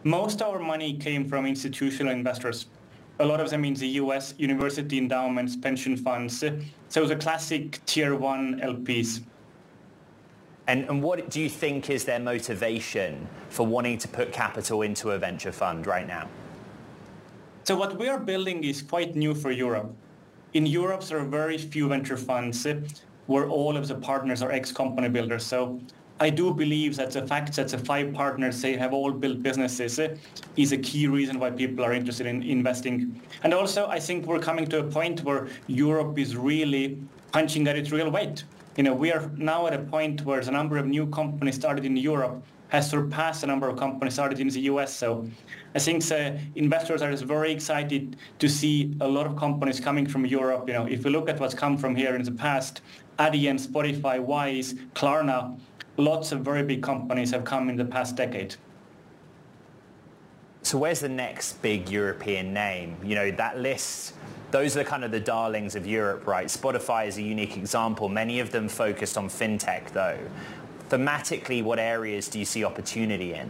Most 0.03 0.41
of 0.41 0.55
our 0.55 0.59
money 0.59 0.97
came 0.97 1.27
from 1.27 1.45
institutional 1.45 2.11
investors. 2.11 2.65
A 3.19 3.25
lot 3.25 3.39
of 3.39 3.51
them 3.51 3.63
in 3.65 3.75
the 3.75 3.87
US, 4.01 4.33
university 4.37 4.97
endowments, 4.97 5.55
pension 5.55 5.95
funds. 5.95 6.43
So 6.89 7.05
the 7.05 7.15
classic 7.15 7.79
tier 7.85 8.15
one 8.15 8.59
LPs. 8.61 9.21
And, 10.67 10.85
and 10.89 11.03
what 11.03 11.29
do 11.29 11.39
you 11.39 11.49
think 11.49 11.91
is 11.91 12.03
their 12.05 12.19
motivation 12.19 13.27
for 13.49 13.65
wanting 13.65 13.99
to 13.99 14.07
put 14.07 14.31
capital 14.31 14.81
into 14.81 15.11
a 15.11 15.19
venture 15.19 15.51
fund 15.51 15.85
right 15.85 16.07
now? 16.07 16.27
So 17.63 17.75
what 17.75 17.99
we 17.99 18.07
are 18.07 18.19
building 18.19 18.63
is 18.63 18.81
quite 18.81 19.15
new 19.15 19.35
for 19.35 19.51
Europe. 19.51 19.93
In 20.53 20.65
Europe, 20.65 21.03
there 21.03 21.19
are 21.19 21.25
very 21.25 21.59
few 21.59 21.87
venture 21.87 22.17
funds 22.17 22.65
where 23.27 23.47
all 23.47 23.77
of 23.77 23.87
the 23.87 23.95
partners 23.95 24.41
are 24.41 24.51
ex-company 24.51 25.09
builders. 25.09 25.45
So 25.45 25.79
I 26.21 26.29
do 26.29 26.53
believe 26.53 26.97
that 26.97 27.09
the 27.09 27.25
fact 27.25 27.55
that 27.55 27.69
the 27.69 27.79
five 27.79 28.13
partners 28.13 28.61
they 28.61 28.77
have 28.77 28.93
all 28.93 29.11
built 29.11 29.41
businesses 29.41 29.97
uh, 29.97 30.15
is 30.55 30.71
a 30.71 30.77
key 30.77 31.07
reason 31.07 31.39
why 31.39 31.49
people 31.49 31.83
are 31.83 31.93
interested 31.93 32.27
in 32.27 32.43
investing. 32.43 33.19
And 33.41 33.55
also, 33.55 33.87
I 33.87 33.99
think 33.99 34.27
we're 34.27 34.37
coming 34.39 34.67
to 34.67 34.81
a 34.81 34.83
point 34.83 35.23
where 35.23 35.47
Europe 35.65 36.19
is 36.19 36.37
really 36.37 36.99
punching 37.31 37.67
at 37.67 37.75
its 37.75 37.89
real 37.91 38.11
weight. 38.11 38.43
You 38.77 38.83
know, 38.83 38.93
we 38.93 39.11
are 39.11 39.31
now 39.35 39.65
at 39.65 39.73
a 39.73 39.79
point 39.79 40.23
where 40.23 40.41
the 40.41 40.51
number 40.51 40.77
of 40.77 40.85
new 40.85 41.07
companies 41.07 41.55
started 41.55 41.85
in 41.85 41.97
Europe 41.97 42.43
has 42.71 42.89
surpassed 42.89 43.41
the 43.41 43.47
number 43.47 43.67
of 43.67 43.77
companies 43.77 44.13
started 44.13 44.39
in 44.39 44.47
the 44.47 44.61
US. 44.71 44.95
So 44.95 45.27
I 45.75 45.79
think 45.79 46.09
uh, 46.09 46.33
investors 46.55 47.01
are 47.01 47.13
very 47.15 47.51
excited 47.51 48.15
to 48.39 48.47
see 48.47 48.95
a 49.01 49.07
lot 49.07 49.25
of 49.25 49.35
companies 49.35 49.79
coming 49.79 50.05
from 50.05 50.25
Europe. 50.25 50.67
You 50.67 50.75
know, 50.75 50.85
if 50.85 51.03
we 51.03 51.09
look 51.09 51.27
at 51.29 51.39
what's 51.39 51.53
come 51.53 51.77
from 51.77 51.95
here 51.95 52.15
in 52.15 52.23
the 52.23 52.31
past, 52.31 52.81
Adyen, 53.19 53.59
Spotify, 53.59 54.19
Wise, 54.19 54.73
Klarna, 54.95 55.59
lots 55.97 56.31
of 56.31 56.41
very 56.41 56.63
big 56.63 56.81
companies 56.81 57.31
have 57.31 57.43
come 57.43 57.69
in 57.69 57.75
the 57.75 57.85
past 57.85 58.15
decade. 58.15 58.55
So 60.63 60.77
where's 60.77 60.99
the 60.99 61.09
next 61.09 61.61
big 61.61 61.89
European 61.89 62.53
name? 62.53 62.95
You 63.03 63.15
know, 63.15 63.31
that 63.31 63.59
list, 63.59 64.13
those 64.51 64.77
are 64.77 64.83
kind 64.83 65.03
of 65.03 65.11
the 65.11 65.19
darlings 65.19 65.75
of 65.75 65.87
Europe, 65.87 66.27
right? 66.27 66.47
Spotify 66.47 67.07
is 67.07 67.17
a 67.17 67.21
unique 67.21 67.57
example. 67.57 68.09
Many 68.09 68.39
of 68.39 68.51
them 68.51 68.69
focused 68.69 69.17
on 69.17 69.27
fintech, 69.27 69.91
though. 69.91 70.19
Thematically, 70.89 71.63
what 71.63 71.79
areas 71.79 72.27
do 72.27 72.37
you 72.37 72.45
see 72.45 72.63
opportunity 72.63 73.33
in? 73.33 73.49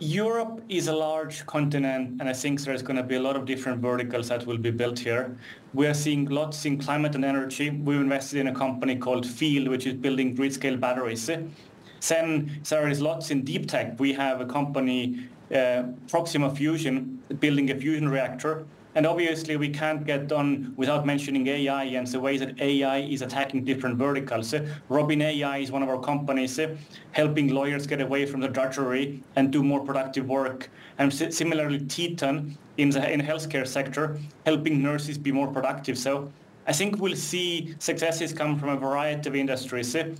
Europe 0.00 0.62
is 0.70 0.88
a 0.88 0.94
large 0.94 1.44
continent, 1.44 2.18
and 2.20 2.28
I 2.28 2.32
think 2.32 2.62
there's 2.62 2.80
going 2.80 2.96
to 2.96 3.02
be 3.02 3.16
a 3.16 3.20
lot 3.20 3.36
of 3.36 3.44
different 3.44 3.82
verticals 3.82 4.30
that 4.30 4.46
will 4.46 4.56
be 4.56 4.70
built 4.70 4.98
here. 4.98 5.36
We 5.74 5.86
are 5.86 5.92
seeing 5.92 6.24
lots 6.24 6.64
in 6.64 6.78
climate 6.78 7.14
and 7.14 7.22
energy. 7.22 7.68
We've 7.68 8.00
invested 8.00 8.40
in 8.40 8.46
a 8.46 8.54
company 8.54 8.96
called 8.96 9.26
Field, 9.26 9.68
which 9.68 9.86
is 9.86 9.92
building 9.92 10.34
grid-scale 10.34 10.78
batteries. 10.78 11.26
Then 11.26 12.62
there 12.66 12.88
is 12.88 13.02
lots 13.02 13.30
in 13.30 13.42
deep 13.44 13.68
tech. 13.68 14.00
We 14.00 14.14
have 14.14 14.40
a 14.40 14.46
company, 14.46 15.28
uh, 15.54 15.82
Proxima 16.08 16.54
Fusion, 16.54 17.22
building 17.38 17.70
a 17.70 17.74
fusion 17.74 18.08
reactor. 18.08 18.64
And 18.96 19.06
obviously, 19.06 19.56
we 19.56 19.68
can't 19.68 20.04
get 20.04 20.26
done 20.26 20.74
without 20.76 21.06
mentioning 21.06 21.46
AI 21.46 21.84
and 21.84 22.06
the 22.08 22.18
way 22.18 22.36
that 22.38 22.60
AI 22.60 22.98
is 22.98 23.22
attacking 23.22 23.64
different 23.64 23.96
verticals. 23.96 24.52
Robin 24.88 25.22
AI 25.22 25.58
is 25.58 25.70
one 25.70 25.84
of 25.84 25.88
our 25.88 26.00
companies 26.00 26.58
eh, 26.58 26.74
helping 27.12 27.54
lawyers 27.54 27.86
get 27.86 28.00
away 28.00 28.26
from 28.26 28.40
the 28.40 28.48
drudgery 28.48 29.22
and 29.36 29.52
do 29.52 29.62
more 29.62 29.78
productive 29.78 30.26
work. 30.26 30.68
And 30.98 31.12
similarly, 31.12 31.78
Teton 31.86 32.58
in 32.78 32.90
the 32.90 33.12
in 33.12 33.20
healthcare 33.20 33.66
sector, 33.66 34.18
helping 34.44 34.82
nurses 34.82 35.18
be 35.18 35.30
more 35.30 35.46
productive. 35.46 35.96
So 35.96 36.32
I 36.66 36.72
think 36.72 36.98
we'll 36.98 37.14
see 37.14 37.76
successes 37.78 38.32
come 38.32 38.58
from 38.58 38.70
a 38.70 38.76
variety 38.76 39.28
of 39.28 39.36
industries. 39.36 39.94
Eh. 39.94 40.14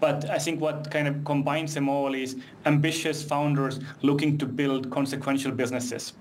But 0.00 0.28
I 0.28 0.38
think 0.38 0.60
what 0.60 0.90
kind 0.90 1.06
of 1.06 1.24
combines 1.24 1.74
them 1.74 1.88
all 1.88 2.12
is 2.14 2.36
ambitious 2.64 3.22
founders 3.22 3.78
looking 4.02 4.36
to 4.38 4.46
build 4.46 4.90
consequential 4.90 5.52
businesses. 5.52 6.12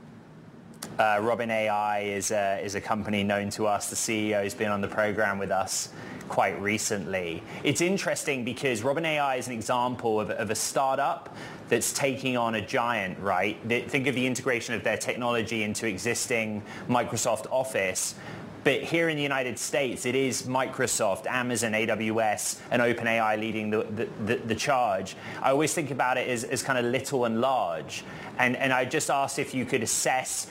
Uh, 0.97 1.19
Robin 1.21 1.51
AI 1.51 1.99
is 2.01 2.31
a, 2.31 2.63
is 2.63 2.75
a 2.75 2.81
company 2.81 3.21
known 3.21 3.49
to 3.49 3.67
us. 3.67 3.89
The 3.89 3.95
CEO 3.97 4.41
has 4.43 4.53
been 4.53 4.71
on 4.71 4.79
the 4.79 4.87
program 4.87 5.37
with 5.37 5.51
us 5.51 5.89
quite 6.29 6.59
recently. 6.61 7.43
It's 7.63 7.81
interesting 7.81 8.45
because 8.45 8.81
Robin 8.81 9.03
AI 9.05 9.35
is 9.35 9.47
an 9.47 9.53
example 9.53 10.21
of, 10.21 10.29
of 10.31 10.51
a 10.51 10.55
startup 10.55 11.35
that's 11.67 11.91
taking 11.91 12.37
on 12.37 12.55
a 12.55 12.65
giant, 12.65 13.19
right? 13.19 13.57
Think 13.67 14.07
of 14.07 14.15
the 14.15 14.25
integration 14.25 14.73
of 14.73 14.83
their 14.83 14.97
technology 14.97 15.63
into 15.63 15.85
existing 15.85 16.63
Microsoft 16.87 17.47
Office. 17.51 18.15
But 18.63 18.81
here 18.81 19.09
in 19.09 19.17
the 19.17 19.21
United 19.21 19.59
States, 19.59 20.07
it 20.07 20.15
is 20.15 20.43
Microsoft, 20.43 21.27
Amazon, 21.27 21.73
AWS, 21.73 22.59
and 22.71 22.81
OpenAI 22.81 23.39
leading 23.39 23.69
the, 23.69 23.83
the, 23.83 24.07
the, 24.25 24.35
the 24.37 24.55
charge. 24.55 25.15
I 25.43 25.51
always 25.51 25.73
think 25.73 25.91
about 25.91 26.17
it 26.17 26.27
as, 26.27 26.43
as 26.45 26.63
kind 26.63 26.79
of 26.79 26.85
little 26.85 27.25
and 27.25 27.41
large. 27.41 28.03
And, 28.39 28.55
and 28.55 28.73
I 28.73 28.85
just 28.85 29.11
asked 29.11 29.37
if 29.37 29.53
you 29.53 29.65
could 29.65 29.83
assess 29.83 30.47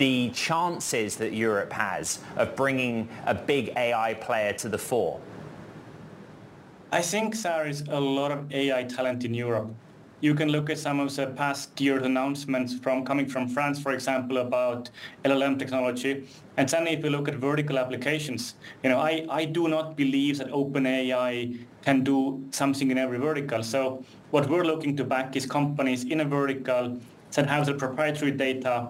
the 0.00 0.30
chances 0.30 1.16
that 1.16 1.34
Europe 1.34 1.70
has 1.70 2.20
of 2.36 2.56
bringing 2.56 3.06
a 3.26 3.34
big 3.34 3.70
AI 3.76 4.14
player 4.14 4.50
to 4.54 4.66
the 4.66 4.78
fore? 4.78 5.20
I 6.90 7.02
think 7.02 7.36
there 7.42 7.66
is 7.68 7.82
a 7.86 8.00
lot 8.00 8.32
of 8.32 8.50
AI 8.50 8.84
talent 8.84 9.26
in 9.26 9.34
Europe. 9.34 9.68
You 10.22 10.34
can 10.34 10.48
look 10.48 10.70
at 10.70 10.78
some 10.78 11.00
of 11.00 11.14
the 11.14 11.26
past 11.26 11.78
year's 11.78 12.02
announcements 12.02 12.72
from 12.74 13.04
coming 13.04 13.26
from 13.28 13.46
France, 13.46 13.78
for 13.78 13.92
example, 13.92 14.38
about 14.38 14.88
LLM 15.26 15.58
technology. 15.58 16.26
And 16.56 16.66
then 16.66 16.86
if 16.86 17.04
you 17.04 17.10
look 17.10 17.28
at 17.28 17.34
vertical 17.34 17.78
applications, 17.78 18.54
you 18.82 18.88
know, 18.88 18.98
I, 18.98 19.26
I 19.28 19.44
do 19.44 19.68
not 19.68 19.98
believe 19.98 20.38
that 20.38 20.48
OpenAI 20.48 21.58
can 21.82 22.02
do 22.02 22.42
something 22.52 22.90
in 22.90 22.96
every 22.96 23.18
vertical. 23.18 23.62
So 23.62 24.02
what 24.30 24.48
we're 24.48 24.64
looking 24.64 24.96
to 24.96 25.04
back 25.04 25.36
is 25.36 25.44
companies 25.44 26.04
in 26.04 26.20
a 26.20 26.24
vertical 26.24 26.98
that 27.32 27.46
have 27.48 27.66
the 27.66 27.74
proprietary 27.74 28.30
data 28.30 28.88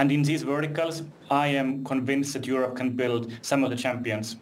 and 0.00 0.10
in 0.10 0.22
these 0.22 0.42
verticals, 0.42 1.02
I 1.30 1.48
am 1.48 1.84
convinced 1.84 2.32
that 2.32 2.46
Europe 2.46 2.74
can 2.74 2.88
build 2.88 3.30
some 3.42 3.62
of 3.62 3.68
the 3.68 3.76
champions. 3.76 4.36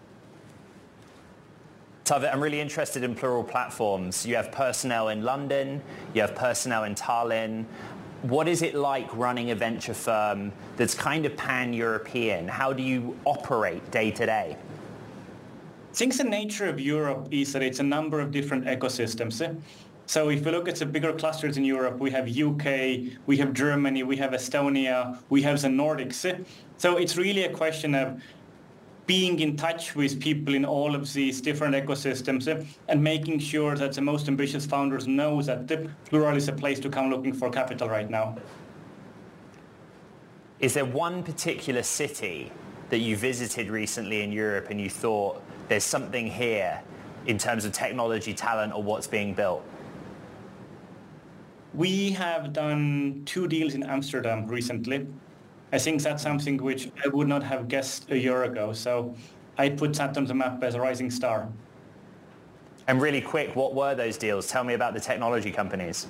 Taavet, 2.05 2.33
I'm 2.33 2.41
really 2.41 2.61
interested 2.61 3.03
in 3.03 3.17
plural 3.17 3.43
platforms. 3.43 4.25
You 4.25 4.37
have 4.37 4.53
personnel 4.53 5.09
in 5.09 5.25
London, 5.25 5.83
you 6.15 6.21
have 6.21 6.37
personnel 6.37 6.85
in 6.85 6.95
Tallinn. 6.95 7.65
What 8.23 8.47
is 8.47 8.63
it 8.63 8.77
like 8.77 9.13
running 9.17 9.51
a 9.51 9.57
venture 9.57 9.95
firm 9.95 10.53
that's 10.77 10.95
kind 10.95 11.27
of 11.27 11.37
pan-European? 11.37 12.47
How 12.47 12.73
do 12.73 12.85
you 12.85 13.19
operate 13.25 13.91
day 13.91 14.13
to 14.13 14.27
day? 14.27 14.57
I 15.91 15.95
think 15.95 16.17
the 16.17 16.23
nature 16.23 16.67
of 16.69 16.79
Europe 16.79 17.27
is 17.33 17.53
that 17.53 17.65
it's 17.65 17.81
a 17.81 17.89
number 17.97 18.21
of 18.21 18.31
different 18.31 18.65
ecosystems. 18.67 19.61
So 20.09 20.31
if 20.31 20.43
we 20.43 20.53
look 20.53 20.69
at 20.69 20.77
the 20.77 20.87
bigger 20.87 21.13
clusters 21.13 21.59
in 21.59 21.65
Europe, 21.65 21.99
we 21.99 22.11
have 22.13 22.27
UK, 22.29 23.13
we 23.27 23.37
have 23.37 23.53
Germany, 23.53 24.05
we 24.05 24.17
have 24.17 24.31
Estonia, 24.31 25.19
we 25.29 25.43
have 25.43 25.61
the 25.61 25.69
Nordics. 25.69 26.47
So 26.79 26.97
it's 26.97 27.19
really 27.19 27.45
a 27.45 27.53
question 27.53 27.95
of 27.95 28.23
being 29.07 29.39
in 29.41 29.55
touch 29.55 29.95
with 29.95 30.19
people 30.19 30.55
in 30.55 30.65
all 30.65 30.95
of 30.95 31.13
these 31.13 31.43
different 31.43 31.75
ecosystems 31.75 32.67
and 32.89 33.05
making 33.05 33.39
sure 33.39 33.77
that 33.77 33.93
the 33.93 34.01
most 34.01 34.29
ambitious 34.29 34.65
founders 34.65 35.07
know 35.07 35.43
that 35.43 35.69
plural 36.07 36.39
is 36.39 36.49
a 36.49 36.55
place 36.55 36.81
to 36.81 36.89
come 36.89 37.11
looking 37.11 37.35
for 37.35 37.51
capital 37.51 37.87
right 37.87 38.09
now. 38.09 38.35
Is 40.59 40.73
there 40.73 40.87
one 40.87 41.23
particular 41.23 41.83
city 41.83 42.51
that 42.89 43.01
you 43.01 43.15
visited 43.15 43.69
recently 43.69 44.23
in 44.23 44.33
Europe 44.33 44.69
and 44.71 44.81
you 44.81 44.89
thought 44.89 45.43
there's 45.69 45.85
something 45.85 46.29
here 46.29 46.81
in 47.27 47.37
terms 47.37 47.67
of 47.67 47.73
technology, 47.73 48.33
talent, 48.33 48.73
or 48.73 48.83
what's 48.83 49.07
being 49.07 49.35
built? 49.35 49.63
We 51.75 52.11
have 52.13 52.53
done 52.53 53.23
two 53.27 53.47
deals 53.47 53.75
in 53.75 53.83
Amsterdam 53.83 54.47
recently. 54.47 55.07
I 55.73 55.79
think 55.79 56.03
that's 56.03 56.23
something 56.23 56.57
which 56.57 56.91
I 57.05 57.09
would 57.09 57.29
not 57.29 57.43
have 57.43 57.69
guessed 57.69 58.11
a 58.11 58.19
year 58.19 58.45
ago. 58.45 58.73
So 58.73 59.15
I 59.59 59.69
put 59.69 59.93
that 59.95 60.17
on 60.17 60.25
the 60.25 60.35
map 60.35 60.63
as 60.63 60.75
a 60.75 60.81
rising 60.81 61.11
star. 61.11 61.49
And 62.87 63.03
really 63.03 63.21
quick, 63.21 63.55
what 63.55 63.75
were 63.75 63.95
those 63.95 64.17
deals? 64.17 64.49
Tell 64.49 64.65
me 64.65 64.73
about 64.73 64.95
the 64.95 65.01
technology 65.01 65.51
companies. 65.51 66.07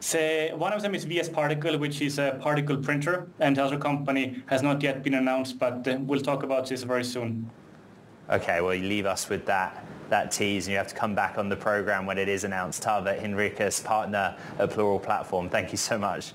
So 0.00 0.50
one 0.56 0.72
of 0.72 0.80
them 0.82 0.94
is 0.94 1.04
VS 1.04 1.28
Particle, 1.28 1.76
which 1.78 2.00
is 2.00 2.18
a 2.18 2.38
particle 2.40 2.76
printer, 2.76 3.28
and 3.38 3.56
the 3.56 3.64
other 3.64 3.76
company 3.76 4.42
has 4.46 4.62
not 4.62 4.82
yet 4.82 5.02
been 5.02 5.14
announced, 5.14 5.58
but 5.58 5.86
uh, 5.86 5.98
we'll 6.00 6.20
talk 6.20 6.42
about 6.42 6.68
this 6.68 6.84
very 6.84 7.04
soon. 7.04 7.50
Okay, 8.28 8.60
well, 8.60 8.74
you 8.74 8.88
leave 8.88 9.06
us 9.06 9.28
with 9.28 9.46
that 9.46 9.86
that 10.08 10.30
tease 10.30 10.66
and 10.66 10.72
you 10.72 10.78
have 10.78 10.88
to 10.88 10.94
come 10.94 11.14
back 11.14 11.36
on 11.38 11.48
the 11.48 11.56
program 11.56 12.06
when 12.06 12.18
it 12.18 12.28
is 12.28 12.44
announced. 12.44 12.82
Taavet 12.82 13.20
Hinrikus, 13.20 13.84
partner 13.84 14.36
at 14.58 14.70
Plural 14.70 15.00
Platform. 15.00 15.48
Thank 15.48 15.72
you 15.72 15.78
so 15.78 15.98
much. 15.98 16.32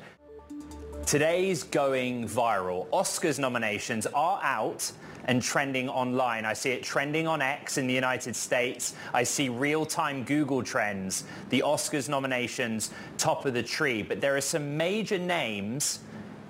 Today's 1.05 1.63
going 1.63 2.27
viral. 2.27 2.87
Oscars 2.89 3.39
nominations 3.39 4.05
are 4.07 4.39
out 4.43 4.91
and 5.25 5.41
trending 5.41 5.87
online. 5.87 6.45
I 6.45 6.53
see 6.53 6.71
it 6.71 6.83
trending 6.83 7.27
on 7.27 7.41
X 7.41 7.77
in 7.77 7.87
the 7.87 7.93
United 7.93 8.35
States. 8.35 8.95
I 9.13 9.23
see 9.23 9.49
real-time 9.49 10.23
Google 10.23 10.63
trends, 10.63 11.23
the 11.49 11.63
Oscars 11.65 12.09
nominations 12.09 12.91
top 13.17 13.45
of 13.45 13.53
the 13.53 13.63
tree. 13.63 14.01
But 14.03 14.21
there 14.21 14.35
are 14.35 14.41
some 14.41 14.77
major 14.77 15.17
names 15.17 15.99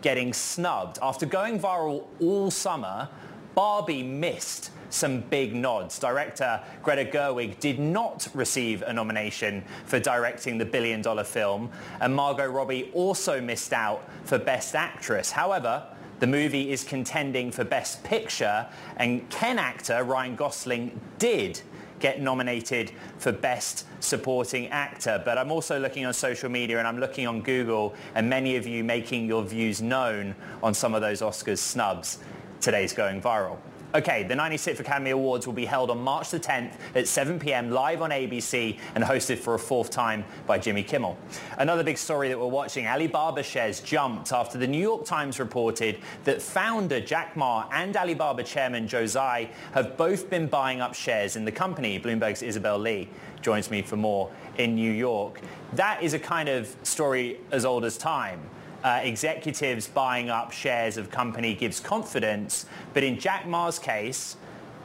getting 0.01 0.33
snubbed. 0.33 0.99
After 1.01 1.25
going 1.25 1.59
viral 1.59 2.05
all 2.19 2.49
summer, 2.49 3.07
Barbie 3.55 4.03
missed 4.03 4.71
some 4.89 5.21
big 5.21 5.55
nods. 5.55 5.97
Director 5.99 6.61
Greta 6.83 7.05
Gerwig 7.05 7.59
did 7.59 7.79
not 7.79 8.27
receive 8.33 8.81
a 8.81 8.93
nomination 8.93 9.63
for 9.85 9.99
directing 9.99 10.57
the 10.57 10.65
billion 10.65 11.01
dollar 11.01 11.23
film, 11.23 11.69
and 11.99 12.15
Margot 12.15 12.47
Robbie 12.47 12.91
also 12.93 13.41
missed 13.41 13.73
out 13.73 14.07
for 14.25 14.37
Best 14.37 14.75
Actress. 14.75 15.31
However, 15.31 15.83
the 16.19 16.27
movie 16.27 16.71
is 16.71 16.83
contending 16.83 17.51
for 17.51 17.63
Best 17.63 18.03
Picture, 18.03 18.67
and 18.97 19.27
Ken 19.29 19.57
actor 19.57 20.03
Ryan 20.03 20.35
Gosling 20.35 20.99
did 21.17 21.61
get 22.01 22.19
nominated 22.19 22.91
for 23.17 23.31
Best 23.31 23.85
Supporting 24.01 24.67
Actor. 24.67 25.21
But 25.23 25.37
I'm 25.37 25.51
also 25.51 25.79
looking 25.79 26.05
on 26.05 26.13
social 26.13 26.49
media 26.49 26.79
and 26.79 26.87
I'm 26.87 26.99
looking 26.99 27.27
on 27.27 27.41
Google 27.41 27.93
and 28.15 28.29
many 28.29 28.55
of 28.55 28.67
you 28.67 28.83
making 28.83 29.27
your 29.27 29.43
views 29.43 29.81
known 29.81 30.35
on 30.61 30.73
some 30.73 30.93
of 30.95 31.01
those 31.01 31.21
Oscars 31.21 31.59
snubs. 31.59 32.17
Today's 32.61 32.93
going 32.93 33.19
viral. 33.19 33.57
Okay, 33.95 34.21
the 34.23 34.35
96th 34.35 34.79
Academy 34.79 35.09
Awards 35.09 35.47
will 35.47 35.53
be 35.53 35.65
held 35.65 35.89
on 35.89 35.99
March 35.99 36.29
the 36.29 36.39
10th 36.39 36.73
at 36.95 37.07
7 37.07 37.39
p.m. 37.39 37.71
live 37.71 38.03
on 38.03 38.11
ABC 38.11 38.77
and 38.93 39.03
hosted 39.03 39.39
for 39.39 39.55
a 39.55 39.59
fourth 39.59 39.89
time 39.89 40.23
by 40.45 40.59
Jimmy 40.59 40.83
Kimmel. 40.83 41.17
Another 41.57 41.83
big 41.83 41.97
story 41.97 42.29
that 42.29 42.39
we're 42.39 42.45
watching, 42.45 42.85
Alibaba 42.85 43.41
shares 43.41 43.81
jumped 43.81 44.31
after 44.31 44.59
the 44.59 44.67
New 44.67 44.79
York 44.79 45.05
Times 45.05 45.39
reported 45.39 45.97
that 46.23 46.39
founder 46.39 47.01
Jack 47.01 47.35
Ma 47.35 47.67
and 47.73 47.97
Alibaba 47.97 48.43
chairman 48.43 48.87
Joe 48.87 49.07
Tsai 49.07 49.49
have 49.73 49.97
both 49.97 50.29
been 50.29 50.45
buying 50.45 50.79
up 50.79 50.93
shares 50.93 51.35
in 51.35 51.43
the 51.43 51.51
company. 51.51 51.99
Bloomberg's 51.99 52.43
Isabel 52.43 52.77
Lee 52.77 53.09
joins 53.41 53.71
me 53.71 53.81
for 53.81 53.97
more 53.97 54.31
in 54.57 54.75
New 54.75 54.91
York. 54.91 55.41
That 55.73 56.01
is 56.03 56.13
a 56.13 56.19
kind 56.19 56.47
of 56.47 56.73
story 56.83 57.39
as 57.51 57.65
old 57.65 57.83
as 57.83 57.97
time 57.97 58.39
uh, 58.83 58.99
executives 59.03 59.87
buying 59.87 60.29
up 60.29 60.51
shares 60.51 60.97
of 60.97 61.09
company 61.09 61.53
gives 61.53 61.79
confidence. 61.79 62.65
But 62.93 63.03
in 63.03 63.19
Jack 63.19 63.47
Ma's 63.47 63.79
case, 63.79 64.37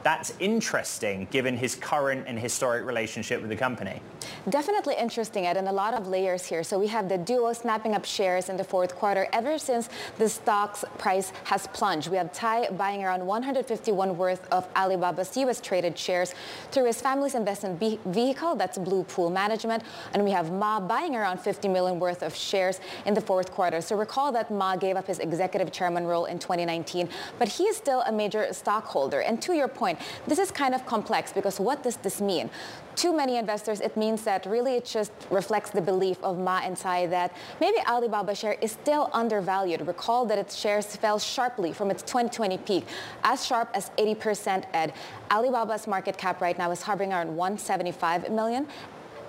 that's 0.03 0.33
interesting 0.39 1.27
given 1.31 1.57
his 1.57 1.75
current 1.75 2.25
and 2.27 2.39
historic 2.39 2.85
relationship 2.85 3.41
with 3.41 3.49
the 3.49 3.55
company. 3.55 4.01
Definitely 4.49 4.95
interesting, 4.97 5.45
Ed, 5.45 5.57
and 5.57 5.67
a 5.67 5.71
lot 5.71 5.93
of 5.93 6.07
layers 6.07 6.45
here. 6.45 6.63
So 6.63 6.79
we 6.79 6.87
have 6.87 7.09
the 7.09 7.17
duo 7.17 7.53
snapping 7.53 7.93
up 7.93 8.05
shares 8.05 8.49
in 8.49 8.57
the 8.57 8.63
fourth 8.63 8.95
quarter 8.95 9.27
ever 9.33 9.57
since 9.57 9.89
the 10.17 10.29
stock's 10.29 10.85
price 10.97 11.31
has 11.45 11.67
plunged. 11.67 12.09
We 12.09 12.17
have 12.17 12.31
Tsai 12.31 12.69
buying 12.71 13.03
around 13.03 13.25
151 13.25 14.17
worth 14.17 14.47
of 14.51 14.67
Alibaba's 14.75 15.35
U.S. 15.37 15.59
traded 15.59 15.97
shares 15.97 16.33
through 16.71 16.85
his 16.85 17.01
family's 17.01 17.35
investment 17.35 17.79
vehicle, 18.05 18.55
that's 18.55 18.77
Blue 18.77 19.03
Pool 19.03 19.29
Management. 19.29 19.83
And 20.13 20.23
we 20.23 20.31
have 20.31 20.51
Ma 20.51 20.79
buying 20.79 21.15
around 21.15 21.39
50 21.39 21.67
million 21.67 21.99
worth 21.99 22.23
of 22.23 22.35
shares 22.35 22.79
in 23.05 23.13
the 23.13 23.21
fourth 23.21 23.51
quarter. 23.51 23.81
So 23.81 23.95
recall 23.95 24.31
that 24.31 24.51
Ma 24.51 24.75
gave 24.75 24.95
up 24.95 25.07
his 25.07 25.19
executive 25.19 25.71
chairman 25.71 26.05
role 26.05 26.25
in 26.25 26.39
2019, 26.39 27.09
but 27.39 27.47
he 27.47 27.63
is 27.63 27.77
still 27.77 28.01
a 28.01 28.11
major 28.11 28.51
stockholder. 28.53 29.21
And 29.21 29.41
to 29.41 29.53
your 29.53 29.67
point, 29.67 29.99
this 30.27 30.39
is 30.39 30.51
kind 30.51 30.73
of 30.73 30.85
complex 30.85 31.33
because 31.33 31.59
what 31.59 31.83
does 31.83 31.97
this 31.97 32.21
mean? 32.21 32.49
To 32.97 33.13
many 33.15 33.37
investors, 33.37 33.79
it 33.79 33.95
means 33.95 34.23
that 34.23 34.47
really 34.47 34.73
it 34.73 34.85
just 34.85 35.11
reflects 35.29 35.69
the 35.69 35.81
belief 35.81 36.17
of 36.23 36.39
Ma 36.39 36.61
and 36.63 36.75
Tsai 36.75 37.05
that 37.05 37.31
maybe 37.61 37.77
Alibaba 37.87 38.33
share 38.33 38.53
is 38.53 38.71
still 38.71 39.11
undervalued. 39.13 39.85
Recall 39.85 40.25
that 40.25 40.39
its 40.39 40.55
shares 40.55 40.95
fell 40.95 41.19
sharply 41.19 41.71
from 41.73 41.91
its 41.91 42.01
2020 42.01 42.57
peak, 42.57 42.85
as 43.23 43.45
sharp 43.45 43.69
as 43.75 43.91
80% 43.99 44.65
Ed. 44.73 44.93
Alibaba's 45.29 45.85
market 45.85 46.17
cap 46.17 46.41
right 46.41 46.57
now 46.57 46.71
is 46.71 46.81
hovering 46.81 47.13
around 47.13 47.37
175 47.37 48.31
million, 48.31 48.65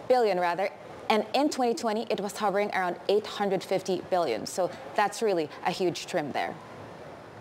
billion 0.08 0.40
rather, 0.40 0.70
and 1.10 1.26
in 1.34 1.48
2020, 1.48 2.06
it 2.10 2.20
was 2.20 2.36
hovering 2.36 2.70
around 2.70 2.96
850 3.08 4.02
billion. 4.10 4.46
So 4.46 4.70
that's 4.94 5.22
really 5.22 5.48
a 5.64 5.70
huge 5.70 6.06
trim 6.06 6.32
there. 6.32 6.54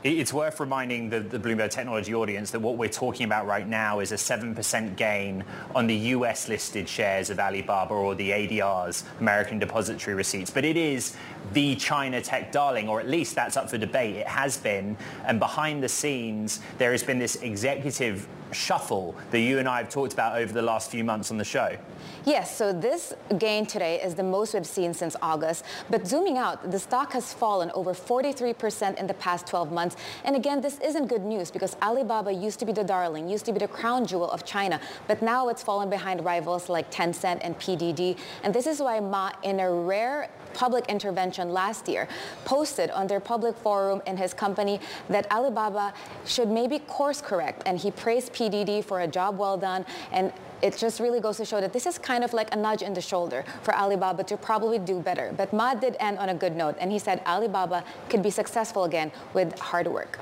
It's 0.03 0.31
worth 0.31 0.59
reminding 0.59 1.09
the, 1.09 1.21
the, 1.21 1.39
Bloomberg 1.39 1.71
Technology 1.71 2.13
audience 2.13 2.51
that 2.51 2.59
what 2.59 2.77
we're 2.77 2.87
talking 2.87 3.25
about 3.25 3.47
right 3.47 3.67
now 3.67 3.99
is 3.99 4.11
a 4.11 4.15
7% 4.15 4.95
gain 4.95 5.43
on 5.73 5.87
the 5.87 5.95
US 5.95 6.47
listed 6.47 6.87
shares 6.87 7.31
of 7.31 7.39
Alibaba 7.39 7.95
or 7.95 8.13
the 8.13 8.29
ADRs, 8.29 9.03
American 9.19 9.57
Depository 9.57 10.15
Receipts. 10.15 10.51
But 10.51 10.65
it 10.65 10.77
is 10.77 11.15
the 11.53 11.75
China 11.77 12.21
tech 12.21 12.51
darling, 12.51 12.87
or 12.87 12.99
at 12.99 13.07
least 13.07 13.33
that's 13.33 13.57
up 13.57 13.71
for 13.71 13.79
debate. 13.79 14.15
It 14.15 14.27
has 14.27 14.57
been. 14.57 14.95
And 15.25 15.39
behind 15.39 15.81
the 15.81 15.89
scenes, 15.89 16.59
there 16.77 16.91
has 16.91 17.01
been 17.01 17.17
this 17.17 17.37
executive 17.37 18.27
shuffle 18.51 19.15
that 19.31 19.39
you 19.39 19.59
and 19.59 19.67
I 19.67 19.77
have 19.79 19.89
talked 19.89 20.13
about 20.13 20.37
over 20.37 20.53
the 20.53 20.61
last 20.61 20.91
few 20.91 21.03
months 21.03 21.31
on 21.31 21.37
the 21.37 21.43
show. 21.43 21.77
Yes, 22.25 22.55
so 22.55 22.73
this 22.73 23.13
gain 23.37 23.65
today 23.65 24.01
is 24.01 24.15
the 24.15 24.23
most 24.23 24.53
we've 24.53 24.65
seen 24.65 24.93
since 24.93 25.15
August. 25.21 25.63
But 25.89 26.05
zooming 26.05 26.37
out, 26.37 26.71
the 26.71 26.79
stock 26.79 27.13
has 27.13 27.33
fallen 27.33 27.71
over 27.71 27.93
43% 27.93 28.97
in 28.99 29.07
the 29.07 29.13
past 29.13 29.47
12 29.47 29.71
months. 29.71 29.95
And 30.23 30.35
again, 30.35 30.61
this 30.61 30.79
isn't 30.79 31.07
good 31.07 31.23
news 31.23 31.51
because 31.51 31.75
Alibaba 31.81 32.31
used 32.31 32.59
to 32.59 32.65
be 32.65 32.73
the 32.73 32.83
darling, 32.83 33.29
used 33.29 33.45
to 33.45 33.53
be 33.53 33.59
the 33.59 33.67
crown 33.67 34.05
jewel 34.05 34.29
of 34.29 34.45
China. 34.45 34.79
But 35.07 35.21
now 35.21 35.49
it's 35.49 35.63
fallen 35.63 35.89
behind 35.89 36.23
rivals 36.25 36.69
like 36.69 36.91
Tencent 36.91 37.39
and 37.41 37.57
PDD. 37.59 38.17
And 38.43 38.53
this 38.53 38.67
is 38.67 38.81
why 38.81 38.99
Ma, 38.99 39.31
in 39.43 39.59
a 39.59 39.71
rare 39.71 40.29
public 40.57 40.87
intervention 40.89 41.49
last 41.49 41.87
year, 41.87 42.07
posted 42.43 42.89
on 42.89 43.05
their 43.05 43.19
public 43.19 43.55
forum 43.57 44.01
in 44.07 44.17
his 44.17 44.33
company 44.33 44.79
that 45.07 45.31
Alibaba 45.31 45.93
should 46.25 46.49
maybe 46.49 46.79
course 46.79 47.21
correct. 47.21 47.61
And 47.67 47.77
he 47.77 47.91
praised 47.91 48.33
PDD 48.33 48.83
for 48.83 49.01
a 49.01 49.07
job 49.07 49.37
well 49.37 49.57
done 49.57 49.85
and 50.11 50.33
it 50.63 50.75
just 50.75 50.99
really 50.99 51.19
goes 51.19 51.37
to 51.37 51.45
show 51.45 51.61
that 51.61 51.71
this 51.71 51.85
is 51.85 51.99
kind 51.99 52.23
of 52.23 52.33
like 52.33 52.51
a 52.51 52.57
nudge 52.57 52.81
in 52.81 52.95
the 52.95 53.01
shoulder 53.01 53.45
for 53.61 53.75
Alibaba 53.75 54.23
to 54.23 54.37
probably 54.37 54.79
do 54.79 54.99
better. 54.99 55.31
But 55.37 55.53
Ma 55.53 55.75
did 55.75 55.95
end 55.99 56.17
on 56.17 56.29
a 56.29 56.33
good 56.33 56.55
note, 56.55 56.75
and 56.79 56.91
he 56.91 56.97
said 56.97 57.21
Alibaba 57.27 57.83
could 58.09 58.23
be 58.23 58.31
successful 58.31 58.85
again 58.85 59.11
with 59.35 59.57
hard 59.59 59.87
work. 59.87 60.17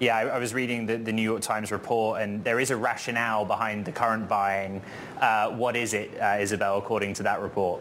Yeah, 0.00 0.16
I, 0.16 0.22
I 0.22 0.38
was 0.38 0.54
reading 0.54 0.86
the, 0.86 0.96
the, 0.96 1.12
New 1.12 1.22
York 1.22 1.42
Times 1.42 1.70
report, 1.70 2.20
and 2.20 2.42
there 2.42 2.58
is 2.58 2.70
a 2.70 2.76
rationale 2.76 3.44
behind 3.44 3.84
the 3.84 3.92
current 3.92 4.28
buying. 4.28 4.82
Uh, 5.20 5.50
what 5.50 5.76
is 5.76 5.94
it, 5.94 6.18
uh, 6.20 6.38
Isabel, 6.40 6.78
according 6.78 7.14
to 7.14 7.22
that 7.24 7.40
report? 7.40 7.80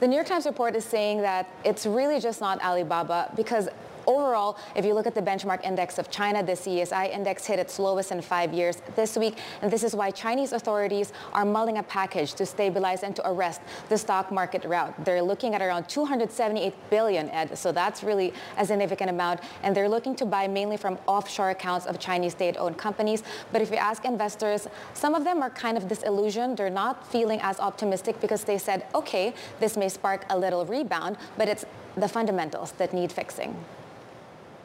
The 0.00 0.06
New 0.06 0.14
York 0.14 0.28
Times 0.28 0.46
report 0.46 0.76
is 0.76 0.84
saying 0.84 1.22
that 1.22 1.48
it's 1.64 1.84
really 1.84 2.20
just 2.20 2.40
not 2.40 2.62
Alibaba 2.62 3.32
because 3.34 3.68
Overall, 4.08 4.56
if 4.74 4.86
you 4.86 4.94
look 4.94 5.06
at 5.06 5.14
the 5.14 5.20
benchmark 5.20 5.62
index 5.62 5.98
of 5.98 6.10
China, 6.10 6.42
the 6.42 6.52
CSI 6.52 7.12
index 7.12 7.44
hit 7.44 7.58
its 7.58 7.78
lowest 7.78 8.10
in 8.10 8.22
five 8.22 8.54
years 8.54 8.80
this 8.96 9.18
week. 9.18 9.36
And 9.60 9.70
this 9.70 9.84
is 9.84 9.94
why 9.94 10.10
Chinese 10.10 10.52
authorities 10.52 11.12
are 11.34 11.44
mulling 11.44 11.76
a 11.76 11.82
package 11.82 12.32
to 12.34 12.46
stabilize 12.46 13.02
and 13.02 13.14
to 13.16 13.28
arrest 13.28 13.60
the 13.90 13.98
stock 13.98 14.32
market 14.32 14.64
rout. 14.64 15.04
They're 15.04 15.20
looking 15.20 15.54
at 15.54 15.60
around 15.60 15.90
278 15.90 16.72
billion, 16.88 17.28
Ed. 17.28 17.58
So 17.58 17.70
that's 17.70 18.02
really 18.02 18.32
a 18.56 18.64
significant 18.64 19.10
amount. 19.10 19.40
And 19.62 19.76
they're 19.76 19.90
looking 19.90 20.16
to 20.16 20.24
buy 20.24 20.48
mainly 20.48 20.78
from 20.78 20.98
offshore 21.06 21.50
accounts 21.50 21.84
of 21.84 21.98
Chinese 21.98 22.32
state-owned 22.32 22.78
companies. 22.78 23.22
But 23.52 23.60
if 23.60 23.70
you 23.70 23.76
ask 23.76 24.06
investors, 24.06 24.68
some 24.94 25.14
of 25.14 25.24
them 25.24 25.42
are 25.42 25.50
kind 25.50 25.76
of 25.76 25.86
disillusioned. 25.86 26.56
They're 26.56 26.70
not 26.70 27.06
feeling 27.06 27.40
as 27.42 27.60
optimistic 27.60 28.22
because 28.22 28.44
they 28.44 28.56
said, 28.56 28.86
okay, 28.94 29.34
this 29.60 29.76
may 29.76 29.90
spark 29.90 30.24
a 30.30 30.38
little 30.38 30.64
rebound, 30.64 31.18
but 31.36 31.46
it's 31.46 31.66
the 31.94 32.08
fundamentals 32.08 32.72
that 32.78 32.94
need 32.94 33.12
fixing. 33.12 33.54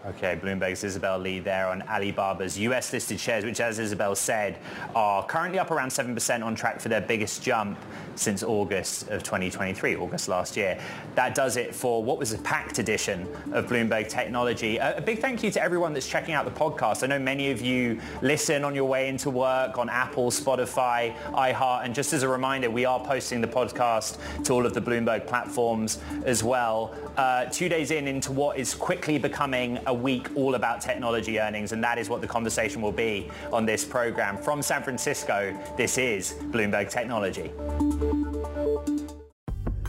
Okay, 0.06 0.36
Bloomberg's 0.36 0.84
Isabel 0.84 1.18
Lee 1.18 1.40
there 1.40 1.68
on 1.68 1.82
Alibaba's 1.84 2.60
US 2.60 2.92
listed 2.92 3.18
shares, 3.18 3.46
which 3.46 3.62
as 3.62 3.80
Isabel 3.80 4.16
said, 4.16 4.58
are 4.94 5.26
currently 5.26 5.60
up 5.60 5.72
around 5.72 5.92
7% 5.92 6.44
on 6.44 6.56
track 6.56 6.82
for 6.82 6.90
their 6.90 7.00
biggest 7.00 7.42
jump 7.42 7.80
since 8.16 8.44
August 8.44 9.04
of 9.04 9.24
2023, 9.24 9.96
August 9.96 10.28
last 10.28 10.58
year. 10.58 10.78
That 11.16 11.36
does 11.36 11.56
it 11.56 11.74
for 11.74 12.04
what 12.04 12.20
was 12.20 12.34
a 12.34 12.38
packed 12.40 12.80
edition 12.80 13.26
of 13.54 13.68
Bloomberg 13.68 14.10
Technology. 14.10 14.76
A, 14.76 15.02
big 15.02 15.20
thank 15.20 15.42
you 15.42 15.50
to 15.52 15.64
everyone 15.64 15.94
that's 15.94 16.10
checking 16.10 16.34
out 16.34 16.44
the 16.44 16.52
podcast. 16.52 17.04
I 17.04 17.08
know 17.08 17.18
many 17.18 17.50
of 17.52 17.62
you 17.62 18.02
listen 18.22 18.66
on 18.66 18.76
your 18.76 18.86
way 18.86 19.08
into 19.08 19.30
work 19.30 19.78
on 19.78 19.88
Apple, 19.88 20.32
Spotify, 20.32 21.16
iHeart, 21.32 21.86
and 21.86 21.96
just 21.96 22.12
as 22.12 22.24
a 22.24 22.28
reminder, 22.28 22.70
we 22.70 22.84
are 22.84 23.00
posting 23.00 23.40
the 23.40 23.48
podcast 23.48 24.18
to 24.44 24.52
all 24.52 24.66
of 24.66 24.74
the 24.74 24.82
Bloomberg 24.82 25.26
platforms 25.28 26.00
as 26.26 26.44
well. 26.44 26.94
Uh, 27.16 27.46
two 27.46 27.70
days 27.70 27.92
in 27.92 28.08
into 28.08 28.34
what 28.34 28.58
is 28.58 28.76
quickly 28.76 29.18
becoming 29.18 29.80
a 29.86 29.93
week 29.94 30.30
all 30.36 30.56
about 30.56 30.82
technology 30.82 31.40
earnings, 31.40 31.72
and 31.72 31.84
that 31.84 31.98
is 31.98 32.10
what 32.10 32.22
the 32.22 32.28
conversation 32.28 32.82
will 32.82 32.92
be 32.92 33.30
on 33.52 33.66
this 33.66 33.86
program. 33.86 34.38
From 34.38 34.62
San 34.62 34.84
Francisco, 34.84 35.58
this 35.78 35.98
is 35.98 36.34
Bloomberg 36.52 36.90
Technology. 36.90 37.52